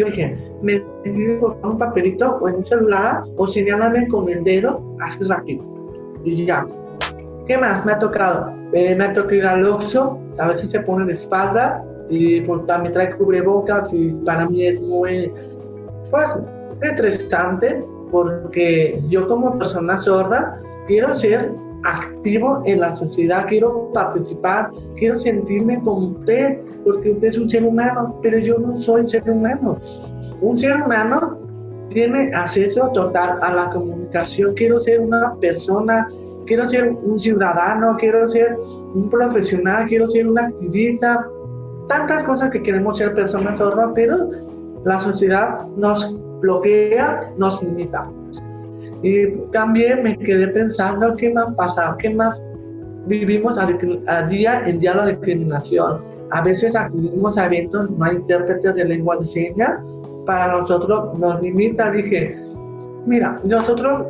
yo 0.00 0.06
dije, 0.06 0.36
me 0.62 0.80
por 1.40 1.56
un 1.62 1.78
papelito 1.78 2.38
o 2.40 2.48
en 2.48 2.56
un 2.56 2.64
celular 2.64 3.22
o 3.36 3.46
señálame 3.46 4.08
con 4.08 4.28
el 4.28 4.42
dedo 4.44 4.82
así 5.00 5.24
rápido. 5.24 5.62
Y 6.24 6.46
ya. 6.46 6.66
¿Qué 7.46 7.56
más 7.58 7.84
me 7.84 7.92
ha 7.92 7.98
tocado? 7.98 8.52
Eh, 8.72 8.94
me 8.94 9.04
ha 9.04 9.12
tocado 9.12 9.34
ir 9.34 9.46
al 9.46 9.66
Oxxo, 9.66 10.18
a 10.38 10.48
veces 10.48 10.70
se 10.70 10.80
pone 10.80 11.04
de 11.06 11.12
espalda 11.12 11.84
y 12.08 12.40
pues, 12.42 12.66
también 12.66 12.92
trae 12.92 13.16
cubrebocas 13.16 13.92
y 13.92 14.10
para 14.24 14.48
mí 14.48 14.66
es 14.66 14.80
muy, 14.82 15.32
pues, 16.10 16.38
interesante 16.82 17.84
porque 18.10 19.00
yo 19.08 19.28
como 19.28 19.58
persona 19.58 20.00
sorda 20.00 20.60
quiero 20.86 21.14
ser 21.16 21.52
activo 21.84 22.62
en 22.66 22.80
la 22.80 22.94
sociedad, 22.94 23.46
quiero 23.48 23.90
participar, 23.92 24.70
quiero 24.96 25.18
sentirme 25.18 25.80
como 25.82 26.08
usted, 26.08 26.58
porque 26.84 27.12
usted 27.12 27.28
es 27.28 27.38
un 27.38 27.48
ser 27.48 27.64
humano, 27.64 28.18
pero 28.22 28.38
yo 28.38 28.58
no 28.58 28.76
soy 28.76 29.08
ser 29.08 29.28
humano. 29.30 29.78
Un 30.40 30.58
ser 30.58 30.82
humano 30.82 31.38
tiene 31.88 32.30
acceso 32.34 32.88
total 32.92 33.38
a 33.42 33.52
la 33.52 33.70
comunicación, 33.70 34.54
quiero 34.54 34.80
ser 34.80 35.00
una 35.00 35.34
persona, 35.40 36.08
quiero 36.46 36.68
ser 36.68 36.90
un 36.90 37.18
ciudadano, 37.18 37.96
quiero 37.98 38.28
ser 38.28 38.56
un 38.94 39.08
profesional, 39.10 39.86
quiero 39.88 40.08
ser 40.08 40.28
un 40.28 40.38
activista, 40.38 41.26
tantas 41.88 42.24
cosas 42.24 42.50
que 42.50 42.62
queremos 42.62 42.98
ser 42.98 43.14
personas 43.14 43.58
sordas, 43.58 43.90
pero 43.94 44.30
la 44.84 44.98
sociedad 44.98 45.66
nos 45.76 46.16
bloquea, 46.40 47.32
nos 47.36 47.62
limita. 47.62 48.08
Y 49.02 49.28
también 49.52 50.02
me 50.02 50.18
quedé 50.18 50.48
pensando 50.48 51.16
qué 51.16 51.30
más 51.30 51.54
pasa, 51.54 51.96
qué 51.98 52.10
más 52.10 52.42
vivimos 53.06 53.58
a, 53.58 53.66
día 54.26 54.62
en 54.66 54.80
día 54.80 54.94
la 54.94 55.06
discriminación. 55.06 56.02
A 56.30 56.42
veces 56.42 56.76
acudimos 56.76 57.38
a 57.38 57.46
eventos, 57.46 57.90
no 57.90 58.04
hay 58.04 58.16
intérpretes 58.16 58.74
de 58.74 58.84
lengua 58.84 59.16
de 59.16 59.26
señas, 59.26 59.80
para 60.26 60.58
nosotros 60.58 61.18
nos 61.18 61.40
limita. 61.40 61.90
Dije, 61.90 62.38
mira, 63.06 63.40
nosotros 63.44 64.06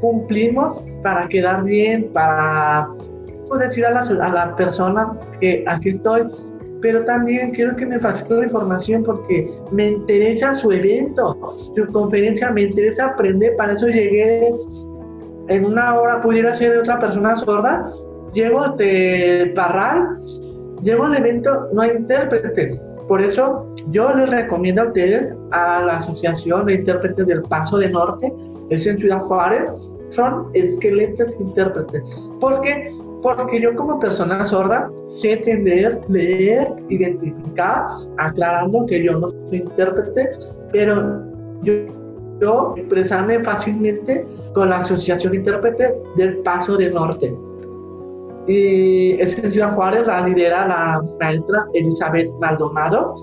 cumplimos 0.00 0.82
para 1.02 1.28
quedar 1.28 1.64
bien, 1.64 2.10
para 2.12 2.88
poder 3.48 3.68
decir 3.68 3.86
a 3.86 3.92
la, 3.92 4.00
a 4.00 4.32
la 4.32 4.56
persona 4.56 5.12
que 5.40 5.64
aquí 5.66 5.90
estoy, 5.90 6.22
pero 6.80 7.04
también 7.04 7.50
quiero 7.52 7.74
que 7.76 7.86
me 7.86 7.98
facilite 7.98 8.34
la 8.34 8.44
información 8.44 9.02
porque 9.02 9.50
me 9.72 9.88
interesa 9.88 10.54
su 10.54 10.70
evento, 10.72 11.36
su 11.74 11.86
conferencia, 11.92 12.50
me 12.50 12.62
interesa 12.62 13.06
aprender, 13.06 13.56
para 13.56 13.72
eso 13.72 13.88
llegué 13.88 14.52
en 15.48 15.64
una 15.64 15.98
hora, 15.98 16.20
pudiera 16.20 16.54
ser 16.54 16.72
de 16.72 16.78
otra 16.78 17.00
persona 17.00 17.36
sorda, 17.36 17.90
llego 18.32 18.68
de 18.76 19.52
Parral, 19.56 20.20
llego 20.82 21.04
al 21.04 21.16
evento, 21.16 21.68
no 21.72 21.82
hay 21.82 21.90
intérprete. 21.96 22.80
Por 23.08 23.22
eso 23.22 23.66
yo 23.90 24.14
les 24.14 24.28
recomiendo 24.28 24.82
a 24.82 24.86
ustedes, 24.88 25.34
a 25.50 25.82
la 25.82 25.96
Asociación 25.96 26.66
de 26.66 26.74
Intérpretes 26.74 27.26
del 27.26 27.42
Paso 27.42 27.78
de 27.78 27.88
Norte, 27.88 28.32
es 28.68 28.86
en 28.86 28.98
Ciudad 28.98 29.20
Juárez, 29.20 29.70
son 30.08 30.50
esqueletos 30.52 31.38
intérpretes. 31.40 32.02
Porque 32.38 32.94
porque 33.22 33.60
yo 33.60 33.74
como 33.74 33.98
persona 33.98 34.46
sorda 34.46 34.90
sé 35.06 35.32
entender, 35.32 36.00
leer, 36.08 36.68
identificar, 36.88 37.86
aclarando 38.18 38.86
que 38.86 39.02
yo 39.02 39.18
no 39.18 39.28
soy 39.46 39.58
intérprete, 39.58 40.30
pero 40.72 41.22
yo, 41.62 41.72
yo 42.40 42.74
expresarme 42.76 43.42
fácilmente 43.42 44.26
con 44.54 44.70
la 44.70 44.78
Asociación 44.78 45.34
Intérprete 45.34 45.94
del 46.16 46.38
Paso 46.38 46.76
del 46.76 46.94
Norte. 46.94 47.34
Y 48.46 49.20
es 49.20 49.38
en 49.38 49.50
Ciudad 49.50 49.74
Juárez, 49.74 50.06
la 50.06 50.26
lidera 50.26 50.66
la 50.66 51.02
maestra 51.20 51.66
Elizabeth 51.74 52.30
Maldonado. 52.40 53.14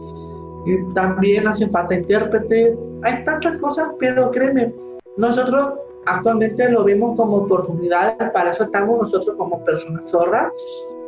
Y 0.67 0.93
también 0.93 1.47
hace 1.47 1.67
falta 1.69 1.95
intérprete. 1.95 2.77
Hay 3.03 3.23
tantas 3.23 3.57
cosas, 3.59 3.87
pero 3.99 4.29
créeme, 4.31 4.73
nosotros 5.17 5.73
actualmente 6.05 6.69
lo 6.69 6.83
vemos 6.83 7.15
como 7.15 7.37
oportunidad, 7.37 8.31
para 8.33 8.51
eso 8.51 8.65
estamos 8.65 8.99
nosotros 8.99 9.35
como 9.37 9.63
personas 9.63 10.09
sordas. 10.09 10.51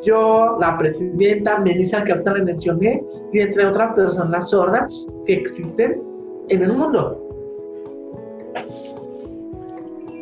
Yo, 0.03 0.57
la 0.59 0.77
presidenta 0.77 1.57
Melissa, 1.59 2.03
que 2.03 2.11
ahorita 2.11 2.33
le 2.33 2.43
mencioné, 2.43 3.03
y 3.33 3.39
entre 3.39 3.65
otras 3.65 3.93
personas 3.93 4.49
sordas 4.49 5.07
que 5.25 5.33
existen 5.33 6.01
en 6.49 6.63
el 6.63 6.73
mundo. 6.73 7.23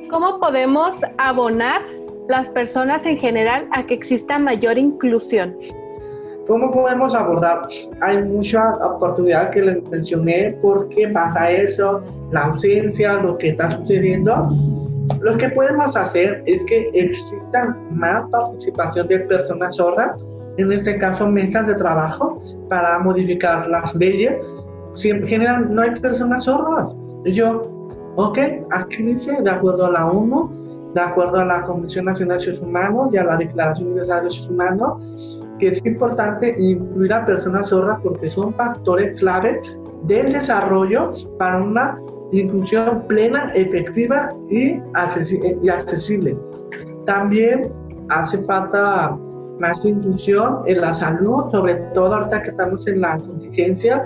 ¿Cómo 0.10 0.40
podemos 0.40 1.02
abonar 1.18 1.82
las 2.28 2.50
personas 2.52 3.06
en 3.06 3.18
general 3.18 3.68
a 3.72 3.86
que 3.86 3.94
exista 3.94 4.40
mayor 4.40 4.78
inclusión? 4.78 5.58
¿Cómo 6.48 6.72
podemos 6.72 7.16
abordar? 7.16 7.68
Hay 8.02 8.24
muchas 8.24 8.78
oportunidades 8.80 9.50
que 9.50 9.62
les 9.64 9.90
mencioné, 9.90 10.56
por 10.62 10.88
qué 10.90 11.08
pasa 11.08 11.50
eso, 11.50 12.04
la 12.32 12.46
ausencia, 12.46 13.16
lo 13.16 13.36
que 13.40 13.50
está 13.50 13.72
sucediendo. 13.72 14.50
Lo 15.22 15.38
que 15.38 15.50
podemos 15.50 15.98
hacer 15.98 16.44
es 16.46 16.64
que 16.66 16.90
exista 16.94 17.76
más 17.90 18.30
participación 18.30 19.08
de 19.08 19.22
personas 19.22 19.76
sordas, 19.76 20.20
en 20.58 20.72
este 20.72 21.00
caso 21.00 21.28
mesas 21.28 21.66
de 21.66 21.74
trabajo, 21.74 22.40
para 22.70 23.00
modificar 23.00 23.68
las 23.68 23.96
leyes. 23.96 24.36
Si 24.96 25.10
en 25.10 25.26
general 25.28 25.74
no 25.74 25.82
hay 25.82 26.00
personas 26.00 26.46
sordas, 26.46 26.96
yo, 27.26 27.62
ok, 28.18 28.38
aquí 28.70 29.02
dice, 29.02 29.42
de 29.42 29.50
acuerdo 29.50 29.88
a 29.88 29.92
la 29.92 30.06
ONU, 30.06 30.92
de 30.94 31.02
acuerdo 31.02 31.40
a 31.40 31.46
la 31.46 31.64
Comisión 31.64 32.06
Nacional 32.06 32.38
de 32.38 32.46
Derechos 32.46 32.62
Humanos 32.62 33.10
y 33.12 33.18
a 33.18 33.24
la 33.24 33.36
Declaración 33.36 33.88
Universal 33.88 34.18
de 34.18 34.24
Derechos 34.26 34.50
Humanos, 34.50 35.42
que 35.60 35.68
es 35.68 35.86
importante 35.86 36.56
incluir 36.60 37.14
a 37.14 37.26
personas 37.26 37.70
sordas 37.70 38.00
porque 38.04 38.30
son 38.30 38.54
factores 38.54 39.18
clave 39.20 39.62
del 40.04 40.32
desarrollo 40.32 41.14
para 41.38 41.64
una 41.64 42.00
inclusión 42.32 43.04
plena, 43.08 43.52
efectiva 43.54 44.30
y, 44.50 44.80
accesible. 44.94 46.38
También 47.06 47.72
hace 48.10 48.44
falta 48.44 49.18
más 49.60 49.86
inclusión 49.86 50.60
en 50.66 50.82
la 50.82 50.94
salud, 50.94 51.46
sobre 51.52 51.76
todo 51.94 52.16
ahorita 52.16 52.44
que 52.44 52.50
estamos 52.50 52.86
en 52.88 53.02
la 53.02 53.18
contingencia, 53.18 54.04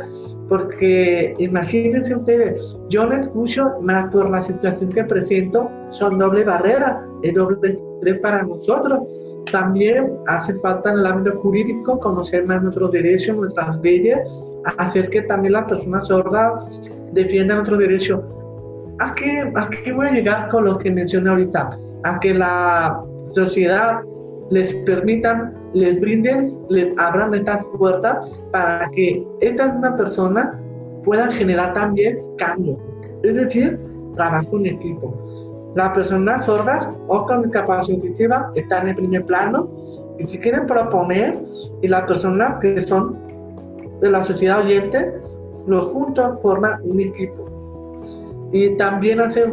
porque 0.47 1.33
imagínense 1.37 2.15
ustedes, 2.15 2.77
yo 2.89 3.05
no 3.05 3.15
escucho 3.15 3.79
más 3.81 4.11
por 4.11 4.29
la 4.29 4.41
situación 4.41 4.91
que 4.91 5.03
presento, 5.03 5.69
son 5.89 6.17
doble 6.19 6.43
barrera, 6.43 7.05
es 7.23 7.33
doble 7.33 7.57
estrés 7.69 8.19
para 8.19 8.43
nosotros. 8.43 8.99
También 9.51 10.11
hace 10.27 10.53
falta 10.59 10.91
en 10.91 10.99
el 10.99 11.05
ámbito 11.05 11.39
jurídico 11.39 11.99
conocer 11.99 12.45
más 12.45 12.61
nuestros 12.61 12.91
derechos, 12.91 13.35
nuestras 13.37 13.79
leyes, 13.81 14.19
hacer 14.77 15.09
que 15.09 15.21
también 15.23 15.53
las 15.53 15.65
personas 15.65 16.07
sordas 16.07 16.63
defiendan 17.13 17.57
nuestros 17.57 17.79
derechos. 17.79 18.21
¿A 18.99 19.15
qué, 19.15 19.51
¿A 19.55 19.69
qué 19.69 19.93
voy 19.93 20.07
a 20.07 20.11
llegar 20.11 20.49
con 20.49 20.65
lo 20.65 20.77
que 20.77 20.91
mencioné 20.91 21.29
ahorita? 21.29 21.77
A 22.03 22.19
que 22.19 22.33
la 22.33 23.01
sociedad 23.31 24.01
les 24.49 24.73
permitan, 24.85 25.53
les 25.73 25.99
brinden, 25.99 26.57
les 26.69 26.97
abran 26.97 27.33
estas 27.33 27.63
puertas 27.77 28.17
para 28.51 28.89
que 28.91 29.25
esta 29.41 29.67
misma 29.67 29.95
persona 29.95 30.59
puedan 31.03 31.31
generar 31.31 31.73
también 31.73 32.19
cambio. 32.37 32.77
Es 33.23 33.33
decir, 33.35 33.79
trabajo 34.15 34.57
en 34.57 34.65
equipo. 34.67 35.13
Las 35.75 35.93
personas 35.93 36.45
sordas 36.45 36.89
o 37.07 37.25
con 37.25 37.43
discapacidad 37.43 37.99
auditiva 37.99 38.51
están 38.55 38.87
en 38.87 38.95
primer 38.95 39.25
plano 39.25 39.69
y 40.17 40.27
si 40.27 40.39
quieren 40.39 40.65
proponer 40.65 41.37
y 41.81 41.87
las 41.87 42.05
personas 42.05 42.59
que 42.59 42.81
son 42.81 43.17
de 44.01 44.09
la 44.09 44.23
sociedad 44.23 44.59
oyente, 44.59 45.13
los 45.67 45.91
juntos 45.91 46.39
forman 46.41 46.81
un 46.83 46.99
equipo. 46.99 47.45
Y 48.51 48.75
también 48.77 49.21
hace 49.21 49.45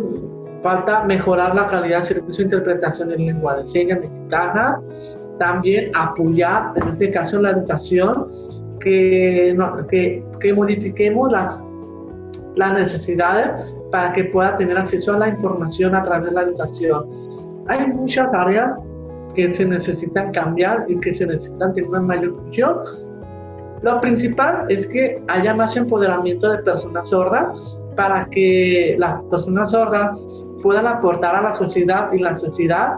falta 0.63 1.05
mejorar 1.05 1.55
la 1.55 1.69
calidad 1.69 1.99
de 1.99 2.05
servicio 2.05 2.49
de 2.49 2.57
interpretación 2.57 3.13
en 3.13 3.27
lengua 3.27 3.57
de 3.57 3.67
señas 3.67 4.01
mexicana, 4.01 4.81
también 5.39 5.91
apoyar, 5.95 6.73
en 6.77 6.89
este 6.89 7.11
caso, 7.11 7.41
la 7.41 7.51
educación, 7.51 8.33
que, 8.81 9.57
que, 9.91 10.25
que 10.41 10.53
modifiquemos 10.55 11.31
las, 11.31 11.63
las 12.55 12.75
necesidades 12.75 13.75
para 13.91 14.13
que 14.13 14.25
pueda 14.25 14.57
tener 14.57 14.77
acceso 14.77 15.15
a 15.15 15.19
la 15.19 15.29
información 15.29 15.95
a 15.95 16.03
través 16.03 16.31
de 16.31 16.35
la 16.35 16.43
educación. 16.43 17.07
Hay 17.69 17.87
muchas 17.87 18.33
áreas 18.33 18.77
que 19.35 19.53
se 19.53 19.65
necesitan 19.65 20.33
cambiar 20.33 20.87
y 20.89 20.99
que 21.01 21.13
se 21.13 21.27
necesitan 21.27 21.75
tener 21.75 21.91
una 21.91 22.01
mayor 22.01 22.35
función. 22.37 22.79
Lo 23.83 24.01
principal 24.01 24.67
es 24.69 24.87
que 24.87 25.23
haya 25.29 25.55
más 25.55 25.77
empoderamiento 25.77 26.51
de 26.51 26.59
personas 26.59 27.11
sordas 27.11 27.79
para 27.95 28.27
que 28.27 28.97
las 28.99 29.23
personas 29.25 29.71
sordas 29.71 30.19
puedan 30.63 30.87
aportar 30.87 31.37
a 31.37 31.43
la 31.43 31.55
sociedad 31.55 32.13
y 32.13 32.19
la 32.19 32.37
sociedad 32.37 32.95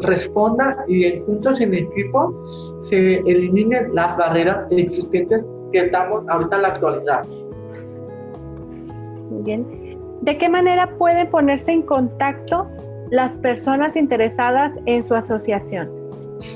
responda 0.00 0.84
y 0.86 1.20
juntos 1.20 1.60
en 1.60 1.74
equipo 1.74 2.32
se 2.80 3.16
eliminen 3.18 3.94
las 3.94 4.16
barreras 4.16 4.66
existentes 4.70 5.44
que 5.72 5.78
estamos 5.78 6.24
ahorita 6.28 6.56
en 6.56 6.62
la 6.62 6.68
actualidad. 6.68 7.24
Muy 9.30 9.42
bien. 9.42 9.87
¿De 10.22 10.36
qué 10.36 10.48
manera 10.48 10.90
pueden 10.98 11.30
ponerse 11.30 11.72
en 11.72 11.82
contacto 11.82 12.66
las 13.10 13.38
personas 13.38 13.96
interesadas 13.96 14.72
en 14.86 15.04
su 15.04 15.14
asociación? 15.14 15.90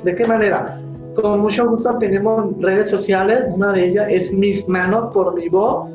¿De 0.04 0.14
qué 0.14 0.26
manera? 0.26 0.80
Con 1.14 1.40
mucho 1.40 1.68
gusto 1.68 1.96
tenemos 1.98 2.58
redes 2.60 2.90
sociales, 2.90 3.44
una 3.48 3.72
de 3.72 3.88
ellas 3.88 4.06
es 4.10 4.32
Mis 4.32 4.68
Manos 4.68 5.12
por 5.12 5.34
Mi 5.34 5.48
Voz, 5.48 5.90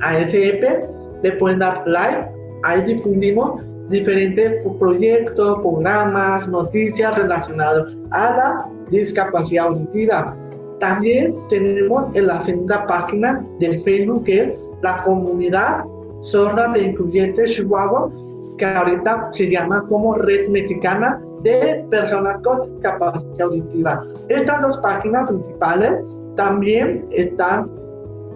ASEP, 0.00 0.62
le 1.22 1.32
pueden 1.32 1.58
dar 1.58 1.82
like, 1.86 2.26
ahí 2.64 2.82
difundimos 2.82 3.62
diferentes 3.88 4.62
proyectos, 4.78 5.60
programas, 5.60 6.46
noticias 6.46 7.16
relacionados 7.16 7.96
a 8.10 8.36
la 8.36 8.68
discapacidad 8.90 9.66
auditiva. 9.66 10.36
También 10.78 11.34
tenemos 11.48 12.14
en 12.14 12.26
la 12.26 12.42
segunda 12.42 12.86
página 12.86 13.44
del 13.58 13.82
Facebook 13.82 14.24
que 14.24 14.42
es 14.42 14.52
la 14.82 15.02
comunidad 15.02 15.84
sorda 16.20 16.68
de 16.68 16.82
incluyente 16.82 17.44
Chihuahua, 17.44 18.10
que 18.58 18.64
ahorita 18.64 19.30
se 19.32 19.50
llama 19.50 19.84
como 19.88 20.14
Red 20.14 20.48
Mexicana 20.48 21.20
de 21.42 21.84
Personas 21.90 22.40
con 22.42 22.70
Discapacidad 22.74 23.40
Auditiva. 23.40 24.04
Estas 24.28 24.60
dos 24.60 24.78
páginas 24.78 25.28
principales 25.28 25.92
también 26.36 27.06
están 27.10 27.70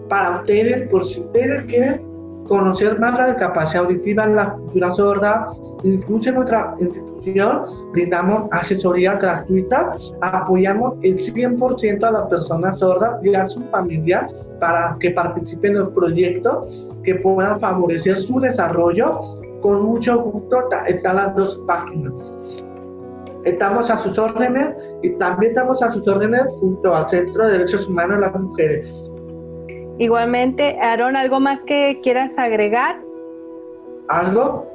para 0.08 0.40
ustedes, 0.40 0.88
por 0.88 1.04
si 1.04 1.20
ustedes 1.20 1.64
quieren 1.64 2.13
conocer 2.48 2.98
más 2.98 3.14
la 3.16 3.28
discapacidad 3.28 3.84
auditiva 3.84 4.24
en 4.24 4.36
la 4.36 4.52
cultura 4.52 4.94
sorda. 4.94 5.48
Incluso 5.82 6.30
en 6.30 6.36
nuestra 6.36 6.74
institución 6.78 7.66
brindamos 7.92 8.48
asesoría 8.52 9.14
gratuita, 9.14 9.94
apoyamos 10.20 10.94
el 11.02 11.16
100% 11.16 12.04
a 12.04 12.10
las 12.10 12.28
personas 12.28 12.78
sordas 12.78 13.22
y 13.22 13.34
a 13.34 13.46
su 13.46 13.62
familia 13.68 14.28
para 14.60 14.96
que 14.98 15.10
participen 15.10 15.72
en 15.72 15.78
los 15.80 15.90
proyectos 15.90 16.88
que 17.02 17.16
puedan 17.16 17.60
favorecer 17.60 18.16
su 18.16 18.40
desarrollo. 18.40 19.20
Con 19.60 19.82
mucho 19.82 20.20
gusto 20.20 20.68
están 20.86 21.16
las 21.16 21.34
dos 21.36 21.60
páginas. 21.66 22.12
Estamos 23.44 23.90
a 23.90 23.98
sus 23.98 24.18
órdenes 24.18 24.74
y 25.02 25.10
también 25.16 25.52
estamos 25.52 25.82
a 25.82 25.92
sus 25.92 26.06
órdenes 26.08 26.42
junto 26.60 26.94
al 26.94 27.08
Centro 27.10 27.44
de 27.44 27.52
Derechos 27.52 27.86
Humanos 27.88 28.16
de 28.16 28.20
las 28.22 28.40
Mujeres 28.40 29.03
Igualmente, 29.98 30.78
Aaron, 30.80 31.16
¿algo 31.16 31.38
más 31.38 31.62
que 31.62 32.00
quieras 32.02 32.32
agregar? 32.36 32.96
¿Algo? 34.08 34.66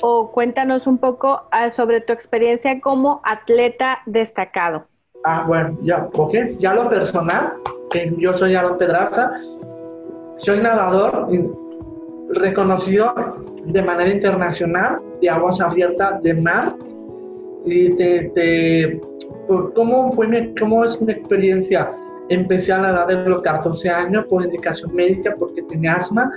O 0.00 0.32
cuéntanos 0.32 0.86
un 0.86 0.96
poco 0.96 1.42
ah, 1.50 1.70
sobre 1.70 2.00
tu 2.00 2.12
experiencia 2.12 2.80
como 2.80 3.20
atleta 3.24 3.98
destacado. 4.06 4.86
Ah, 5.24 5.44
bueno, 5.46 5.76
ya, 5.82 6.08
ok. 6.14 6.34
Ya 6.58 6.72
lo 6.72 6.88
personal, 6.88 7.54
que 7.90 8.14
yo 8.16 8.36
soy 8.36 8.54
Aaron 8.54 8.78
Pedraza, 8.78 9.32
soy 10.38 10.60
nadador 10.60 11.28
reconocido 12.30 13.14
de 13.66 13.82
manera 13.82 14.10
internacional 14.10 15.00
de 15.20 15.28
aguas 15.28 15.60
abiertas 15.60 16.22
de 16.22 16.34
mar. 16.34 16.74
Y 17.64 17.92
de, 17.92 19.00
¿cómo, 19.74 20.12
fue 20.14 20.26
mi, 20.26 20.52
¿Cómo 20.54 20.84
es 20.84 21.00
mi 21.00 21.12
experiencia? 21.12 21.92
Empecé 22.32 22.72
a 22.72 22.78
la 22.78 22.90
edad 22.90 23.08
de 23.08 23.28
los 23.28 23.42
14 23.42 23.90
años 23.90 24.24
por 24.24 24.42
indicación 24.42 24.94
médica 24.94 25.34
porque 25.38 25.60
tenía 25.64 25.92
asma. 25.92 26.32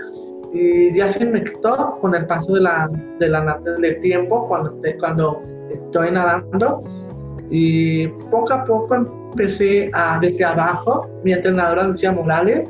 Y 0.51 0.93
ya 0.93 1.07
se 1.07 1.25
me 1.25 1.41
quitó 1.41 1.97
con 2.01 2.13
el 2.13 2.25
paso 2.27 2.53
de 2.53 2.61
la, 2.61 2.89
de 3.17 3.29
la, 3.29 3.57
del 3.79 3.99
tiempo 4.01 4.45
cuando, 4.49 4.77
cuando 4.99 5.41
estoy 5.71 6.11
nadando. 6.11 6.83
Y 7.49 8.09
poco 8.29 8.53
a 8.53 8.65
poco 8.65 8.93
empecé 8.95 9.89
a 9.93 10.19
desde 10.19 10.43
abajo, 10.43 11.07
mi 11.23 11.31
entrenadora 11.31 11.83
Lucía 11.83 12.11
Morales. 12.11 12.67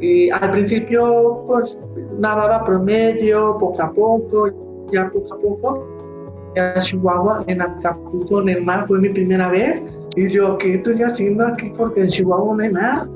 Y 0.00 0.30
al 0.30 0.52
principio 0.52 1.44
pues 1.48 1.80
nadaba 2.20 2.62
promedio, 2.62 3.58
poco 3.58 3.82
a 3.82 3.92
poco, 3.92 4.86
ya 4.92 5.10
poco 5.10 5.34
a 5.34 5.38
poco, 5.38 5.86
a 6.60 6.78
Chihuahua 6.78 7.42
en 7.48 7.60
Acapulco 7.60 8.40
en 8.42 8.50
el 8.50 8.62
mar 8.62 8.86
fue 8.86 9.00
mi 9.00 9.08
primera 9.08 9.48
vez 9.48 9.82
y 10.14 10.28
yo, 10.28 10.58
¿qué 10.58 10.74
estoy 10.74 11.02
haciendo 11.02 11.46
aquí? 11.46 11.72
Porque 11.76 12.02
en 12.02 12.06
Chihuahua 12.08 12.54
no 12.56 12.62
hay 12.62 12.72
nada. 12.72 13.08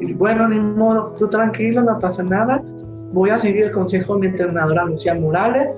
Y 0.00 0.14
bueno, 0.14 0.48
ni 0.48 0.58
modo, 0.58 1.14
tú 1.18 1.28
tranquilo, 1.28 1.82
no 1.82 1.98
pasa 1.98 2.22
nada. 2.22 2.62
Voy 3.12 3.30
a 3.30 3.38
seguir 3.38 3.64
el 3.64 3.72
consejo 3.72 4.14
de 4.14 4.20
mi 4.20 4.26
entrenadora 4.28 4.84
Lucía 4.86 5.14
Morales. 5.14 5.68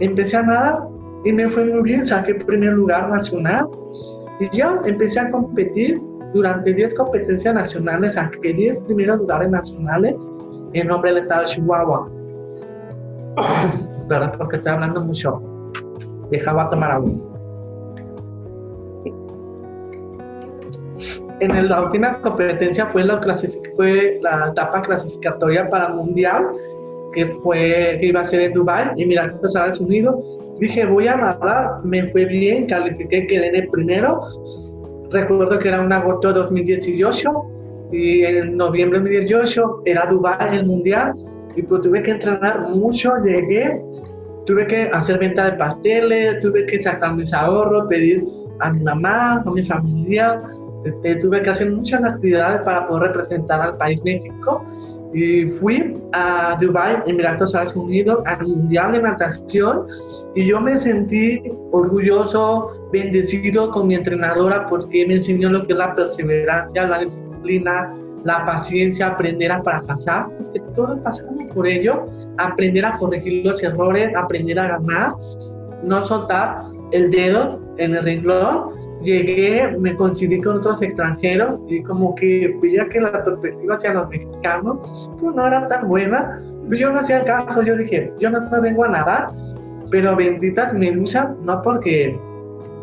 Empecé 0.00 0.38
a 0.38 0.42
nadar 0.42 0.78
y 1.24 1.32
me 1.32 1.48
fue 1.48 1.64
muy 1.66 1.82
bien, 1.82 2.06
saqué 2.06 2.34
primer 2.34 2.72
lugar 2.72 3.10
nacional. 3.10 3.68
Y 4.40 4.56
ya 4.56 4.80
empecé 4.86 5.20
a 5.20 5.30
competir 5.30 6.00
durante 6.32 6.72
10 6.72 6.94
competencias 6.94 7.54
nacionales, 7.54 8.14
saqué 8.14 8.52
10 8.52 8.80
primeros 8.82 9.18
lugares 9.18 9.50
nacionales 9.50 10.14
en 10.72 10.86
nombre 10.86 11.12
del 11.12 11.22
estado 11.24 11.40
de 11.40 11.46
Chihuahua. 11.48 12.08
¿Verdad? 14.08 14.34
Porque 14.38 14.56
estoy 14.56 14.72
hablando 14.72 15.04
mucho. 15.04 15.42
Dejaba 16.30 16.70
tomar 16.70 16.92
agua. 16.92 17.27
En 21.40 21.68
la 21.68 21.82
última 21.82 22.20
competencia 22.20 22.86
fue 22.86 23.04
la, 23.04 24.48
etapa 24.50 24.82
clasificatoria 24.82 25.68
para 25.68 25.90
Mundial, 25.90 26.46
que, 27.14 27.26
fue, 27.26 27.96
que 28.00 28.06
iba 28.06 28.20
a 28.20 28.24
ser 28.24 28.40
en 28.42 28.52
Dubai, 28.52 28.90
Emiratos 28.96 29.44
Estados 29.44 29.80
Unidos. 29.80 30.16
Dije, 30.58 30.84
voy 30.86 31.06
a 31.06 31.16
nadar, 31.16 31.84
me 31.84 32.08
fue 32.08 32.24
bien, 32.24 32.66
califiqué, 32.66 33.26
quedé 33.26 33.48
en 33.48 33.56
el 33.56 33.68
primero. 33.68 34.20
Recuerdo 35.10 35.58
que 35.58 35.68
era 35.68 35.80
un 35.80 35.92
agosto 35.92 36.28
de 36.28 36.40
2018 36.40 37.30
y 37.92 38.24
en 38.24 38.56
noviembre 38.56 38.98
de 38.98 39.04
2018 39.04 39.82
era 39.86 40.06
Dubai 40.06 40.56
el 40.56 40.66
Mundial 40.66 41.14
y 41.56 41.62
pues 41.62 41.80
tuve 41.82 42.02
que 42.02 42.12
entrenar 42.12 42.68
mucho, 42.68 43.12
llegué, 43.24 43.80
tuve 44.46 44.66
que 44.66 44.90
hacer 44.92 45.18
venta 45.18 45.50
de 45.50 45.52
pasteles, 45.56 46.40
tuve 46.40 46.66
que 46.66 46.82
sacar 46.82 47.14
mis 47.14 47.32
ahorros, 47.32 47.86
pedir 47.88 48.24
a 48.60 48.70
mi 48.70 48.80
mamá, 48.80 49.42
a 49.44 49.50
mi 49.50 49.62
familia, 49.64 50.40
este, 50.88 51.16
tuve 51.16 51.42
que 51.42 51.50
hacer 51.50 51.70
muchas 51.72 52.02
actividades 52.04 52.62
para 52.62 52.86
poder 52.88 53.12
representar 53.12 53.60
al 53.60 53.76
país 53.76 54.02
México. 54.04 54.64
Y 55.14 55.46
fui 55.46 55.94
a 56.12 56.58
Dubai, 56.60 57.02
Emiratos 57.06 57.50
Estados 57.50 57.74
Unidos, 57.74 58.20
al 58.26 58.46
Mundial 58.46 58.92
de 58.92 59.02
Natación. 59.02 59.86
Y 60.34 60.46
yo 60.46 60.60
me 60.60 60.76
sentí 60.76 61.42
orgulloso, 61.72 62.88
bendecido 62.92 63.70
con 63.70 63.86
mi 63.86 63.94
entrenadora 63.94 64.66
porque 64.66 65.06
me 65.06 65.16
enseñó 65.16 65.48
lo 65.50 65.66
que 65.66 65.72
es 65.72 65.78
la 65.78 65.94
perseverancia, 65.94 66.86
la 66.86 66.98
disciplina, 67.00 67.94
la 68.24 68.44
paciencia, 68.44 69.08
aprender 69.08 69.50
a 69.52 69.62
fracasar, 69.62 70.28
porque 70.36 70.60
todos 70.74 70.98
pasamos 71.00 71.46
por 71.54 71.66
ello, 71.66 72.04
aprender 72.36 72.84
a 72.84 72.96
corregir 72.98 73.44
los 73.44 73.62
errores, 73.62 74.14
aprender 74.14 74.58
a 74.58 74.78
ganar, 74.78 75.14
no 75.82 76.04
soltar 76.04 76.64
el 76.92 77.10
dedo 77.10 77.60
en 77.78 77.94
el 77.94 78.04
renglón 78.04 78.78
llegué, 79.02 79.76
me 79.78 79.94
coincidí 79.96 80.40
con 80.40 80.58
otros 80.58 80.82
extranjeros 80.82 81.60
y 81.68 81.82
como 81.82 82.14
que 82.14 82.56
veía 82.60 82.88
que 82.88 83.00
la 83.00 83.24
perspectiva 83.24 83.74
hacia 83.74 83.94
los 83.94 84.08
mexicanos 84.08 85.10
pues 85.20 85.34
no 85.34 85.46
era 85.46 85.68
tan 85.68 85.88
buena. 85.88 86.42
Pues 86.66 86.80
yo 86.80 86.92
no 86.92 87.00
hacía 87.00 87.24
caso, 87.24 87.62
yo 87.62 87.76
dije, 87.76 88.12
yo 88.18 88.30
no 88.30 88.40
me 88.50 88.60
vengo 88.60 88.84
a 88.84 88.88
nadar, 88.88 89.28
pero 89.90 90.16
benditas 90.16 90.74
medusas, 90.74 91.28
no 91.42 91.62
porque 91.62 92.18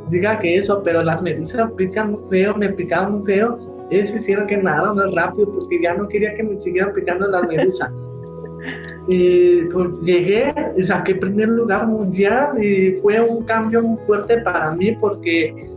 diga 0.10 0.40
que 0.40 0.56
eso, 0.56 0.82
pero 0.84 1.04
las 1.04 1.22
medusas 1.22 1.72
pican 1.74 2.14
muy 2.14 2.22
feo, 2.30 2.56
me 2.56 2.70
picaban 2.70 3.18
muy 3.18 3.26
feo, 3.26 3.60
ellos 3.92 4.14
hicieron 4.14 4.48
que 4.48 4.58
nada 4.58 4.94
más 4.94 5.14
rápido 5.14 5.52
porque 5.54 5.82
ya 5.82 5.94
no 5.94 6.08
quería 6.08 6.34
que 6.36 6.44
me 6.44 6.60
siguieran 6.60 6.94
picando 6.94 7.28
las 7.28 7.48
medusas. 7.48 7.92
y 9.08 9.62
pues 9.66 9.90
llegué 10.02 10.54
saqué 10.82 11.16
primer 11.16 11.50
lugar 11.50 11.86
mundial 11.88 12.64
y 12.64 12.98
fue 12.98 13.22
un 13.22 13.44
cambio 13.44 13.84
muy 13.84 13.98
fuerte 14.00 14.38
para 14.40 14.72
mí 14.72 14.94
porque 14.94 15.75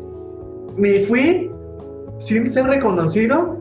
me 0.78 1.00
fui 1.00 1.50
sin 2.18 2.52
ser 2.52 2.66
reconocido. 2.66 3.56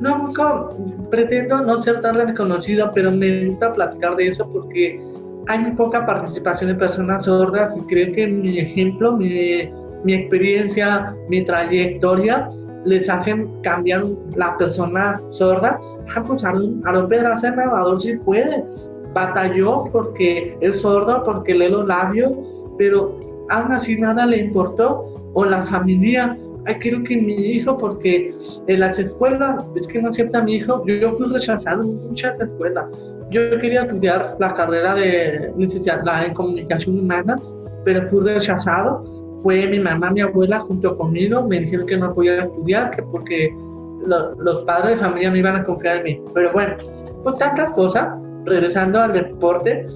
No, 0.00 0.18
nunca 0.18 0.68
pretendo 1.10 1.62
no 1.62 1.82
ser 1.82 2.02
tan 2.02 2.16
reconocido, 2.16 2.90
pero 2.94 3.10
me 3.10 3.46
gusta 3.46 3.72
platicar 3.72 4.16
de 4.16 4.28
eso 4.28 4.46
porque 4.52 5.00
hay 5.46 5.58
muy 5.58 5.70
poca 5.72 6.04
participación 6.04 6.70
de 6.70 6.76
personas 6.76 7.24
sordas 7.24 7.74
y 7.76 7.80
creo 7.86 8.12
que 8.12 8.26
mi 8.26 8.58
ejemplo, 8.58 9.12
mi, 9.12 9.70
mi 10.04 10.14
experiencia, 10.14 11.14
mi 11.28 11.44
trayectoria 11.44 12.50
les 12.84 13.08
hacen 13.08 13.50
cambiar 13.62 14.04
la 14.34 14.56
persona 14.58 15.20
sorda. 15.30 15.80
Ah, 16.14 16.22
pues 16.26 16.44
Aaron, 16.44 16.82
Aaron 16.84 17.08
Pedraza 17.08 17.50
nadador 17.50 18.00
sí 18.00 18.16
puede. 18.18 18.64
Batalló 19.14 19.84
porque 19.92 20.56
es 20.60 20.82
sordo, 20.82 21.24
porque 21.24 21.54
lee 21.54 21.70
los 21.70 21.86
labios, 21.86 22.32
pero 22.76 23.18
aún 23.50 23.72
así 23.72 23.96
nada 23.96 24.26
le 24.26 24.38
importó. 24.38 25.12
O 25.34 25.44
la 25.44 25.66
familia, 25.66 26.36
ay, 26.64 26.76
quiero 26.76 27.02
que 27.02 27.16
mi 27.16 27.34
hijo, 27.34 27.76
porque 27.76 28.34
en 28.66 28.80
las 28.80 28.98
escuelas, 28.98 29.64
es 29.74 29.86
que 29.86 30.00
no 30.00 30.08
acepta 30.08 30.38
a 30.38 30.42
mi 30.42 30.54
hijo. 30.54 30.82
Yo, 30.86 30.94
yo 30.94 31.12
fui 31.12 31.26
rechazado 31.28 31.82
en 31.82 32.08
muchas 32.08 32.40
escuelas. 32.40 32.86
Yo 33.30 33.50
quería 33.60 33.82
estudiar 33.82 34.36
la 34.38 34.54
carrera 34.54 34.94
de 34.94 35.52
licenciatura 35.58 36.24
en 36.26 36.32
comunicación 36.32 37.00
humana, 37.00 37.36
pero 37.84 38.06
fui 38.08 38.20
rechazado. 38.20 39.04
Fue 39.42 39.66
mi 39.66 39.78
mamá, 39.78 40.10
mi 40.10 40.22
abuela 40.22 40.60
junto 40.60 40.96
conmigo, 40.96 41.42
me 41.42 41.60
dijeron 41.60 41.86
que 41.86 41.96
no 41.96 42.14
podía 42.14 42.44
estudiar, 42.44 42.90
que 42.92 43.02
porque 43.02 43.54
los 44.06 44.64
padres 44.64 44.98
de 44.98 45.04
familia 45.04 45.30
no 45.30 45.36
iban 45.36 45.56
a 45.56 45.64
confiar 45.64 45.96
en 45.96 46.02
mí. 46.02 46.22
Pero 46.34 46.52
bueno, 46.52 46.74
pues 47.22 47.38
tantas 47.38 47.72
cosas, 47.74 48.08
regresando 48.44 49.00
al 49.00 49.12
deporte, 49.12 49.86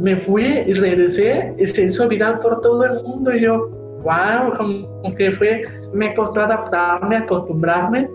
me 0.00 0.16
fui 0.16 0.44
y 0.44 0.74
regresé 0.74 1.54
y 1.58 1.66
se 1.66 1.86
hizo 1.86 2.08
viral 2.08 2.40
por 2.40 2.60
todo 2.60 2.84
el 2.84 3.02
mundo 3.02 3.34
y 3.34 3.42
yo, 3.42 3.68
wow, 4.02 4.56
como 4.56 5.14
que 5.16 5.30
fue, 5.32 5.64
me 5.92 6.14
costó 6.14 6.40
adaptarme, 6.40 7.18
acostumbrarme, 7.18 8.08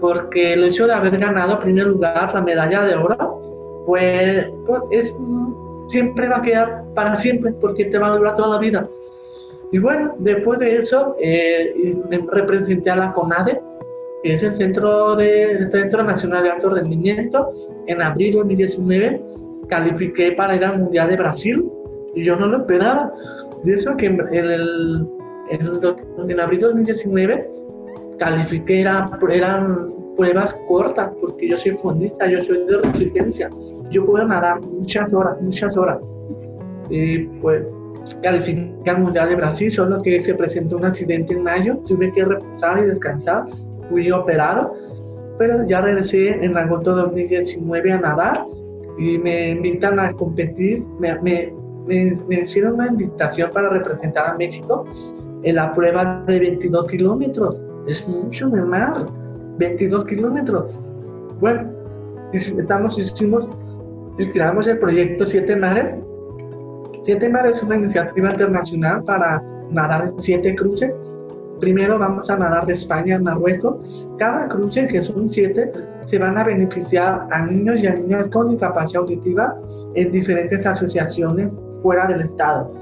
porque 0.00 0.54
el 0.54 0.64
hecho 0.64 0.86
de 0.86 0.94
haber 0.94 1.16
ganado 1.18 1.60
primer 1.60 1.86
lugar 1.86 2.34
la 2.34 2.40
medalla 2.40 2.82
de 2.84 2.94
oro 2.96 3.84
pues, 3.86 4.46
pues, 4.66 4.82
es, 4.90 5.16
siempre 5.88 6.28
va 6.28 6.38
a 6.38 6.42
quedar 6.42 6.84
para 6.94 7.16
siempre 7.16 7.52
porque 7.60 7.86
te 7.86 7.98
va 7.98 8.08
a 8.08 8.16
durar 8.16 8.34
toda 8.36 8.56
la 8.56 8.58
vida. 8.58 8.88
Y 9.72 9.78
bueno, 9.78 10.14
después 10.18 10.58
de 10.60 10.76
eso 10.76 11.16
eh, 11.20 11.96
representé 12.30 12.90
a 12.90 12.96
la 12.96 13.12
CONADE, 13.12 13.60
que 14.22 14.34
es 14.34 14.42
el 14.42 14.54
Centro, 14.54 15.16
de, 15.16 15.68
Centro 15.70 16.02
Nacional 16.02 16.44
de 16.44 16.50
Alto 16.50 16.70
Rendimiento. 16.70 17.52
En 17.86 18.00
abril 18.00 18.32
de 18.32 18.38
2019 18.38 19.20
califiqué 19.68 20.32
para 20.32 20.56
ir 20.56 20.64
al 20.64 20.78
Mundial 20.78 21.08
de 21.10 21.16
Brasil 21.16 21.64
y 22.14 22.24
yo 22.24 22.36
no 22.36 22.46
lo 22.46 22.58
esperaba. 22.58 23.12
De 23.64 23.74
eso 23.74 23.96
que 23.96 24.06
en, 24.06 24.20
el, 24.30 25.06
en, 25.50 26.40
abril 26.40 26.60
de 26.60 26.66
2019 26.66 27.50
califiqué, 28.18 28.82
era, 28.82 29.10
eran 29.30 29.92
pruebas 30.16 30.54
cortas, 30.68 31.10
porque 31.20 31.48
yo 31.48 31.56
soy 31.56 31.72
fondista, 31.72 32.26
yo 32.26 32.42
soy 32.42 32.64
de 32.66 32.78
resistencia 32.78 33.50
yo 33.90 34.04
puedo 34.04 34.26
nadar 34.26 34.60
muchas 34.60 35.12
horas, 35.14 35.40
muchas 35.40 35.76
horas. 35.76 35.98
Y 36.90 37.18
pues 37.40 37.64
califiqué 38.22 38.90
al 38.90 39.00
Mundial 39.00 39.30
de 39.30 39.36
Brasil, 39.36 39.70
solo 39.70 40.02
que 40.02 40.20
se 40.22 40.34
presentó 40.34 40.76
un 40.76 40.84
accidente 40.84 41.32
en 41.34 41.42
mayo, 41.42 41.78
tuve 41.86 42.12
que 42.12 42.24
reposar 42.24 42.80
y 42.80 42.86
descansar, 42.88 43.44
fui 43.88 44.10
operado, 44.10 44.74
pero 45.38 45.66
ya 45.66 45.80
regresé 45.80 46.28
en 46.44 46.56
agosto 46.56 46.94
de 46.94 47.02
2019 47.02 47.92
a 47.92 48.00
nadar 48.00 48.44
y 48.98 49.18
me 49.18 49.50
invitan 49.50 49.98
a 49.98 50.12
competir, 50.12 50.84
me, 50.98 51.14
me, 51.20 51.52
me, 51.86 52.40
hicieron 52.42 52.74
una 52.74 52.88
invitación 52.88 53.50
para 53.52 53.68
representar 53.70 54.30
a 54.30 54.34
México 54.36 54.84
en 55.42 55.54
la 55.56 55.72
prueba 55.74 56.24
de 56.26 56.38
22 56.38 56.86
kilómetros, 56.88 57.56
es 57.86 58.06
mucho 58.08 58.48
de 58.48 58.62
mar, 58.62 59.06
22 59.58 60.06
kilómetros. 60.06 60.72
Bueno, 61.40 61.70
estamos, 62.32 62.98
hicimos 62.98 63.48
y 64.18 64.30
creamos 64.30 64.66
el 64.66 64.78
proyecto 64.78 65.26
Siete 65.26 65.56
Mares. 65.56 65.94
Siete 67.02 67.28
Mares 67.28 67.58
es 67.58 67.62
una 67.64 67.76
iniciativa 67.76 68.30
internacional 68.30 69.04
para 69.04 69.42
nadar 69.70 70.08
en 70.08 70.20
siete 70.20 70.54
cruces. 70.54 70.92
Primero 71.60 71.98
vamos 71.98 72.28
a 72.28 72.36
nadar 72.36 72.66
de 72.66 72.72
España 72.72 73.16
a 73.16 73.18
Marruecos. 73.20 74.06
Cada 74.18 74.48
cruce, 74.48 74.86
que 74.86 75.02
son 75.02 75.30
siete, 75.32 75.70
se 76.04 76.18
van 76.18 76.36
a 76.36 76.44
beneficiar 76.44 77.26
a 77.30 77.46
niños 77.46 77.80
y 77.80 77.86
a 77.86 77.94
niñas 77.94 78.26
con 78.32 78.50
discapacidad 78.50 79.02
auditiva 79.02 79.56
en 79.94 80.12
diferentes 80.12 80.66
asociaciones 80.66 81.50
fuera 81.82 82.06
del 82.06 82.22
Estado. 82.22 82.72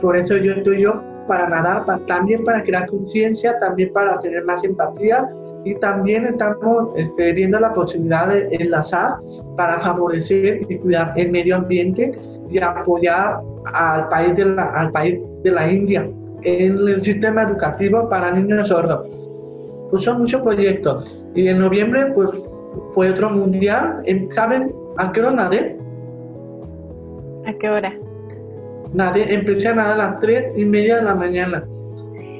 Por 0.00 0.16
eso 0.16 0.36
yo 0.36 0.52
estoy 0.52 0.82
yo 0.82 1.02
para 1.26 1.48
nadar, 1.48 1.84
también 2.06 2.44
para 2.44 2.62
crear 2.62 2.86
conciencia, 2.86 3.58
también 3.58 3.92
para 3.92 4.18
tener 4.20 4.44
más 4.44 4.64
empatía 4.64 5.28
y 5.64 5.74
también 5.74 6.24
estamos 6.26 6.94
este, 6.96 7.32
viendo 7.32 7.60
la 7.60 7.74
posibilidad 7.74 8.28
de 8.28 8.48
enlazar 8.52 9.16
para 9.56 9.80
favorecer 9.80 10.62
y 10.68 10.78
cuidar 10.78 11.12
el 11.16 11.30
medio 11.30 11.56
ambiente 11.56 12.18
y 12.48 12.58
apoyar 12.58 13.40
al 13.74 14.08
país 14.08 14.34
de 14.36 15.50
la 15.50 15.70
India 15.70 16.08
en 16.42 16.88
el 16.88 17.02
sistema 17.02 17.42
educativo 17.42 18.08
para 18.08 18.30
niños 18.32 18.68
sordos. 18.68 19.06
Pues 19.90 20.04
son 20.04 20.18
muchos 20.18 20.42
proyectos. 20.42 21.04
Y 21.34 21.48
en 21.48 21.58
noviembre 21.58 22.12
pues 22.14 22.30
fue 22.92 23.10
otro 23.10 23.30
mundial. 23.30 24.02
¿Saben 24.32 24.72
a 24.96 25.12
qué 25.12 25.20
hora 25.20 25.30
nadé? 25.32 25.76
¿A 27.46 27.52
qué 27.54 27.68
hora? 27.68 27.94
Nadé, 28.92 29.34
empecé 29.34 29.68
a 29.68 29.74
nadar 29.74 29.94
a 29.94 29.96
las 29.96 30.20
3 30.20 30.52
y 30.56 30.64
media 30.64 30.96
de 30.96 31.02
la 31.02 31.14
mañana. 31.14 31.64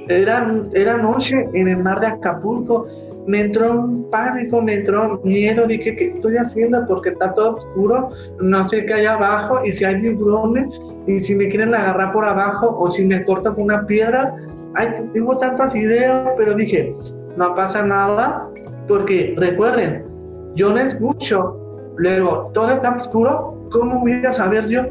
Era, 0.09 0.51
era 0.73 0.97
noche 0.97 1.49
en 1.53 1.69
el 1.69 1.79
mar 1.79 2.01
de 2.01 2.07
Acapulco 2.07 2.87
me 3.29 3.43
entró 3.43 3.73
un 3.73 4.11
pánico, 4.11 4.63
me 4.63 4.77
entró 4.77 5.21
miedo, 5.23 5.67
dije, 5.67 5.95
¿qué 5.95 6.13
estoy 6.15 6.39
haciendo? 6.39 6.87
Porque 6.89 7.11
está 7.11 7.35
todo 7.35 7.57
oscuro, 7.57 8.09
no 8.41 8.67
sé 8.71 8.87
qué 8.87 8.95
hay 8.95 9.05
abajo, 9.07 9.63
y 9.67 9.71
si 9.71 9.85
hay 9.85 10.01
tiburones, 10.01 10.81
y 11.07 11.19
si 11.21 11.35
me 11.35 11.51
quieren 11.51 11.75
agarrar 11.75 12.13
por 12.15 12.25
abajo, 12.25 12.75
o 12.81 12.91
si 12.91 13.05
me 13.05 13.23
cortan 13.27 13.55
con 13.55 13.65
una 13.65 13.87
piedra. 13.87 14.35
Ay, 14.75 15.11
tengo 15.13 15.37
tantas 15.37 15.77
ideas, 15.77 16.27
pero 16.39 16.55
dije, 16.55 16.97
no 17.37 17.55
pasa 17.55 17.85
nada, 17.85 18.49
porque 18.89 19.35
recuerden, 19.37 20.07
yo 20.55 20.73
no 20.73 20.79
escucho, 20.79 21.55
luego 21.99 22.51
todo 22.55 22.71
está 22.73 22.97
oscuro, 22.97 23.63
¿cómo 23.71 24.01
voy 24.01 24.25
a 24.25 24.33
saber 24.33 24.69
yo? 24.69 24.85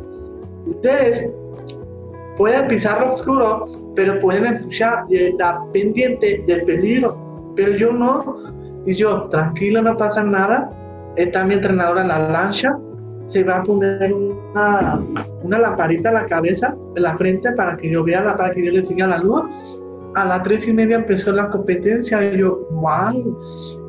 Ustedes 0.67 1.27
pueden 2.37 2.67
pisar 2.67 3.01
lo 3.01 3.15
oscuro, 3.15 3.65
pero 3.95 4.19
pueden 4.19 4.45
escuchar 4.45 5.05
y 5.09 5.17
estar 5.23 5.57
pendiente 5.73 6.43
del 6.45 6.61
peligro 6.65 7.26
pero 7.57 7.75
yo 7.75 7.91
no. 7.91 8.37
Y 8.85 8.93
yo, 8.93 9.23
tranquilo, 9.23 9.81
no 9.81 9.97
pasa 9.97 10.23
nada. 10.23 10.71
Está 11.17 11.43
mi 11.43 11.55
entrenadora 11.55 12.03
en 12.03 12.07
la 12.07 12.29
lancha. 12.29 12.69
Se 13.25 13.43
va 13.43 13.57
a 13.57 13.63
poner 13.63 14.13
una, 14.13 15.01
una 15.43 15.59
lamparita 15.59 16.09
en 16.09 16.15
la 16.15 16.25
cabeza, 16.27 16.77
en 16.95 17.03
la 17.03 17.17
frente, 17.17 17.51
para 17.51 17.75
que 17.75 17.89
yo 17.89 18.05
vea, 18.05 18.23
para 18.37 18.53
que 18.53 18.63
yo 18.63 18.71
le 18.71 18.85
siga 18.85 19.07
la 19.07 19.17
luz. 19.17 19.43
A 20.15 20.23
las 20.23 20.43
tres 20.43 20.65
y 20.67 20.73
media 20.73 20.95
empezó 20.95 21.33
la 21.33 21.49
competencia 21.49 22.23
y 22.23 22.37
yo, 22.37 22.65
wow. 22.71 23.37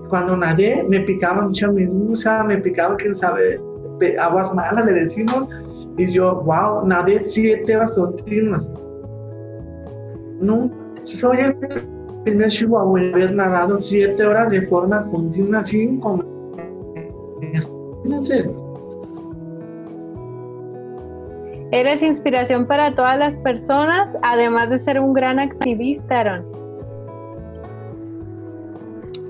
Cuando 0.08 0.36
nadé, 0.36 0.84
me 0.88 1.00
picaba 1.00 1.42
mucha 1.42 1.70
medusa, 1.70 2.42
me 2.42 2.56
picaba, 2.56 2.96
quién 2.96 3.14
sabe, 3.14 3.60
aguas 4.18 4.52
malas, 4.54 4.84
le 4.86 4.92
decimos. 4.92 5.46
Y 5.98 6.10
yo, 6.10 6.40
wow, 6.40 6.86
nadé 6.86 7.22
siete 7.22 7.76
horas 7.76 7.90
continuas. 7.92 8.68
No, 10.40 10.70
soy 11.04 11.38
el 11.38 11.97
primer 12.24 12.48
Chihuahua 12.48 13.00
haber 13.00 13.34
nadado 13.34 13.80
siete 13.80 14.24
horas 14.24 14.50
de 14.50 14.62
forma 14.62 15.04
continua 15.10 15.64
sin 15.64 16.00
comer. 16.00 16.26
Eres 21.70 22.02
inspiración 22.02 22.66
para 22.66 22.94
todas 22.94 23.18
las 23.18 23.36
personas, 23.38 24.16
además 24.22 24.70
de 24.70 24.78
ser 24.78 24.98
un 24.98 25.12
gran 25.12 25.38
activista, 25.38 26.20
Aaron. 26.20 26.46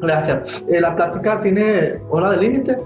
Gracias. 0.00 0.64
Eh, 0.68 0.80
la 0.80 0.94
plática 0.94 1.40
tiene 1.40 1.98
hora 2.10 2.30
de 2.30 2.36
límite. 2.36 2.76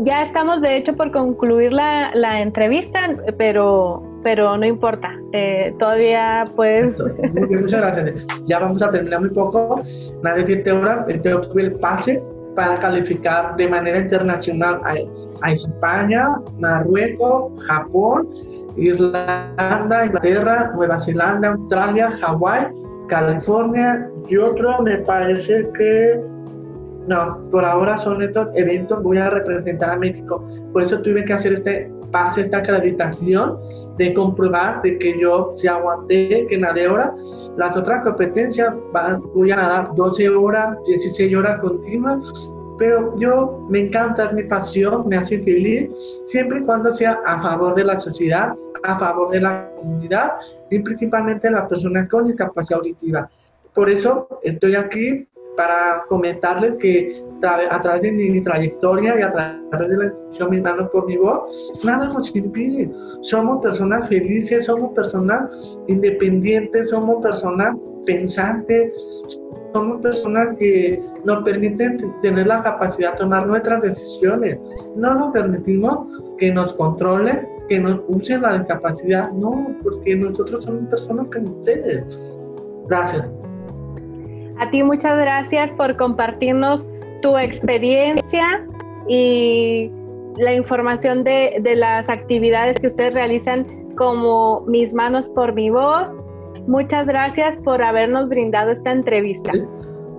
Ya 0.00 0.22
estamos, 0.22 0.60
de 0.60 0.76
hecho, 0.76 0.94
por 0.94 1.10
concluir 1.10 1.72
la, 1.72 2.10
la 2.14 2.40
entrevista, 2.42 3.00
pero 3.38 4.02
pero 4.22 4.56
no 4.56 4.66
importa, 4.66 5.14
eh, 5.32 5.74
todavía 5.78 6.44
puedes... 6.56 6.98
muchas 7.32 7.80
gracias. 7.80 8.12
Ya 8.46 8.58
vamos 8.58 8.82
a 8.82 8.90
terminar 8.90 9.20
muy 9.20 9.30
poco, 9.30 9.82
más 10.22 10.36
de 10.36 10.46
siete 10.46 10.72
horas, 10.72 11.06
entonces 11.08 11.34
obtuve 11.34 11.62
el 11.62 11.72
pase 11.72 12.22
para 12.54 12.78
calificar 12.78 13.56
de 13.56 13.68
manera 13.68 13.98
internacional 13.98 14.80
a, 14.84 14.94
a 15.42 15.52
España, 15.52 16.36
Marruecos, 16.58 17.52
Japón, 17.66 18.28
Irlanda, 18.76 20.06
Inglaterra, 20.06 20.72
Nueva 20.74 20.98
Zelanda, 20.98 21.50
Australia, 21.50 22.10
Hawái, 22.20 22.66
California 23.08 24.08
y 24.28 24.36
otro 24.36 24.82
me 24.82 24.98
parece 24.98 25.68
que 25.76 26.20
no, 27.08 27.38
por 27.50 27.64
ahora 27.64 27.96
son 27.96 28.22
estos 28.22 28.48
eventos, 28.54 29.02
voy 29.02 29.18
a 29.18 29.30
representar 29.30 29.90
a 29.90 29.96
México. 29.96 30.46
Por 30.72 30.82
eso 30.82 31.00
tuve 31.00 31.24
que 31.24 31.32
hacer 31.32 31.54
este 31.54 31.90
pase, 32.12 32.42
esta 32.42 32.58
acreditación 32.58 33.58
de 33.96 34.12
comprobar 34.14 34.82
de 34.82 34.98
que 34.98 35.18
yo 35.18 35.54
si 35.56 35.68
aguanté, 35.68 36.46
que 36.48 36.58
nadé 36.58 36.86
ahora. 36.86 37.14
Las 37.56 37.76
otras 37.76 38.04
competencias 38.04 38.74
van, 38.92 39.22
voy 39.34 39.50
a 39.50 39.56
nadar 39.56 39.94
12 39.94 40.28
horas, 40.28 40.76
16 40.86 41.34
horas 41.34 41.60
continuas 41.60 42.50
pero 42.78 43.18
yo 43.18 43.66
me 43.68 43.80
encanta, 43.80 44.26
es 44.26 44.32
mi 44.32 44.44
pasión, 44.44 45.08
me 45.08 45.16
hace 45.16 45.42
feliz, 45.42 45.90
siempre 46.26 46.60
y 46.60 46.62
cuando 46.62 46.94
sea 46.94 47.20
a 47.26 47.40
favor 47.40 47.74
de 47.74 47.82
la 47.82 47.96
sociedad, 47.96 48.54
a 48.84 48.98
favor 48.98 49.30
de 49.30 49.40
la 49.40 49.68
comunidad 49.76 50.34
y 50.70 50.78
principalmente 50.78 51.48
de 51.48 51.54
la 51.54 51.66
persona 51.66 52.08
con 52.08 52.28
discapacidad 52.28 52.78
auditiva. 52.78 53.28
Por 53.74 53.90
eso 53.90 54.40
estoy 54.44 54.76
aquí 54.76 55.26
para 55.58 56.04
comentarles 56.08 56.76
que 56.76 57.20
a 57.42 57.82
través 57.82 58.02
de 58.02 58.12
mi 58.12 58.40
trayectoria 58.40 59.18
y 59.18 59.22
a 59.22 59.32
través 59.32 59.88
de 59.88 59.96
la 59.96 60.04
institución 60.04 60.50
Mis 60.50 60.62
Manos 60.62 60.88
por 60.90 61.06
Mi 61.06 61.16
Voz, 61.16 61.72
nada 61.82 62.06
nos 62.06 62.34
impide. 62.34 62.88
Somos 63.22 63.60
personas 63.60 64.08
felices, 64.08 64.66
somos 64.66 64.92
personas 64.92 65.76
independientes, 65.88 66.90
somos 66.90 67.20
personas 67.24 67.76
pensantes, 68.06 68.92
somos 69.72 70.00
personas 70.00 70.56
que 70.58 71.02
nos 71.24 71.42
permiten 71.42 72.14
tener 72.22 72.46
la 72.46 72.62
capacidad 72.62 73.14
de 73.14 73.18
tomar 73.18 73.48
nuestras 73.48 73.82
decisiones. 73.82 74.60
No 74.94 75.12
nos 75.14 75.32
permitimos 75.32 76.06
que 76.38 76.52
nos 76.52 76.72
controlen, 76.74 77.48
que 77.68 77.80
nos 77.80 78.00
usen 78.06 78.42
la 78.42 78.58
discapacidad. 78.58 79.32
No, 79.32 79.74
porque 79.82 80.14
nosotros 80.14 80.62
somos 80.62 80.88
personas 80.88 81.26
como 81.32 81.50
ustedes. 81.58 82.04
Gracias. 82.86 83.28
A 84.58 84.70
ti 84.70 84.82
muchas 84.82 85.16
gracias 85.18 85.70
por 85.72 85.96
compartirnos 85.96 86.88
tu 87.22 87.36
experiencia 87.38 88.66
y 89.08 89.90
la 90.36 90.52
información 90.54 91.24
de, 91.24 91.58
de, 91.60 91.76
las 91.76 92.08
actividades 92.08 92.78
que 92.80 92.88
ustedes 92.88 93.14
realizan 93.14 93.66
como 93.96 94.62
Mis 94.66 94.94
Manos 94.94 95.28
por 95.30 95.52
Mi 95.54 95.70
Voz. 95.70 96.20
Muchas 96.66 97.06
gracias 97.06 97.58
por 97.58 97.82
habernos 97.82 98.28
brindado 98.28 98.70
esta 98.70 98.92
entrevista. 98.92 99.52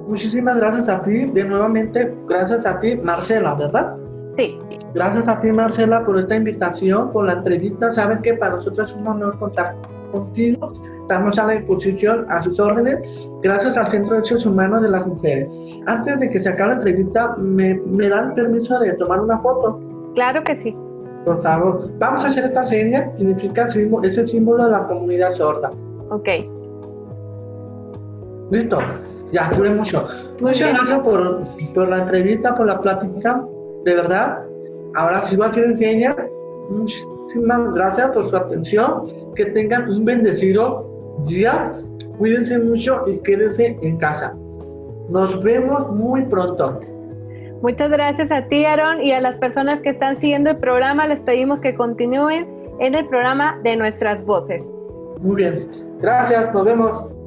Muchísimas 0.08 0.58
gracias 0.58 0.90
a 0.90 1.04
ti, 1.04 1.26
de 1.26 1.44
nuevamente, 1.44 2.14
gracias 2.28 2.66
a 2.66 2.80
ti, 2.80 2.96
Marcela, 2.96 3.54
¿verdad? 3.54 3.96
Sí. 4.36 4.58
Gracias 4.94 5.28
a 5.28 5.40
ti, 5.40 5.52
Marcela, 5.52 6.04
por 6.04 6.18
esta 6.18 6.36
invitación, 6.36 7.12
por 7.12 7.26
la 7.26 7.34
entrevista. 7.34 7.92
Saben 7.92 8.20
que 8.22 8.34
para 8.34 8.56
nosotros 8.56 8.92
es 8.92 8.98
un 8.98 9.08
honor 9.08 9.38
contar 9.38 9.76
contigo 10.12 10.74
estamos 11.10 11.40
a 11.40 11.48
la 11.48 11.54
disposición, 11.54 12.26
a 12.30 12.44
sus 12.44 12.60
órdenes, 12.60 13.00
gracias 13.42 13.78
al 13.78 13.88
Centro 13.88 14.12
de 14.12 14.18
Derechos 14.18 14.46
Humanos 14.46 14.84
de 14.84 14.90
las 14.90 15.08
Mujeres. 15.08 15.50
Antes 15.88 16.20
de 16.20 16.30
que 16.30 16.40
se 16.40 16.50
acabe 16.50 16.70
la 16.70 16.76
entrevista, 16.76 17.36
¿me, 17.38 17.74
me 17.74 18.10
dan 18.10 18.36
permiso 18.36 18.80
de 18.80 18.94
tomar 18.94 19.20
una 19.20 19.40
foto? 19.40 19.82
Claro 20.14 20.44
que 20.44 20.56
sí. 20.58 20.76
Por 21.26 21.42
favor, 21.42 21.90
vamos 21.98 22.24
a 22.24 22.28
hacer 22.28 22.46
esta 22.46 22.64
seña, 22.64 23.12
significa 23.18 23.68
símbolo, 23.70 24.08
es 24.08 24.20
el 24.20 24.28
símbolo 24.28 24.66
de 24.66 24.72
la 24.72 24.88
comunidad 24.88 25.34
sorda. 25.34 25.72
Ok. 26.12 26.30
Listo, 28.52 28.78
ya, 29.32 29.50
dure 29.56 29.72
mucho. 29.72 30.08
Muchas 30.40 30.74
gracias 30.74 31.00
por, 31.00 31.42
por 31.74 31.90
la 31.90 32.00
entrevista, 32.00 32.54
por 32.54 32.68
la 32.68 32.80
plática, 32.80 33.44
de 33.84 33.96
verdad. 33.96 34.44
Ahora 34.96 35.24
sí 35.24 35.36
voy 35.36 35.48
a 35.48 35.50
hacer 35.50 35.76
seña. 35.76 36.16
Muchísimas 36.70 37.74
gracias 37.74 38.12
por 38.12 38.28
su 38.28 38.38
atención. 38.38 39.29
Que 39.40 39.46
tengan 39.46 39.90
un 39.90 40.04
bendecido 40.04 40.86
día. 41.26 41.72
Cuídense 42.18 42.60
mucho 42.60 43.06
y 43.08 43.20
quédense 43.20 43.80
en 43.82 43.96
casa. 43.96 44.36
Nos 45.08 45.42
vemos 45.42 45.90
muy 45.96 46.26
pronto. 46.26 46.82
Muchas 47.62 47.90
gracias 47.90 48.32
a 48.34 48.50
ti, 48.50 48.66
Aaron, 48.66 49.02
y 49.02 49.14
a 49.14 49.22
las 49.22 49.38
personas 49.38 49.80
que 49.80 49.92
están 49.92 50.18
siguiendo 50.18 50.50
el 50.50 50.58
programa. 50.58 51.08
Les 51.08 51.22
pedimos 51.22 51.62
que 51.62 51.74
continúen 51.74 52.50
en 52.82 52.96
el 52.96 53.08
programa 53.08 53.58
de 53.64 53.78
Nuestras 53.78 54.22
Voces. 54.26 54.62
Muy 55.22 55.38
bien. 55.38 55.70
Gracias. 56.02 56.54
Nos 56.54 56.66
vemos. 56.66 57.19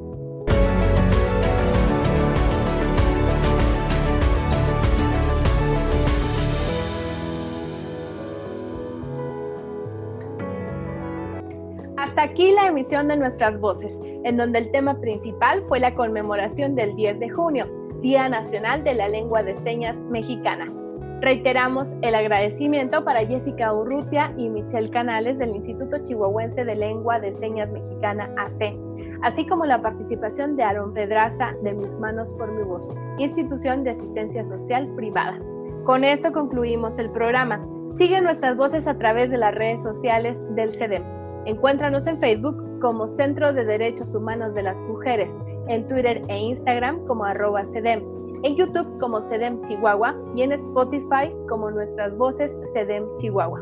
Aquí 12.23 12.53
la 12.53 12.67
emisión 12.67 13.09
de 13.09 13.17
Nuestras 13.17 13.59
Voces, 13.59 13.99
en 14.23 14.37
donde 14.37 14.59
el 14.59 14.71
tema 14.71 14.97
principal 15.01 15.61
fue 15.65 15.81
la 15.81 15.93
conmemoración 15.93 16.73
del 16.73 16.95
10 16.95 17.19
de 17.19 17.27
junio, 17.27 17.67
Día 17.99 18.29
Nacional 18.29 18.81
de 18.85 18.93
la 18.93 19.09
Lengua 19.09 19.43
de 19.43 19.55
Señas 19.55 20.01
Mexicana. 20.03 20.71
Reiteramos 21.19 21.97
el 22.01 22.15
agradecimiento 22.15 23.03
para 23.03 23.25
Jessica 23.25 23.73
Urrutia 23.73 24.33
y 24.37 24.47
Michelle 24.47 24.89
Canales 24.89 25.37
del 25.37 25.53
Instituto 25.53 25.97
Chihuahuense 26.01 26.63
de 26.63 26.75
Lengua 26.75 27.19
de 27.19 27.33
Señas 27.33 27.69
Mexicana 27.71 28.33
AC, 28.37 28.73
así 29.21 29.45
como 29.45 29.65
la 29.65 29.81
participación 29.81 30.55
de 30.55 30.63
Aaron 30.63 30.93
Pedraza 30.93 31.53
de 31.61 31.73
Mis 31.73 31.93
Manos 31.99 32.31
por 32.37 32.49
Mi 32.53 32.63
Voz, 32.63 32.87
institución 33.17 33.83
de 33.83 33.89
asistencia 33.91 34.45
social 34.45 34.87
privada. 34.95 35.41
Con 35.83 36.05
esto 36.05 36.31
concluimos 36.31 36.97
el 36.99 37.09
programa. 37.09 37.67
Sigue 37.95 38.21
nuestras 38.21 38.55
voces 38.55 38.87
a 38.87 38.97
través 38.97 39.29
de 39.29 39.37
las 39.37 39.53
redes 39.53 39.83
sociales 39.83 40.41
del 40.55 40.73
CEDEM. 40.73 41.22
Encuéntranos 41.45 42.07
en 42.07 42.19
Facebook 42.19 42.79
como 42.79 43.07
Centro 43.07 43.51
de 43.51 43.65
Derechos 43.65 44.15
Humanos 44.15 44.53
de 44.53 44.63
las 44.63 44.79
Mujeres, 44.81 45.31
en 45.67 45.87
Twitter 45.87 46.21
e 46.27 46.37
Instagram 46.37 47.05
como 47.05 47.25
arroba 47.25 47.65
CEDEM, 47.65 48.01
en 48.43 48.55
YouTube 48.55 48.97
como 48.99 49.21
CEDEM 49.21 49.61
Chihuahua 49.63 50.15
y 50.35 50.43
en 50.43 50.53
Spotify 50.53 51.33
como 51.49 51.69
Nuestras 51.71 52.15
Voces 52.17 52.51
CEDEM 52.73 53.05
Chihuahua. 53.17 53.61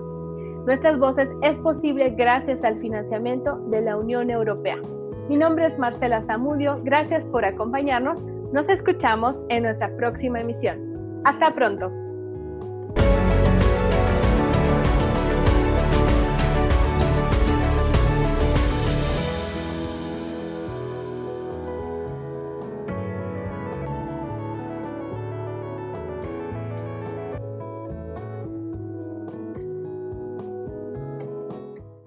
Nuestras 0.66 1.00
Voces 1.00 1.30
es 1.42 1.58
posible 1.60 2.12
gracias 2.12 2.64
al 2.64 2.78
financiamiento 2.78 3.58
de 3.70 3.82
la 3.82 3.98
Unión 3.98 4.30
Europea. 4.30 4.78
Mi 5.28 5.38
nombre 5.38 5.66
es 5.66 5.80
Marcela 5.80 6.22
Zamudio, 6.22 6.80
gracias 6.84 7.26
por 7.26 7.46
acompañarnos, 7.46 8.24
nos 8.52 8.70
escuchamos 8.70 9.44
en 9.50 9.64
nuestra 9.64 9.96
próxima 9.96 10.42
emisión. 10.42 11.22
Hasta 11.24 11.54
pronto. 11.54 12.01